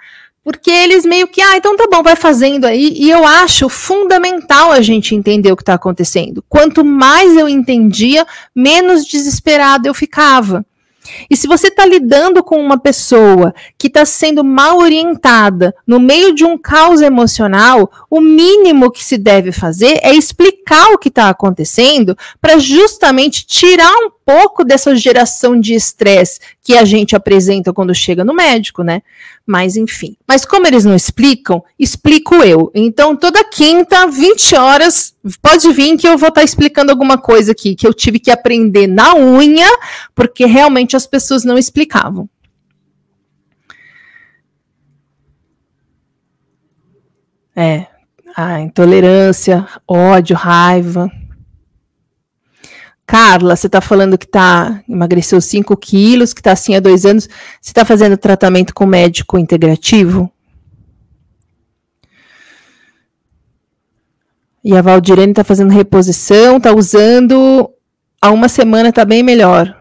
Porque 0.47 0.71
eles 0.71 1.05
meio 1.05 1.27
que, 1.27 1.43
ah, 1.43 1.57
então 1.57 1.77
tá 1.77 1.89
bom, 1.91 2.05
vai 2.05 2.15
fazendo 2.15 2.67
aí. 2.67 2.93
E 2.97 3.11
eu 3.11 3.27
acho 3.27 3.69
fundamental 3.69 4.71
a 4.71 4.81
gente 4.81 5.13
entender 5.13 5.51
o 5.51 5.57
que 5.57 5.63
está 5.63 5.75
acontecendo. 5.75 6.45
Quanto 6.49 6.85
mais 6.85 7.37
eu 7.37 7.49
entendia, 7.49 8.25
menos 8.55 9.05
desesperado 9.05 9.89
eu 9.89 9.93
ficava. 9.93 10.65
E 11.31 11.37
se 11.37 11.47
você 11.47 11.69
está 11.69 11.85
lidando 11.85 12.43
com 12.43 12.57
uma 12.61 12.79
pessoa 12.79 13.55
que 13.79 13.87
está 13.87 14.05
sendo 14.05 14.45
mal 14.45 14.79
orientada 14.79 15.75
no 15.87 15.99
meio 15.99 16.35
de 16.35 16.45
um 16.45 16.59
caos 16.59 17.01
emocional, 17.01 17.91
o 18.11 18.21
mínimo 18.21 18.91
que 18.91 19.03
se 19.03 19.19
deve 19.19 19.53
fazer 19.53 19.99
é 20.03 20.15
explicar 20.15 20.93
o 20.93 20.99
que 20.99 21.09
está 21.09 21.29
acontecendo 21.29 22.17
para 22.41 22.59
justamente 22.59 23.47
tirar 23.47 23.91
um 23.91 24.16
pouco 24.27 24.64
dessa 24.64 24.97
geração 24.97 25.59
de 25.59 25.72
estresse 25.72 26.41
que 26.61 26.77
a 26.77 26.85
gente 26.85 27.14
apresenta 27.14 27.72
quando 27.72 27.95
chega 27.95 28.24
no 28.24 28.35
médico, 28.35 28.83
né? 28.83 29.03
Mas 29.47 29.77
enfim. 29.77 30.16
Mas 30.27 30.45
como 30.45 30.66
eles 30.66 30.85
não 30.85 30.97
explicam, 30.97 31.62
explico 31.79 32.35
eu. 32.35 32.72
Então, 32.74 33.14
toda 33.14 33.45
quinta, 33.45 34.09
20 34.09 34.57
horas, 34.57 35.14
pode 35.41 35.72
vir 35.72 35.97
que 35.97 36.09
eu 36.09 36.18
vou 36.18 36.31
estar 36.31 36.41
tá 36.41 36.45
explicando 36.45 36.91
alguma 36.91 37.16
coisa 37.16 37.53
aqui 37.53 37.77
que 37.77 37.87
eu 37.87 37.95
tive 37.95 38.18
que 38.18 38.33
aprender 38.33 38.89
na 38.89 39.14
unha, 39.14 39.68
porque 40.12 40.45
realmente 40.45 40.97
as 40.97 41.07
pessoas 41.07 41.45
não 41.45 41.57
explicavam. 41.57 42.29
É, 47.55 47.87
a 48.37 48.61
intolerância, 48.61 49.66
ódio, 49.87 50.37
raiva. 50.37 51.11
Carla, 53.07 53.55
você 53.55 53.69
está 53.69 53.81
falando 53.81 54.19
que 54.19 54.27
tá, 54.27 54.83
emagreceu 54.89 55.41
5 55.41 55.77
quilos, 55.77 56.33
que 56.33 56.41
está 56.41 56.53
assim 56.53 56.75
há 56.75 56.81
dois 56.81 57.07
anos. 57.07 57.29
Você 57.61 57.71
está 57.71 57.85
fazendo 57.85 58.17
tratamento 58.17 58.75
com 58.75 58.85
médico 58.85 59.39
integrativo? 59.39 60.31
E 64.65 64.77
a 64.77 64.83
Valdirene 64.83 65.31
está 65.31 65.45
fazendo 65.45 65.71
reposição, 65.71 66.57
está 66.57 66.75
usando. 66.75 67.71
Há 68.21 68.33
uma 68.33 68.49
semana 68.49 68.89
está 68.89 69.05
bem 69.05 69.23
melhor. 69.23 69.73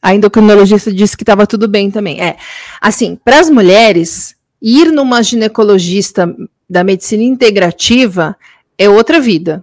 A 0.00 0.14
endocrinologista 0.14 0.90
disse 0.90 1.14
que 1.14 1.22
estava 1.22 1.46
tudo 1.46 1.68
bem 1.68 1.90
também. 1.90 2.22
É, 2.22 2.38
assim, 2.80 3.18
para 3.22 3.38
as 3.38 3.50
mulheres, 3.50 4.34
ir 4.62 4.90
numa 4.90 5.22
ginecologista 5.22 6.34
da 6.68 6.82
medicina 6.82 7.22
integrativa 7.22 8.34
é 8.78 8.88
outra 8.88 9.20
vida 9.20 9.62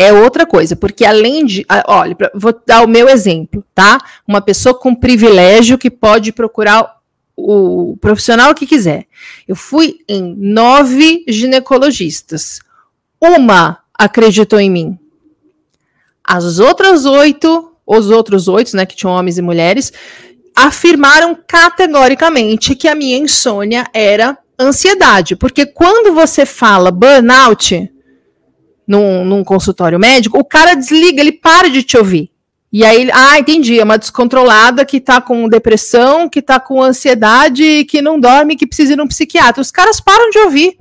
é 0.00 0.12
outra 0.12 0.46
coisa, 0.46 0.74
porque 0.74 1.04
além 1.04 1.44
de, 1.44 1.66
olha, 1.86 2.16
vou 2.34 2.58
dar 2.66 2.82
o 2.84 2.88
meu 2.88 3.08
exemplo, 3.08 3.62
tá? 3.74 3.98
Uma 4.26 4.40
pessoa 4.40 4.74
com 4.74 4.94
privilégio 4.94 5.76
que 5.76 5.90
pode 5.90 6.32
procurar 6.32 6.96
o 7.36 7.96
profissional 8.00 8.54
que 8.54 8.66
quiser. 8.66 9.06
Eu 9.46 9.54
fui 9.54 10.00
em 10.08 10.34
nove 10.36 11.24
ginecologistas. 11.28 12.60
Uma 13.20 13.78
acreditou 13.94 14.58
em 14.58 14.70
mim. 14.70 14.98
As 16.24 16.58
outras 16.58 17.04
oito, 17.04 17.72
os 17.86 18.10
outros 18.10 18.48
oito, 18.48 18.76
né, 18.76 18.86
que 18.86 18.96
tinham 18.96 19.12
homens 19.12 19.36
e 19.36 19.42
mulheres, 19.42 19.92
afirmaram 20.54 21.36
categoricamente 21.46 22.74
que 22.74 22.88
a 22.88 22.94
minha 22.94 23.18
insônia 23.18 23.86
era 23.92 24.38
ansiedade, 24.58 25.36
porque 25.36 25.64
quando 25.64 26.14
você 26.14 26.44
fala 26.44 26.90
burnout, 26.90 27.90
num, 28.90 29.24
num 29.24 29.44
consultório 29.44 30.00
médico, 30.00 30.36
o 30.36 30.44
cara 30.44 30.74
desliga, 30.74 31.20
ele 31.20 31.30
para 31.30 31.70
de 31.70 31.84
te 31.84 31.96
ouvir. 31.96 32.28
E 32.72 32.84
aí, 32.84 33.08
ah, 33.12 33.38
entendi, 33.38 33.78
é 33.78 33.84
uma 33.84 33.96
descontrolada 33.96 34.84
que 34.84 35.00
tá 35.00 35.20
com 35.20 35.48
depressão, 35.48 36.28
que 36.28 36.42
tá 36.42 36.58
com 36.58 36.82
ansiedade, 36.82 37.84
que 37.84 38.02
não 38.02 38.18
dorme, 38.18 38.56
que 38.56 38.66
precisa 38.66 38.94
ir 38.94 38.96
num 38.96 39.06
psiquiatra. 39.06 39.62
Os 39.62 39.70
caras 39.70 40.00
param 40.00 40.28
de 40.30 40.38
ouvir. 40.40 40.76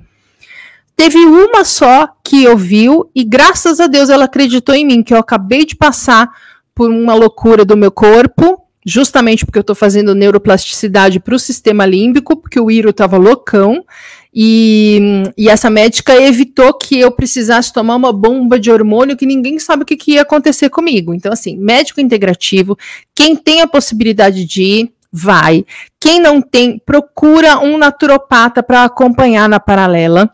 Teve 0.96 1.20
uma 1.20 1.64
só 1.64 2.10
que 2.24 2.48
ouviu 2.48 3.12
e 3.14 3.24
graças 3.24 3.80
a 3.80 3.86
Deus 3.86 4.10
ela 4.10 4.26
acreditou 4.26 4.74
em 4.74 4.86
mim, 4.86 5.04
que 5.04 5.14
eu 5.14 5.20
acabei 5.20 5.64
de 5.64 5.76
passar 5.76 6.30
por 6.74 6.90
uma 6.90 7.14
loucura 7.14 7.64
do 7.64 7.78
meu 7.78 7.92
corpo, 7.92 8.60
justamente 8.84 9.46
porque 9.46 9.60
eu 9.60 9.62
estou 9.62 9.76
fazendo 9.76 10.16
neuroplasticidade 10.16 11.20
para 11.20 11.36
o 11.36 11.40
sistema 11.40 11.86
límbico, 11.86 12.36
porque 12.36 12.60
o 12.60 12.72
Iro 12.72 12.90
estava 12.90 13.18
loucão, 13.18 13.86
E, 14.34 15.24
e, 15.36 15.50
essa 15.50 15.70
médica 15.70 16.14
evitou 16.16 16.74
que 16.74 17.00
eu 17.00 17.12
precisasse 17.12 17.74
tomar 17.74 17.96
uma 17.96 18.14
bomba 18.14 18.60
de 18.60 18.70
hormônio 18.70 19.18
que 19.18 19.26
ninguém 19.26 19.58
sabe 19.58 19.84
o 19.84 19.86
que, 19.86 19.98
que 19.98 20.12
ia 20.14 20.22
acontecer 20.22 20.70
comigo. 20.70 21.14
Então, 21.14 21.32
assim, 21.32 21.58
médico 21.58 22.00
integrativo, 22.00 22.78
quem 23.16 23.36
tem 23.36 23.62
a 23.62 23.68
possibilidade 23.68 24.46
de 24.46 24.62
ir, 24.62 24.94
vai. 25.12 25.66
Quem 26.00 26.20
não 26.20 26.42
tem, 26.42 26.78
procura 26.78 27.60
um 27.60 27.78
naturopata 27.78 28.62
para 28.62 28.84
acompanhar 28.84 29.50
na 29.50 29.60
paralela. 29.60 30.30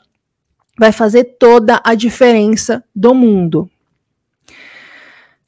Vai 0.78 0.92
fazer 0.92 1.36
toda 1.40 1.80
a 1.84 1.96
diferença 1.96 2.84
do 2.94 3.14
mundo. 3.14 3.70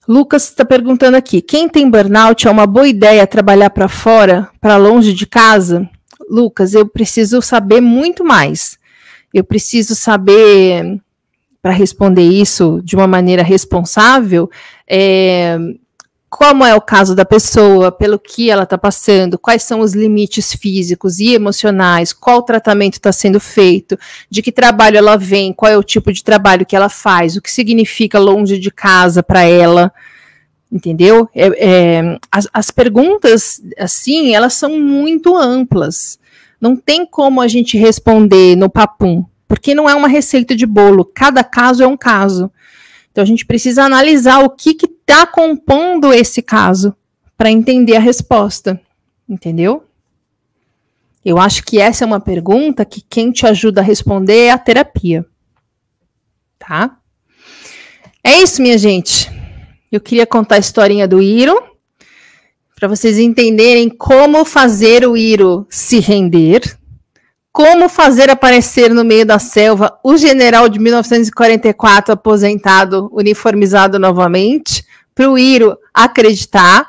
Lucas 0.07 0.43
está 0.47 0.63
perguntando 0.63 1.17
aqui: 1.17 1.41
quem 1.41 1.67
tem 1.67 1.89
burnout 1.89 2.47
é 2.47 2.51
uma 2.51 2.65
boa 2.65 2.87
ideia 2.87 3.27
trabalhar 3.27 3.69
para 3.71 3.89
fora, 3.89 4.49
para 4.61 4.77
longe 4.77 5.11
de 5.11 5.27
casa? 5.27 5.89
Lucas, 6.29 6.73
eu 6.73 6.87
preciso 6.87 7.41
saber 7.41 7.81
muito 7.81 8.23
mais. 8.23 8.77
Eu 9.33 9.43
preciso 9.43 9.95
saber, 9.95 10.99
para 11.61 11.71
responder 11.71 12.23
isso 12.23 12.81
de 12.83 12.95
uma 12.95 13.07
maneira 13.07 13.43
responsável, 13.43 14.49
é, 14.87 15.57
como 16.29 16.65
é 16.65 16.75
o 16.75 16.81
caso 16.81 17.15
da 17.15 17.25
pessoa, 17.25 17.91
pelo 17.91 18.19
que 18.19 18.49
ela 18.49 18.63
está 18.63 18.77
passando, 18.77 19.39
quais 19.39 19.63
são 19.63 19.79
os 19.79 19.93
limites 19.93 20.53
físicos 20.53 21.19
e 21.19 21.33
emocionais, 21.33 22.11
qual 22.11 22.43
tratamento 22.43 22.93
está 22.93 23.11
sendo 23.11 23.39
feito, 23.39 23.97
de 24.29 24.41
que 24.41 24.51
trabalho 24.51 24.97
ela 24.97 25.17
vem, 25.17 25.53
qual 25.53 25.71
é 25.71 25.77
o 25.77 25.83
tipo 25.83 26.11
de 26.11 26.23
trabalho 26.23 26.65
que 26.65 26.75
ela 26.75 26.89
faz, 26.89 27.35
o 27.37 27.41
que 27.41 27.51
significa 27.51 28.19
longe 28.19 28.59
de 28.59 28.69
casa 28.69 29.23
para 29.23 29.43
ela 29.43 29.91
entendeu? 30.71 31.29
É, 31.33 31.47
é, 31.47 32.19
as, 32.31 32.47
as 32.53 32.71
perguntas, 32.71 33.61
assim, 33.77 34.33
elas 34.33 34.53
são 34.53 34.79
muito 34.79 35.35
amplas. 35.35 36.19
Não 36.59 36.75
tem 36.75 37.05
como 37.05 37.41
a 37.41 37.47
gente 37.47 37.77
responder 37.77 38.55
no 38.55 38.69
papum, 38.69 39.23
porque 39.47 39.75
não 39.75 39.89
é 39.89 39.95
uma 39.95 40.07
receita 40.07 40.55
de 40.55 40.65
bolo. 40.65 41.05
Cada 41.05 41.43
caso 41.43 41.83
é 41.83 41.87
um 41.87 41.97
caso. 41.97 42.51
Então 43.11 43.23
a 43.23 43.27
gente 43.27 43.45
precisa 43.45 43.83
analisar 43.83 44.43
o 44.43 44.49
que 44.49 44.77
está 44.83 45.25
compondo 45.25 46.13
esse 46.13 46.41
caso 46.41 46.95
para 47.37 47.51
entender 47.51 47.95
a 47.95 47.99
resposta, 47.99 48.79
entendeu? 49.27 49.83
Eu 51.23 51.37
acho 51.37 51.63
que 51.63 51.79
essa 51.79 52.03
é 52.03 52.07
uma 52.07 52.19
pergunta 52.19 52.85
que 52.85 53.01
quem 53.01 53.31
te 53.31 53.45
ajuda 53.45 53.81
a 53.81 53.83
responder 53.83 54.45
é 54.45 54.51
a 54.51 54.57
terapia. 54.57 55.25
Tá? 56.57 56.97
É 58.23 58.41
isso, 58.41 58.61
minha 58.61 58.77
gente. 58.77 59.36
Eu 59.89 60.01
queria 60.01 60.25
contar 60.25 60.55
a 60.55 60.59
historinha 60.59 61.07
do 61.07 61.21
Iro, 61.21 61.61
para 62.75 62.89
vocês 62.89 63.17
entenderem 63.17 63.87
como 63.89 64.43
fazer 64.43 65.07
o 65.07 65.15
Iro 65.15 65.65
se 65.69 65.99
render, 65.99 66.77
como 67.53 67.87
fazer 67.87 68.29
aparecer 68.29 68.93
no 68.93 69.05
meio 69.05 69.25
da 69.25 69.39
selva 69.39 69.97
o 70.03 70.17
general 70.17 70.67
de 70.67 70.77
1944 70.77 72.13
aposentado, 72.13 73.09
uniformizado 73.13 73.97
novamente, 73.97 74.85
para 75.15 75.31
o 75.31 75.37
Iro 75.37 75.77
acreditar. 75.93 76.85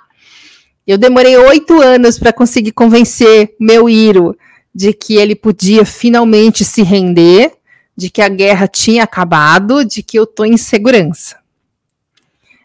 Eu 0.87 0.99
demorei 0.99 1.37
oito 1.37 1.81
anos 1.81 2.19
para 2.19 2.33
conseguir 2.33 2.73
convencer 2.73 3.55
meu 3.61 3.89
Iro 3.89 4.37
de 4.75 4.93
que 4.93 5.15
ele 5.15 5.37
podia 5.37 5.85
finalmente 5.85 6.65
se 6.65 6.83
render, 6.83 7.53
de 7.97 8.11
que 8.11 8.21
a 8.21 8.29
guerra 8.29 8.67
tinha 8.67 9.05
acabado, 9.05 9.85
de 9.85 10.03
que 10.03 10.19
eu 10.19 10.25
estou 10.25 10.45
em 10.45 10.57
segurança. 10.57 11.37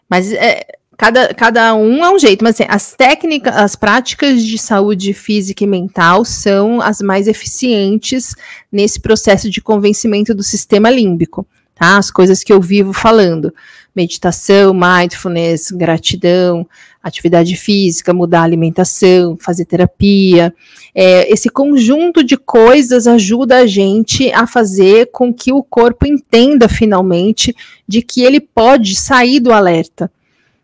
Mas 0.08 0.32
é, 0.32 0.66
cada, 0.96 1.34
cada 1.34 1.74
um 1.74 2.04
é 2.04 2.10
um 2.10 2.18
jeito, 2.18 2.42
mas 2.42 2.54
assim, 2.54 2.66
as 2.68 2.94
técnicas, 2.94 3.54
as 3.56 3.76
práticas 3.76 4.42
de 4.42 4.58
saúde 4.58 5.12
física 5.12 5.64
e 5.64 5.66
mental 5.66 6.24
são 6.24 6.80
as 6.80 7.00
mais 7.00 7.26
eficientes 7.26 8.34
nesse 8.70 9.00
processo 9.00 9.50
de 9.50 9.60
convencimento 9.60 10.34
do 10.34 10.42
sistema 10.42 10.90
límbico, 10.90 11.46
tá? 11.74 11.96
As 11.96 12.10
coisas 12.10 12.42
que 12.42 12.52
eu 12.52 12.60
vivo 12.60 12.92
falando. 12.92 13.52
Meditação, 13.94 14.74
mindfulness, 14.74 15.70
gratidão, 15.70 16.66
atividade 17.02 17.54
física, 17.54 18.14
mudar 18.14 18.40
a 18.40 18.44
alimentação, 18.44 19.36
fazer 19.38 19.66
terapia. 19.66 20.54
É, 20.94 21.30
esse 21.32 21.48
conjunto 21.48 22.24
de 22.24 22.36
coisas 22.36 23.06
ajuda 23.06 23.58
a 23.58 23.66
gente 23.66 24.32
a 24.32 24.46
fazer 24.46 25.10
com 25.12 25.32
que 25.32 25.52
o 25.52 25.62
corpo 25.62 26.06
entenda 26.06 26.68
finalmente 26.68 27.54
de 27.86 28.00
que 28.00 28.22
ele 28.22 28.40
pode 28.40 28.96
sair 28.96 29.38
do 29.38 29.52
alerta. 29.52 30.10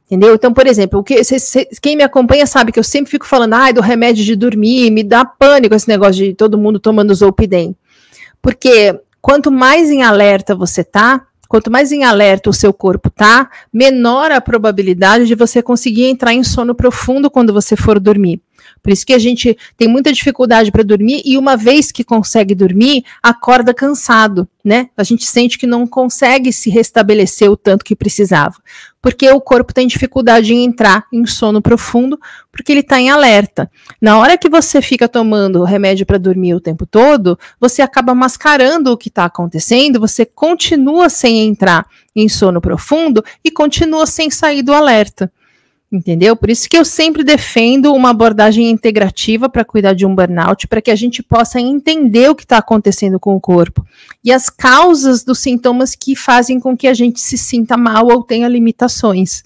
Entendeu? 0.07 0.35
Então, 0.35 0.53
por 0.53 0.67
exemplo, 0.67 1.05
que, 1.05 1.23
cê, 1.23 1.39
cê, 1.39 1.69
quem 1.81 1.95
me 1.95 2.03
acompanha 2.03 2.45
sabe 2.45 2.73
que 2.73 2.81
eu 2.81 2.85
sempre 2.85 3.13
fico 3.13 3.25
falando, 3.25 3.55
ai, 3.55 3.73
do 3.73 3.81
remédio 3.81 4.25
de 4.25 4.35
dormir, 4.35 4.91
me 4.91 5.05
dá 5.05 5.25
pânico 5.25 5.73
esse 5.73 5.87
negócio 5.87 6.25
de 6.25 6.35
todo 6.35 6.59
mundo 6.59 6.81
tomando 6.81 7.15
Zolpidem. 7.15 7.77
Porque 8.43 8.99
quanto 9.23 9.53
mais 9.53 9.89
em 9.89 10.03
alerta 10.03 10.53
você 10.53 10.83
tá, 10.83 11.27
Quanto 11.51 11.69
mais 11.69 11.91
em 11.91 12.05
alerta 12.05 12.49
o 12.49 12.53
seu 12.53 12.73
corpo 12.73 13.11
tá, 13.11 13.51
menor 13.73 14.31
a 14.31 14.41
probabilidade 14.41 15.27
de 15.27 15.35
você 15.35 15.61
conseguir 15.61 16.05
entrar 16.05 16.33
em 16.33 16.45
sono 16.45 16.77
profundo 16.77 17.29
quando 17.29 17.53
você 17.53 17.75
for 17.75 17.99
dormir. 17.99 18.41
Por 18.81 18.93
isso 18.93 19.05
que 19.05 19.13
a 19.13 19.19
gente 19.19 19.59
tem 19.77 19.89
muita 19.89 20.13
dificuldade 20.13 20.71
para 20.71 20.85
dormir 20.85 21.23
e 21.25 21.37
uma 21.37 21.57
vez 21.57 21.91
que 21.91 22.05
consegue 22.05 22.55
dormir, 22.55 23.03
acorda 23.21 23.75
cansado, 23.75 24.49
né? 24.65 24.91
A 24.97 25.03
gente 25.03 25.27
sente 25.27 25.59
que 25.59 25.67
não 25.67 25.89
consegue 25.89 26.53
se 26.53 26.71
restabelecer 26.71 27.51
o 27.51 27.57
tanto 27.57 27.85
que 27.85 27.97
precisava, 27.97 28.55
porque 29.03 29.31
o 29.31 29.41
corpo 29.41 29.73
tem 29.73 29.87
dificuldade 29.87 30.53
em 30.53 30.65
entrar 30.65 31.07
em 31.13 31.25
sono 31.27 31.63
profundo, 31.63 32.19
porque 32.53 32.73
ele 32.73 32.81
está 32.81 33.01
em 33.01 33.11
alerta. 33.11 33.71
Na 34.01 34.19
hora 34.19 34.37
que 34.37 34.49
você 34.49 34.83
fica 34.83 35.09
tomando 35.09 35.65
remédio 35.65 36.05
para 36.05 36.19
dormir 36.19 36.55
o 36.55 36.61
tempo 36.61 36.85
todo, 36.85 37.39
você 37.59 37.81
acaba 37.81 38.15
mascarando 38.15 38.93
o 38.93 38.97
que 38.97 39.09
está 39.09 39.25
acontecendo, 39.25 40.01
você 40.01 40.27
continua 40.27 41.09
sem 41.09 41.47
entrar 41.47 41.87
em 42.15 42.29
sono 42.29 42.61
profundo 42.61 43.25
e 43.43 43.51
continua 43.51 44.07
sem 44.07 44.31
sair 44.31 44.63
do 44.63 44.75
alerta. 44.75 45.33
Entendeu? 45.93 46.37
Por 46.37 46.51
isso 46.51 46.69
que 46.69 46.79
eu 46.79 46.85
sempre 46.85 47.25
defendo 47.25 47.93
uma 47.93 48.11
abordagem 48.11 48.71
integrativa 48.71 49.49
para 49.49 49.65
cuidar 49.65 49.93
de 49.93 50.07
um 50.07 50.15
burnout, 50.15 50.69
para 50.69 50.81
que 50.81 50.91
a 50.91 50.95
gente 50.95 51.21
possa 51.21 51.61
entender 51.61 52.31
o 52.31 52.35
que 52.35 52.45
está 52.45 52.59
acontecendo 52.59 53.19
com 53.19 53.35
o 53.35 53.41
corpo 53.41 53.85
e 54.25 54.33
as 54.33 54.51
causas 54.51 55.25
dos 55.25 55.39
sintomas 55.39 55.95
que 55.95 56.15
fazem 56.15 56.61
com 56.61 56.77
que 56.77 56.87
a 56.87 56.95
gente 56.95 57.21
se 57.21 57.39
sinta 57.39 57.77
mal 57.77 58.07
ou 58.07 58.23
tenha 58.23 58.49
limitações. 58.49 59.43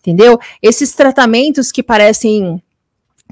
Entendeu? 0.00 0.38
Esses 0.62 0.92
tratamentos 0.92 1.72
que 1.72 1.82
parecem 1.82 2.62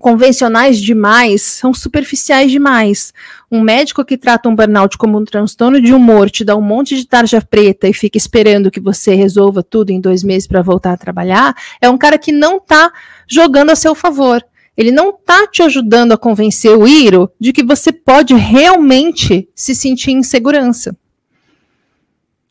convencionais 0.01 0.81
demais 0.81 1.43
são 1.43 1.73
superficiais 1.73 2.51
demais. 2.51 3.13
Um 3.51 3.61
médico 3.61 4.05
que 4.05 4.19
trata 4.19 4.49
um 4.49 4.55
burnout 4.55 4.99
como 4.99 5.19
um 5.19 5.25
transtorno 5.25 5.81
de 5.81 5.95
humor, 5.95 6.29
te 6.31 6.45
dá 6.45 6.57
um 6.57 6.61
monte 6.61 6.97
de 6.97 7.07
tarja 7.07 7.41
preta 7.41 7.89
e 7.89 7.95
fica 7.95 8.19
esperando 8.19 8.71
que 8.71 8.81
você 8.81 9.15
resolva 9.15 9.63
tudo 9.63 9.91
em 9.91 10.01
dois 10.01 10.23
meses 10.23 10.47
para 10.47 10.63
voltar 10.63 10.93
a 10.93 10.97
trabalhar, 10.97 11.55
é 11.81 11.89
um 11.89 11.97
cara 11.97 12.19
que 12.19 12.33
não 12.33 12.57
está 12.57 12.93
jogando 13.29 13.71
a 13.71 13.77
seu 13.77 13.95
favor. 13.95 14.45
Ele 14.77 14.91
não 14.91 15.11
está 15.11 15.47
te 15.47 15.63
ajudando 15.63 16.13
a 16.13 16.19
convencer 16.19 16.77
o 16.77 16.87
Iro 16.87 17.31
de 17.39 17.53
que 17.53 17.63
você 17.63 17.93
pode 17.93 18.35
realmente 18.35 19.49
se 19.55 19.75
sentir 19.75 20.11
em 20.11 20.23
segurança. 20.23 20.97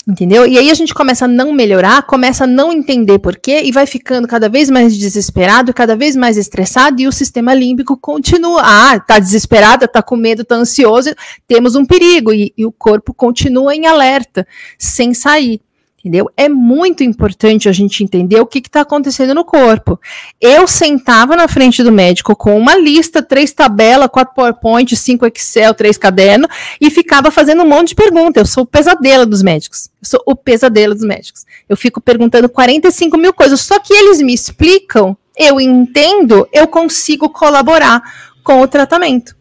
Entendeu? 0.06 0.46
E 0.46 0.58
aí 0.58 0.70
a 0.70 0.74
gente 0.74 0.94
começa 0.94 1.24
a 1.24 1.30
não 1.30 1.54
melhorar, 1.54 2.04
começa 2.04 2.44
a 2.44 2.48
não 2.48 2.74
entender 2.74 3.20
por 3.20 3.38
quê 3.38 3.62
e 3.64 3.72
vai 3.72 3.86
ficando 3.86 4.28
cada 4.28 4.50
vez 4.50 4.70
mais 4.70 4.98
desesperado, 4.98 5.74
cada 5.74 5.96
vez 5.96 6.14
mais 6.14 6.38
estressado 6.38 7.02
e 7.02 7.08
o 7.08 7.12
sistema 7.12 7.54
límbico 7.54 7.96
continua. 7.96 8.62
Ah, 8.66 9.00
tá 9.00 9.18
desesperada, 9.18 9.88
tá 9.88 10.04
com 10.04 10.18
medo, 10.18 10.44
tá 10.44 10.56
ansioso, 10.56 11.16
temos 11.48 11.76
um 11.76 11.86
perigo 11.86 12.34
e, 12.34 12.54
e 12.58 12.66
o 12.66 12.72
corpo 12.72 13.14
continua 13.14 13.74
em 13.74 13.86
alerta, 13.86 14.46
sem 14.78 15.14
sair 15.14 15.62
entendeu? 16.04 16.30
É 16.36 16.50
muito 16.50 17.02
importante 17.02 17.70
a 17.70 17.72
gente 17.72 18.04
entender 18.04 18.38
o 18.42 18.46
que 18.46 18.60
está 18.60 18.82
acontecendo 18.82 19.34
no 19.34 19.46
corpo. 19.46 19.98
Eu 20.40 20.68
sentava 20.68 21.34
na 21.38 21.48
frente 21.48 21.82
do 21.82 21.94
médico 21.94 22.36
com 22.36 22.58
uma 22.58 22.76
lista, 22.76 23.24
três 23.24 23.54
tabelas, 23.54 24.10
quatro 24.12 24.36
PowerPoint, 24.36 24.94
cinco 24.98 25.26
Excel, 25.26 25.74
três 25.74 25.98
cadernos, 25.98 26.50
e 26.82 26.90
ficava 26.90 27.32
fazendo 27.32 27.64
um 27.64 27.68
monte 27.68 27.90
de 27.90 27.96
perguntas. 27.96 28.42
Eu 28.42 28.54
sou 28.54 28.64
o 28.64 28.68
pesadelo 28.68 29.26
dos 29.26 29.42
médicos. 29.42 29.90
Eu 30.02 30.08
sou 30.08 30.24
o 30.26 30.36
pesadelo 30.36 30.94
dos 30.94 31.06
médicos. 31.06 31.46
Eu 31.70 31.78
fico 31.78 32.02
perguntando 32.02 32.50
45 32.50 33.18
mil 33.18 33.34
coisas, 33.34 33.62
só 33.62 33.80
que 33.80 33.94
eles 33.94 34.22
me 34.22 34.34
explicam, 34.34 35.16
eu 35.38 35.60
entendo, 35.60 36.46
eu 36.52 36.68
consigo 36.68 37.30
colaborar 37.30 38.02
com 38.44 38.60
o 38.60 38.68
tratamento 38.68 39.36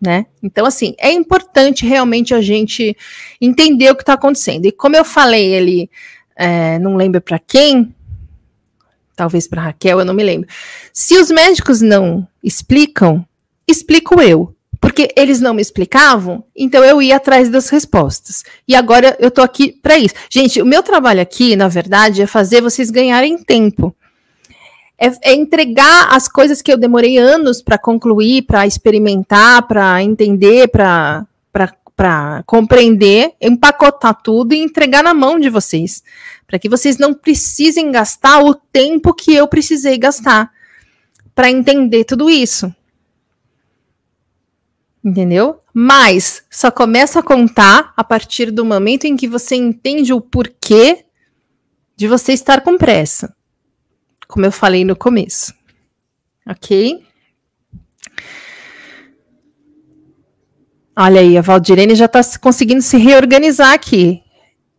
né? 0.00 0.26
Então, 0.42 0.66
assim, 0.66 0.94
é 0.98 1.12
importante 1.12 1.86
realmente 1.86 2.34
a 2.34 2.40
gente 2.40 2.96
entender 3.40 3.90
o 3.90 3.96
que 3.96 4.02
está 4.02 4.14
acontecendo. 4.14 4.66
E 4.66 4.72
como 4.72 4.96
eu 4.96 5.04
falei 5.04 5.56
ali, 5.56 5.90
é, 6.36 6.78
não 6.78 6.96
lembro 6.96 7.20
para 7.20 7.38
quem, 7.38 7.94
talvez 9.16 9.46
para 9.46 9.62
Raquel, 9.62 10.00
eu 10.00 10.04
não 10.04 10.14
me 10.14 10.22
lembro. 10.22 10.48
Se 10.92 11.16
os 11.16 11.30
médicos 11.30 11.80
não 11.80 12.26
explicam, 12.42 13.26
explico 13.66 14.20
eu. 14.20 14.54
Porque 14.80 15.10
eles 15.16 15.40
não 15.40 15.54
me 15.54 15.62
explicavam, 15.62 16.44
então 16.54 16.84
eu 16.84 17.00
ia 17.00 17.16
atrás 17.16 17.48
das 17.48 17.70
respostas. 17.70 18.44
E 18.68 18.74
agora 18.74 19.16
eu 19.18 19.30
tô 19.30 19.40
aqui 19.40 19.72
para 19.72 19.96
isso. 19.96 20.14
Gente, 20.28 20.60
o 20.60 20.66
meu 20.66 20.82
trabalho 20.82 21.22
aqui, 21.22 21.56
na 21.56 21.68
verdade, 21.68 22.20
é 22.20 22.26
fazer 22.26 22.60
vocês 22.60 22.90
ganharem 22.90 23.42
tempo 23.42 23.96
é, 24.98 25.30
é 25.30 25.34
entregar 25.34 26.08
as 26.14 26.28
coisas 26.28 26.62
que 26.62 26.72
eu 26.72 26.76
demorei 26.76 27.18
anos 27.18 27.60
para 27.62 27.78
concluir, 27.78 28.42
para 28.42 28.66
experimentar, 28.66 29.66
para 29.66 30.02
entender, 30.02 30.68
para 30.68 31.26
para 31.96 32.42
compreender, 32.44 33.34
empacotar 33.40 34.20
tudo 34.20 34.52
e 34.52 34.58
entregar 34.58 35.02
na 35.02 35.14
mão 35.14 35.38
de 35.38 35.48
vocês, 35.48 36.02
para 36.46 36.58
que 36.58 36.68
vocês 36.68 36.98
não 36.98 37.14
precisem 37.14 37.92
gastar 37.92 38.42
o 38.42 38.54
tempo 38.54 39.14
que 39.14 39.32
eu 39.32 39.46
precisei 39.46 39.96
gastar 39.96 40.50
para 41.34 41.50
entender 41.50 42.04
tudo 42.04 42.28
isso. 42.28 42.74
Entendeu? 45.04 45.60
Mas 45.72 46.44
só 46.50 46.70
começa 46.70 47.20
a 47.20 47.22
contar 47.22 47.92
a 47.96 48.02
partir 48.02 48.50
do 48.50 48.64
momento 48.64 49.04
em 49.04 49.16
que 49.16 49.28
você 49.28 49.54
entende 49.54 50.12
o 50.12 50.20
porquê 50.20 51.04
de 51.96 52.08
você 52.08 52.32
estar 52.32 52.62
com 52.62 52.78
pressa. 52.78 53.33
Como 54.26 54.46
eu 54.46 54.52
falei 54.52 54.84
no 54.84 54.96
começo. 54.96 55.54
Ok? 56.48 57.02
Olha 60.96 61.20
aí, 61.20 61.36
a 61.36 61.40
Valdirene 61.40 61.94
já 61.94 62.04
está 62.04 62.20
conseguindo 62.40 62.80
se 62.82 62.96
reorganizar 62.96 63.72
aqui. 63.72 64.22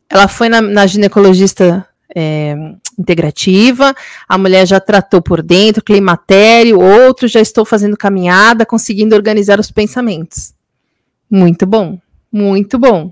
Ela 0.09 0.27
foi 0.27 0.47
na, 0.47 0.61
na 0.61 0.87
ginecologista 0.87 1.85
é, 2.15 2.55
integrativa, 2.97 3.93
a 4.27 4.37
mulher 4.37 4.65
já 4.65 4.79
tratou 4.79 5.21
por 5.21 5.41
dentro, 5.41 5.83
climatério, 5.83 6.79
outro 6.79 7.27
já 7.27 7.41
estou 7.41 7.65
fazendo 7.65 7.97
caminhada, 7.97 8.65
conseguindo 8.65 9.15
organizar 9.15 9.59
os 9.59 9.69
pensamentos. 9.69 10.53
Muito 11.29 11.65
bom, 11.65 11.99
muito 12.31 12.79
bom. 12.79 13.11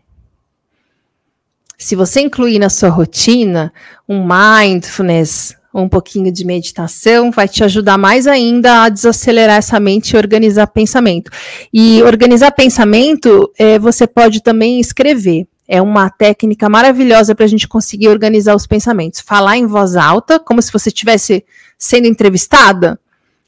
Se 1.77 1.95
você 1.95 2.21
incluir 2.21 2.59
na 2.59 2.69
sua 2.69 2.89
rotina 2.89 3.73
um 4.07 4.25
mindfulness, 4.25 5.57
um 5.74 5.89
pouquinho 5.89 6.32
de 6.32 6.45
meditação, 6.45 7.32
vai 7.32 7.47
te 7.47 7.63
ajudar 7.63 7.97
mais 7.97 8.28
ainda 8.28 8.84
a 8.84 8.89
desacelerar 8.89 9.57
essa 9.57 9.80
mente 9.80 10.11
e 10.11 10.17
organizar 10.17 10.67
pensamento. 10.67 11.32
E 11.74 12.03
organizar 12.03 12.51
pensamento, 12.51 13.51
é, 13.57 13.80
você 13.80 14.05
pode 14.05 14.43
também 14.43 14.80
escrever. 14.80 15.47
É 15.67 15.82
uma 15.82 16.09
técnica 16.09 16.69
maravilhosa 16.69 17.34
para 17.34 17.45
a 17.45 17.47
gente 17.47 17.67
conseguir 17.67 18.09
organizar 18.09 18.55
os 18.55 18.67
pensamentos. 18.67 19.21
Falar 19.21 19.57
em 19.57 19.65
voz 19.65 19.95
alta, 19.95 20.39
como 20.39 20.61
se 20.61 20.71
você 20.71 20.89
estivesse 20.89 21.43
sendo 21.78 22.05
entrevistada. 22.05 22.99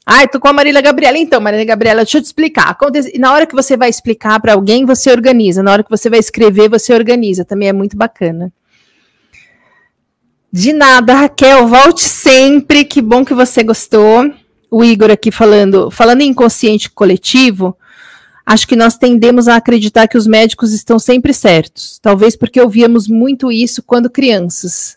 Ah, 0.04 0.22
eu 0.22 0.28
tô 0.28 0.40
com 0.40 0.48
a 0.48 0.52
Marília 0.52 0.80
Gabriela. 0.80 1.18
Então, 1.18 1.40
Marília 1.40 1.64
Gabriela, 1.64 2.02
deixa 2.02 2.18
eu 2.18 2.22
te 2.22 2.26
explicar. 2.26 2.76
Na 3.18 3.32
hora 3.32 3.46
que 3.46 3.54
você 3.54 3.76
vai 3.76 3.90
explicar 3.90 4.40
para 4.40 4.54
alguém, 4.54 4.84
você 4.84 5.10
organiza. 5.10 5.62
Na 5.62 5.72
hora 5.72 5.84
que 5.84 5.90
você 5.90 6.08
vai 6.08 6.18
escrever, 6.18 6.68
você 6.68 6.94
organiza. 6.94 7.44
Também 7.44 7.68
é 7.68 7.72
muito 7.72 7.96
bacana. 7.96 8.52
De 10.52 10.72
nada, 10.72 11.14
Raquel, 11.14 11.66
volte 11.66 12.04
sempre. 12.04 12.84
Que 12.84 13.02
bom 13.02 13.24
que 13.24 13.34
você 13.34 13.62
gostou. 13.62 14.32
O 14.70 14.84
Igor 14.84 15.10
aqui 15.10 15.30
falando, 15.30 15.90
falando 15.90 16.22
em 16.22 16.30
inconsciente 16.30 16.90
coletivo, 16.90 17.76
acho 18.44 18.66
que 18.66 18.76
nós 18.76 18.96
tendemos 18.96 19.48
a 19.48 19.56
acreditar 19.56 20.08
que 20.08 20.18
os 20.18 20.26
médicos 20.26 20.72
estão 20.72 20.98
sempre 20.98 21.32
certos. 21.32 21.98
Talvez 22.00 22.36
porque 22.36 22.60
ouvíamos 22.60 23.06
muito 23.06 23.52
isso 23.52 23.82
quando 23.82 24.10
crianças. 24.10 24.96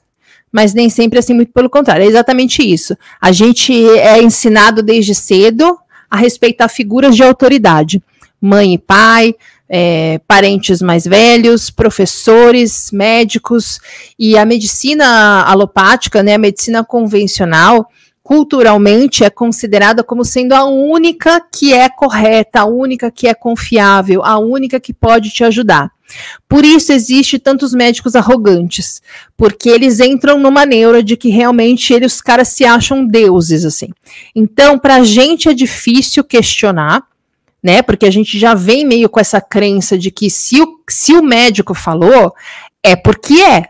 Mas 0.51 0.73
nem 0.73 0.89
sempre 0.89 1.19
assim, 1.19 1.33
muito 1.33 1.51
pelo 1.51 1.69
contrário. 1.69 2.03
É 2.03 2.07
exatamente 2.07 2.63
isso. 2.63 2.97
A 3.21 3.31
gente 3.31 3.73
é 3.99 4.21
ensinado 4.21 4.81
desde 4.81 5.13
cedo 5.13 5.77
a 6.09 6.17
respeitar 6.17 6.67
figuras 6.67 7.15
de 7.15 7.23
autoridade. 7.23 8.01
Mãe 8.41 8.73
e 8.73 8.77
pai, 8.77 9.35
é, 9.69 10.19
parentes 10.27 10.81
mais 10.81 11.05
velhos, 11.05 11.69
professores, 11.69 12.91
médicos, 12.91 13.79
e 14.17 14.37
a 14.37 14.45
medicina 14.45 15.43
alopática, 15.43 16.23
né, 16.23 16.33
a 16.33 16.39
medicina 16.39 16.83
convencional, 16.83 17.87
culturalmente 18.23 19.23
é 19.23 19.29
considerada 19.29 20.03
como 20.03 20.23
sendo 20.23 20.53
a 20.53 20.63
única 20.63 21.41
que 21.51 21.73
é 21.73 21.89
correta, 21.89 22.61
a 22.61 22.65
única 22.65 23.09
que 23.09 23.27
é 23.27 23.33
confiável, 23.33 24.23
a 24.23 24.37
única 24.37 24.79
que 24.79 24.93
pode 24.93 25.31
te 25.31 25.43
ajudar. 25.43 25.91
Por 26.47 26.65
isso 26.65 26.91
existe 26.91 27.39
tantos 27.39 27.73
médicos 27.73 28.15
arrogantes, 28.15 29.01
porque 29.37 29.69
eles 29.69 29.99
entram 29.99 30.39
numa 30.39 30.65
neura 30.65 31.03
de 31.03 31.15
que 31.15 31.29
realmente 31.29 31.93
eles, 31.93 32.15
os 32.15 32.21
caras 32.21 32.49
se 32.49 32.65
acham 32.65 33.05
deuses 33.05 33.65
assim. 33.65 33.89
Então, 34.35 34.77
para 34.77 34.95
a 34.95 35.03
gente 35.03 35.49
é 35.49 35.53
difícil 35.53 36.23
questionar, 36.23 37.03
né? 37.61 37.81
Porque 37.81 38.05
a 38.05 38.11
gente 38.11 38.39
já 38.39 38.53
vem 38.53 38.85
meio 38.85 39.09
com 39.09 39.19
essa 39.19 39.41
crença 39.41 39.97
de 39.97 40.09
que 40.11 40.29
se 40.29 40.61
o, 40.61 40.79
se 40.89 41.13
o 41.13 41.21
médico 41.21 41.73
falou, 41.73 42.33
é 42.83 42.95
porque 42.95 43.41
é. 43.41 43.67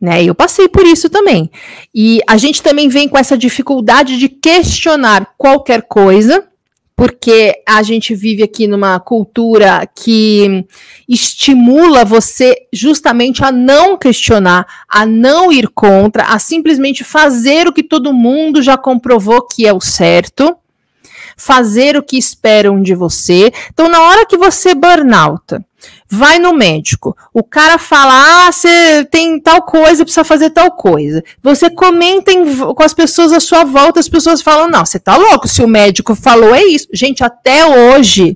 Né? 0.00 0.24
Eu 0.24 0.34
passei 0.34 0.68
por 0.68 0.84
isso 0.84 1.08
também. 1.08 1.50
E 1.94 2.20
a 2.26 2.36
gente 2.36 2.60
também 2.62 2.88
vem 2.88 3.08
com 3.08 3.16
essa 3.16 3.38
dificuldade 3.38 4.18
de 4.18 4.28
questionar 4.28 5.34
qualquer 5.38 5.82
coisa, 5.82 6.48
porque 6.96 7.62
a 7.68 7.82
gente 7.82 8.14
vive 8.14 8.42
aqui 8.42 8.66
numa 8.66 8.98
cultura 8.98 9.88
que 9.94 10.64
estimula 11.08 12.04
você 12.04 12.66
justamente 12.72 13.44
a 13.44 13.52
não 13.52 13.96
questionar, 13.96 14.66
a 14.88 15.06
não 15.06 15.52
ir 15.52 15.68
contra, 15.68 16.24
a 16.24 16.38
simplesmente 16.38 17.04
fazer 17.04 17.68
o 17.68 17.72
que 17.72 17.82
todo 17.82 18.12
mundo 18.12 18.60
já 18.60 18.76
comprovou 18.76 19.46
que 19.46 19.66
é 19.66 19.72
o 19.72 19.80
certo 19.80 20.56
fazer 21.44 21.96
o 21.96 22.02
que 22.02 22.16
esperam 22.16 22.80
de 22.80 22.94
você. 22.94 23.52
Então, 23.72 23.88
na 23.88 24.00
hora 24.00 24.24
que 24.24 24.36
você 24.36 24.76
burnout, 24.76 25.58
vai 26.08 26.38
no 26.38 26.52
médico, 26.52 27.16
o 27.34 27.42
cara 27.42 27.78
fala: 27.78 28.46
ah, 28.46 28.52
você 28.52 29.04
tem 29.10 29.40
tal 29.40 29.62
coisa, 29.62 30.04
precisa 30.04 30.22
fazer 30.22 30.50
tal 30.50 30.70
coisa. 30.70 31.22
Você 31.42 31.68
comenta 31.68 32.30
em, 32.30 32.56
com 32.56 32.82
as 32.82 32.94
pessoas 32.94 33.32
à 33.32 33.40
sua 33.40 33.64
volta, 33.64 33.98
as 33.98 34.08
pessoas 34.08 34.40
falam: 34.40 34.68
não, 34.68 34.86
você 34.86 35.00
tá 35.00 35.16
louco, 35.16 35.48
se 35.48 35.62
o 35.62 35.68
médico 35.68 36.14
falou, 36.14 36.54
é 36.54 36.62
isso. 36.62 36.86
Gente, 36.92 37.24
até 37.24 37.66
hoje. 37.66 38.34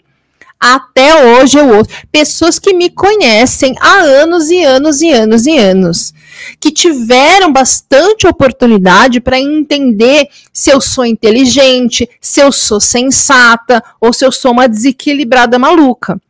Até 0.58 1.14
hoje 1.22 1.58
eu 1.58 1.68
ouço 1.68 1.90
pessoas 2.10 2.58
que 2.58 2.72
me 2.72 2.88
conhecem 2.88 3.74
há 3.78 3.98
anos 3.98 4.48
e 4.48 4.64
anos 4.64 5.02
e 5.02 5.12
anos 5.12 5.46
e 5.46 5.58
anos 5.58 6.14
que 6.60 6.70
tiveram 6.70 7.52
bastante 7.52 8.26
oportunidade 8.26 9.20
para 9.20 9.38
entender 9.38 10.28
se 10.52 10.70
eu 10.70 10.80
sou 10.80 11.04
inteligente, 11.04 12.08
se 12.20 12.40
eu 12.40 12.50
sou 12.52 12.80
sensata 12.80 13.82
ou 14.00 14.12
se 14.12 14.24
eu 14.24 14.32
sou 14.32 14.52
uma 14.52 14.68
desequilibrada 14.68 15.58
maluca. 15.58 16.20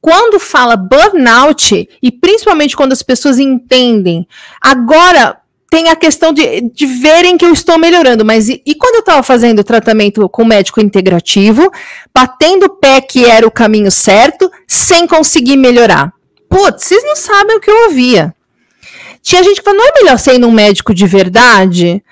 Quando 0.00 0.40
fala 0.40 0.76
burnout, 0.76 1.88
e 2.02 2.10
principalmente 2.10 2.76
quando 2.76 2.92
as 2.92 3.02
pessoas 3.02 3.38
entendem, 3.38 4.26
agora 4.60 5.40
tem 5.70 5.88
a 5.88 5.96
questão 5.96 6.32
de, 6.32 6.62
de 6.62 6.86
verem 6.86 7.36
que 7.36 7.44
eu 7.44 7.52
estou 7.52 7.78
melhorando, 7.78 8.24
mas 8.24 8.48
e, 8.48 8.62
e 8.64 8.74
quando 8.74 8.96
eu 8.96 9.00
estava 9.00 9.22
fazendo 9.22 9.62
tratamento 9.62 10.26
com 10.28 10.44
médico 10.44 10.80
integrativo, 10.80 11.70
batendo 12.14 12.66
o 12.66 12.70
pé 12.70 13.00
que 13.00 13.24
era 13.24 13.46
o 13.46 13.50
caminho 13.50 13.90
certo, 13.90 14.50
sem 14.66 15.06
conseguir 15.06 15.56
melhorar? 15.56 16.12
Putz, 16.48 16.84
vocês 16.84 17.04
não 17.04 17.16
sabem 17.16 17.56
o 17.56 17.60
que 17.60 17.70
eu 17.70 17.84
ouvia. 17.84 18.34
Tinha 19.28 19.42
gente 19.42 19.58
que 19.58 19.62
falou, 19.62 19.80
não 19.80 19.88
é 19.88 19.92
melhor 19.92 20.18
ser 20.18 20.38
num 20.38 20.50
médico 20.50 20.94
de 20.94 21.06
verdade? 21.06 22.02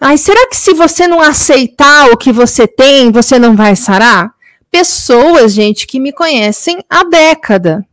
Ai, 0.00 0.18
será 0.18 0.48
que 0.48 0.56
se 0.56 0.74
você 0.74 1.06
não 1.06 1.20
aceitar 1.20 2.10
o 2.10 2.16
que 2.16 2.32
você 2.32 2.66
tem, 2.66 3.12
você 3.12 3.38
não 3.38 3.54
vai 3.54 3.76
sarar? 3.76 4.34
Pessoas, 4.72 5.52
gente, 5.52 5.86
que 5.86 6.00
me 6.00 6.12
conhecem 6.12 6.84
há 6.90 7.04
década. 7.04 7.86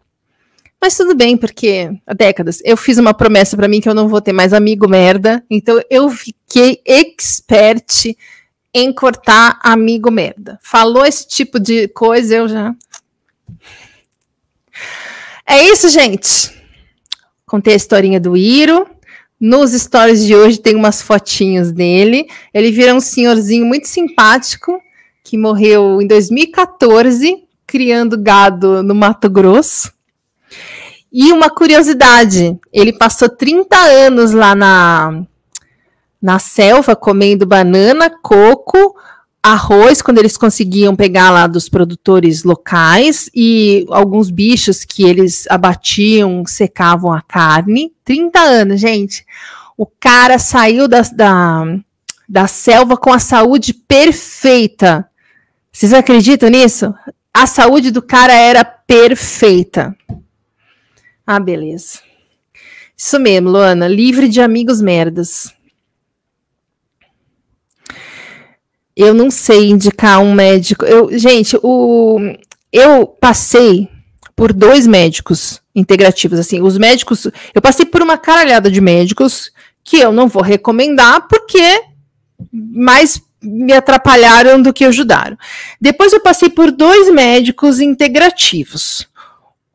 Mas 0.82 0.98
tudo 0.98 1.14
bem, 1.14 1.38
porque 1.38 1.92
há 2.08 2.14
décadas 2.16 2.60
eu 2.66 2.76
fiz 2.76 2.98
uma 2.98 3.14
promessa 3.14 3.56
para 3.56 3.68
mim 3.68 3.80
que 3.80 3.88
eu 3.88 3.94
não 3.94 4.08
vou 4.08 4.20
ter 4.20 4.34
mais 4.34 4.52
amigo 4.52 4.90
merda, 4.90 5.44
então 5.48 5.80
eu 5.88 6.10
fiquei 6.10 6.82
expert 6.84 8.16
em 8.74 8.92
cortar 8.92 9.60
amigo 9.62 10.10
merda. 10.10 10.58
Falou 10.64 11.06
esse 11.06 11.28
tipo 11.28 11.60
de 11.60 11.88
coisa, 11.90 12.34
eu 12.34 12.48
já. 12.48 12.74
É 15.46 15.62
isso, 15.66 15.88
gente. 15.88 16.61
Contei 17.52 17.74
a 17.74 17.76
historinha 17.76 18.18
do 18.18 18.38
Iro. 18.38 18.88
Nos 19.38 19.74
stories 19.74 20.26
de 20.26 20.34
hoje 20.34 20.58
tem 20.58 20.74
umas 20.74 21.02
fotinhos 21.02 21.70
dele. 21.70 22.30
Ele 22.54 22.72
vira 22.72 22.96
um 22.96 23.02
senhorzinho 23.02 23.66
muito 23.66 23.90
simpático 23.90 24.82
que 25.22 25.38
morreu 25.38 26.02
em 26.02 26.08
2014 26.08 27.44
criando 27.68 28.18
gado 28.18 28.82
no 28.82 28.96
Mato 28.96 29.30
Grosso. 29.30 29.92
E 31.12 31.34
uma 31.34 31.50
curiosidade, 31.50 32.58
ele 32.72 32.94
passou 32.94 33.28
30 33.28 33.76
anos 33.78 34.32
lá 34.32 34.56
na, 34.56 35.22
na 36.22 36.40
selva 36.40 36.96
comendo 36.96 37.46
banana, 37.46 38.10
coco, 38.10 38.96
arroz 39.44 40.02
quando 40.02 40.20
eles 40.20 40.38
conseguiam 40.38 40.96
pegar 40.96 41.32
lá 41.32 41.48
dos 41.48 41.68
produtores 41.68 42.44
locais 42.44 43.30
e 43.34 43.86
alguns 43.90 44.30
bichos 44.30 44.86
que 44.86 45.04
eles 45.04 45.46
abatiam, 45.50 46.46
secavam 46.46 47.12
a 47.12 47.22
carne. 47.22 47.92
30 48.06 48.40
anos, 48.40 48.80
gente. 48.80 49.26
O 49.78 49.86
cara 49.86 50.38
saiu 50.38 50.88
da, 50.88 51.02
da, 51.02 51.64
da 52.30 52.48
selva 52.48 52.96
com 52.96 53.12
a 53.12 53.20
saúde 53.20 53.74
perfeita. 53.74 55.10
Vocês 55.72 55.94
acreditam 55.94 56.50
nisso? 56.50 56.94
A 57.34 57.48
saúde 57.48 57.92
do 57.92 58.02
cara 58.02 58.34
era 58.34 58.64
perfeita. 58.64 59.96
Ah, 61.26 61.40
beleza. 61.40 62.00
Isso 62.96 63.18
mesmo, 63.18 63.50
Luana. 63.50 63.88
Livre 63.88 64.28
de 64.28 64.42
amigos 64.42 64.82
merdas. 64.82 65.52
Eu 68.96 69.14
não 69.14 69.32
sei 69.32 69.70
indicar 69.70 70.20
um 70.20 70.34
médico. 70.34 70.86
Eu, 70.86 71.18
gente, 71.18 71.58
o, 71.64 72.20
eu 72.72 73.08
passei 73.08 73.88
por 74.36 74.54
dois 74.54 74.88
médicos 74.88 75.62
integrativos. 75.76 76.40
Assim, 76.40 76.62
os 76.62 76.78
médicos. 76.78 77.28
Eu 77.54 77.62
passei 77.62 77.86
por 77.86 78.02
uma 78.02 78.18
caralhada 78.18 78.70
de 78.70 78.82
médicos 78.82 79.52
que 79.84 79.98
eu 79.98 80.12
não 80.12 80.28
vou 80.28 80.44
recomendar 80.44 81.28
porque 81.28 81.84
mais 82.52 83.22
me 83.42 83.74
atrapalharam 83.74 84.62
do 84.62 84.74
que 84.74 84.86
ajudaram. 84.86 85.38
Depois 85.80 86.14
eu 86.14 86.20
passei 86.20 86.50
por 86.50 86.72
dois 86.72 87.12
médicos 87.12 87.80
integrativos. 87.80 89.08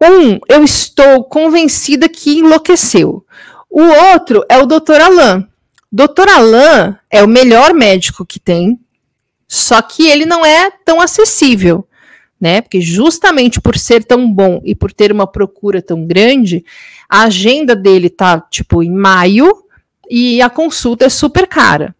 Um, 0.00 0.38
eu 0.48 0.62
estou 0.62 1.24
convencida 1.24 2.08
que 2.08 2.38
enlouqueceu. 2.38 3.24
O 3.70 3.82
outro 3.82 4.44
é 4.48 4.58
o 4.58 4.66
Dr. 4.66 5.00
Alain. 5.00 5.46
Dr. 5.90 6.28
Alain 6.28 6.96
é 7.10 7.22
o 7.22 7.28
melhor 7.28 7.72
médico 7.72 8.24
que 8.24 8.38
tem, 8.38 8.78
só 9.48 9.80
que 9.82 10.08
ele 10.08 10.26
não 10.26 10.44
é 10.44 10.70
tão 10.84 11.00
acessível, 11.00 11.86
né? 12.40 12.60
Porque 12.60 12.80
justamente 12.80 13.60
por 13.60 13.78
ser 13.78 14.04
tão 14.04 14.30
bom 14.30 14.60
e 14.64 14.74
por 14.74 14.92
ter 14.92 15.12
uma 15.12 15.26
procura 15.26 15.80
tão 15.80 16.06
grande, 16.06 16.64
a 17.08 17.22
agenda 17.22 17.74
dele 17.74 18.10
tá 18.10 18.40
tipo 18.40 18.82
em 18.82 18.90
maio 18.90 19.64
e 20.10 20.40
a 20.42 20.50
consulta 20.50 21.04
é 21.04 21.08
super 21.08 21.46
cara 21.46 21.94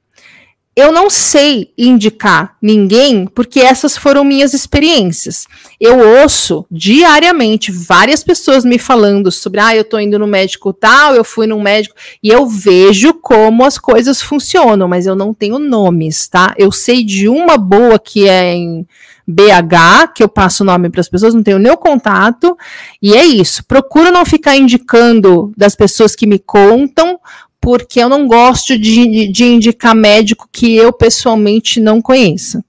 eu 0.76 0.92
não 0.92 1.08
sei 1.08 1.72
indicar 1.78 2.54
ninguém, 2.60 3.26
porque 3.26 3.60
essas 3.60 3.96
foram 3.96 4.22
minhas 4.22 4.52
experiências. 4.52 5.46
Eu 5.80 6.20
ouço 6.20 6.66
diariamente 6.70 7.72
várias 7.72 8.22
pessoas 8.22 8.62
me 8.62 8.78
falando 8.78 9.32
sobre, 9.32 9.58
ah, 9.58 9.74
eu 9.74 9.84
tô 9.84 9.98
indo 9.98 10.18
no 10.18 10.26
médico 10.26 10.74
tal, 10.74 11.14
eu 11.14 11.24
fui 11.24 11.46
num 11.46 11.62
médico, 11.62 11.94
e 12.22 12.28
eu 12.28 12.46
vejo 12.46 13.14
como 13.14 13.64
as 13.64 13.78
coisas 13.78 14.20
funcionam, 14.20 14.86
mas 14.86 15.06
eu 15.06 15.16
não 15.16 15.32
tenho 15.32 15.58
nomes, 15.58 16.28
tá? 16.28 16.54
Eu 16.58 16.70
sei 16.70 17.02
de 17.02 17.26
uma 17.26 17.56
boa 17.56 17.98
que 17.98 18.28
é 18.28 18.52
em 18.52 18.86
BH, 19.26 20.12
que 20.14 20.22
eu 20.22 20.28
passo 20.28 20.62
o 20.62 20.66
nome 20.66 20.88
para 20.90 21.00
as 21.00 21.08
pessoas, 21.08 21.34
não 21.34 21.42
tenho 21.42 21.58
nem 21.58 21.74
contato, 21.76 22.56
e 23.02 23.14
é 23.14 23.24
isso. 23.24 23.64
Procuro 23.64 24.12
não 24.12 24.24
ficar 24.24 24.56
indicando 24.56 25.52
das 25.56 25.74
pessoas 25.74 26.14
que 26.14 26.26
me 26.26 26.38
contam, 26.38 27.18
porque 27.66 27.98
eu 27.98 28.08
não 28.08 28.28
gosto 28.28 28.78
de, 28.78 29.26
de 29.26 29.44
indicar 29.44 29.92
médico 29.92 30.48
que 30.52 30.76
eu 30.76 30.92
pessoalmente 30.92 31.80
não 31.80 32.00
conheça, 32.00 32.64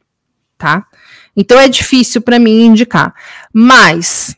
tá? 0.57 0.87
Então 1.35 1.59
é 1.59 1.69
difícil 1.69 2.19
para 2.19 2.39
mim 2.39 2.65
indicar. 2.65 3.13
Mas 3.53 4.35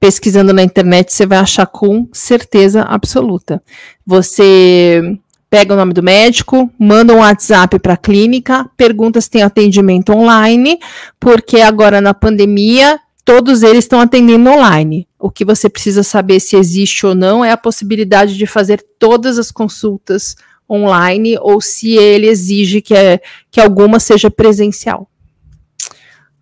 pesquisando 0.00 0.54
na 0.54 0.62
internet 0.62 1.12
você 1.12 1.26
vai 1.26 1.36
achar 1.36 1.66
com 1.66 2.08
certeza 2.14 2.80
absoluta. 2.80 3.62
Você 4.06 5.02
pega 5.50 5.74
o 5.74 5.76
nome 5.76 5.92
do 5.92 6.02
médico, 6.02 6.72
manda 6.78 7.12
um 7.12 7.18
WhatsApp 7.18 7.78
para 7.78 7.92
a 7.92 7.98
clínica, 7.98 8.66
pergunta 8.74 9.20
se 9.20 9.28
tem 9.28 9.42
atendimento 9.42 10.14
online, 10.14 10.78
porque 11.20 11.60
agora 11.60 12.00
na 12.00 12.14
pandemia 12.14 12.98
todos 13.28 13.62
eles 13.62 13.84
estão 13.84 14.00
atendendo 14.00 14.48
online. 14.48 15.06
O 15.18 15.30
que 15.30 15.44
você 15.44 15.68
precisa 15.68 16.02
saber 16.02 16.40
se 16.40 16.56
existe 16.56 17.04
ou 17.04 17.14
não 17.14 17.44
é 17.44 17.52
a 17.52 17.58
possibilidade 17.58 18.38
de 18.38 18.46
fazer 18.46 18.82
todas 18.98 19.38
as 19.38 19.50
consultas 19.50 20.34
online 20.68 21.36
ou 21.38 21.60
se 21.60 21.94
ele 21.94 22.26
exige 22.26 22.80
que, 22.80 22.94
é, 22.94 23.20
que 23.50 23.60
alguma 23.60 24.00
seja 24.00 24.30
presencial. 24.30 25.10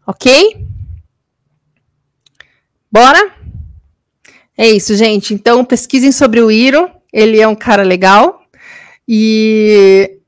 Ok? 0.07 0.65
Bora? 2.89 3.35
É 4.57 4.71
isso, 4.71 4.95
gente. 4.95 5.35
Então, 5.35 5.65
pesquisem 5.65 6.13
sobre 6.13 6.41
o 6.41 6.53
Iro. 6.53 6.89
Ele 7.13 7.41
é 7.41 7.49
um 7.49 7.57
cara 7.57 7.83
legal. 7.83 8.43
E 9.09 10.21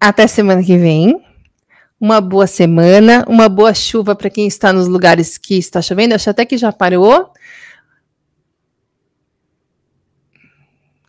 até 0.00 0.26
semana 0.26 0.64
que 0.64 0.78
vem 0.78 1.22
uma 2.00 2.20
boa 2.20 2.46
semana, 2.46 3.24
uma 3.28 3.48
boa 3.48 3.72
chuva 3.72 4.14
para 4.14 4.30
quem 4.30 4.46
está 4.46 4.72
nos 4.72 4.86
lugares 4.86 5.38
que 5.38 5.56
está 5.56 5.80
chovendo. 5.80 6.14
Acho 6.14 6.30
até 6.30 6.44
que 6.44 6.56
já 6.56 6.72
parou. 6.72 7.30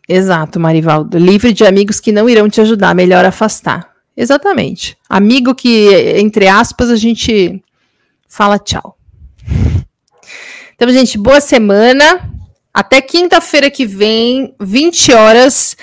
Exato, 0.08 0.58
Marivaldo. 0.58 1.18
Livre 1.18 1.52
de 1.52 1.66
amigos 1.66 2.00
que 2.00 2.10
não 2.10 2.28
irão 2.28 2.48
te 2.48 2.60
ajudar, 2.60 2.94
melhor 2.94 3.24
afastar. 3.24 3.92
Exatamente. 4.16 4.96
Amigo 5.08 5.54
que, 5.54 5.94
entre 6.18 6.48
aspas, 6.48 6.90
a 6.90 6.96
gente 6.96 7.62
fala 8.26 8.58
tchau. 8.58 8.96
Então, 10.74 10.88
gente, 10.90 11.18
boa 11.18 11.40
semana. 11.40 12.32
Até 12.72 13.00
quinta-feira 13.00 13.70
que 13.70 13.84
vem, 13.84 14.54
20 14.60 15.12
horas. 15.12 15.76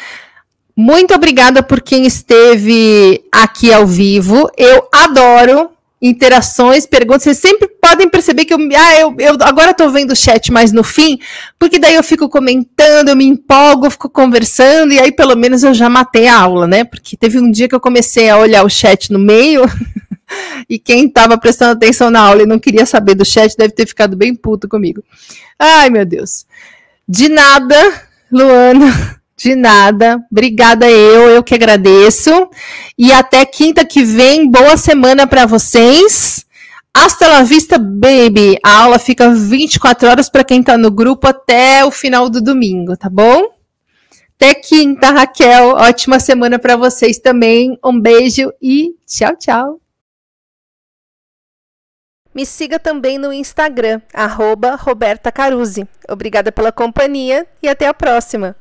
Muito 0.76 1.14
obrigada 1.14 1.64
por 1.64 1.82
quem 1.82 2.06
esteve 2.06 3.24
aqui 3.32 3.72
ao 3.72 3.88
vivo. 3.88 4.50
Eu 4.58 4.88
adoro 4.94 5.70
interações, 6.02 6.86
perguntas. 6.86 7.24
Vocês 7.24 7.38
sempre 7.38 7.68
podem 7.68 8.10
perceber 8.10 8.46
que 8.46 8.54
eu, 8.54 8.60
ah, 8.78 9.00
eu, 9.00 9.16
eu 9.18 9.38
agora 9.42 9.72
estou 9.72 9.90
vendo 9.90 10.12
o 10.12 10.16
chat 10.16 10.52
mais 10.52 10.72
no 10.72 10.84
fim, 10.84 11.18
porque 11.58 11.80
daí 11.80 11.96
eu 11.96 12.04
fico 12.04 12.28
comentando, 12.28 13.10
eu 13.10 13.16
me 13.16 13.26
empolgo, 13.26 13.86
eu 13.86 13.92
fico 13.92 14.10
conversando, 14.10 14.94
e 14.94 15.00
aí 15.00 15.12
pelo 15.12 15.36
menos 15.36 15.64
eu 15.64 15.74
já 15.74 15.90
matei 15.90 16.28
a 16.28 16.38
aula, 16.38 16.68
né? 16.68 16.84
Porque 16.84 17.16
teve 17.16 17.40
um 17.40 17.50
dia 17.50 17.68
que 17.70 17.76
eu 17.76 17.80
comecei 17.80 18.30
a 18.30 18.38
olhar 18.38 18.64
o 18.64 18.70
chat 18.70 19.12
no 19.12 19.20
meio, 19.20 19.64
e 20.70 20.78
quem 20.78 21.06
estava 21.06 21.38
prestando 21.38 21.72
atenção 21.72 22.12
na 22.12 22.20
aula 22.20 22.44
e 22.44 22.48
não 22.48 22.60
queria 22.60 22.86
saber 22.86 23.16
do 23.16 23.26
chat 23.26 23.56
deve 23.58 23.74
ter 23.74 23.88
ficado 23.88 24.16
bem 24.16 24.36
puto 24.36 24.68
comigo. 24.68 25.02
Ai, 25.58 25.90
meu 25.90 26.06
Deus. 26.06 26.46
De 27.08 27.30
nada, 27.30 27.78
Luana. 28.32 29.22
De 29.38 29.56
nada. 29.56 30.24
Obrigada 30.32 30.90
eu, 30.90 31.30
eu 31.30 31.44
que 31.44 31.54
agradeço. 31.54 32.50
E 32.98 33.12
até 33.12 33.46
quinta 33.46 33.86
que 33.86 34.04
vem, 34.04 34.50
boa 34.50 34.78
semana 34.78 35.28
para 35.28 35.46
vocês. 35.46 36.46
Hasta 36.94 37.28
la 37.28 37.44
vista, 37.44 37.78
baby. 37.78 38.58
A 38.64 38.84
aula 38.84 38.98
fica 38.98 39.30
24 39.30 40.08
horas 40.08 40.30
para 40.30 40.46
quem 40.46 40.64
tá 40.64 40.78
no 40.78 40.90
grupo 40.90 41.28
até 41.28 41.84
o 41.84 41.92
final 41.92 42.30
do 42.30 42.42
domingo, 42.42 42.96
tá 42.96 43.10
bom? 43.10 43.54
Até 44.36 44.54
quinta, 44.54 45.12
Raquel. 45.12 45.76
Ótima 45.76 46.20
semana 46.20 46.58
para 46.58 46.78
vocês 46.78 47.20
também. 47.20 47.78
Um 47.84 48.00
beijo 48.00 48.54
e 48.62 48.96
tchau, 49.06 49.36
tchau. 49.36 49.82
Me 52.34 52.46
siga 52.46 52.78
também 52.78 53.18
no 53.18 53.32
Instagram, 53.32 54.02
arroba 54.14 54.76
Roberta 54.76 55.32
Caruzzi. 55.32 55.88
Obrigada 56.10 56.52
pela 56.52 56.72
companhia 56.72 57.48
e 57.64 57.68
até 57.70 57.88
a 57.88 57.94
próxima. 57.94 58.56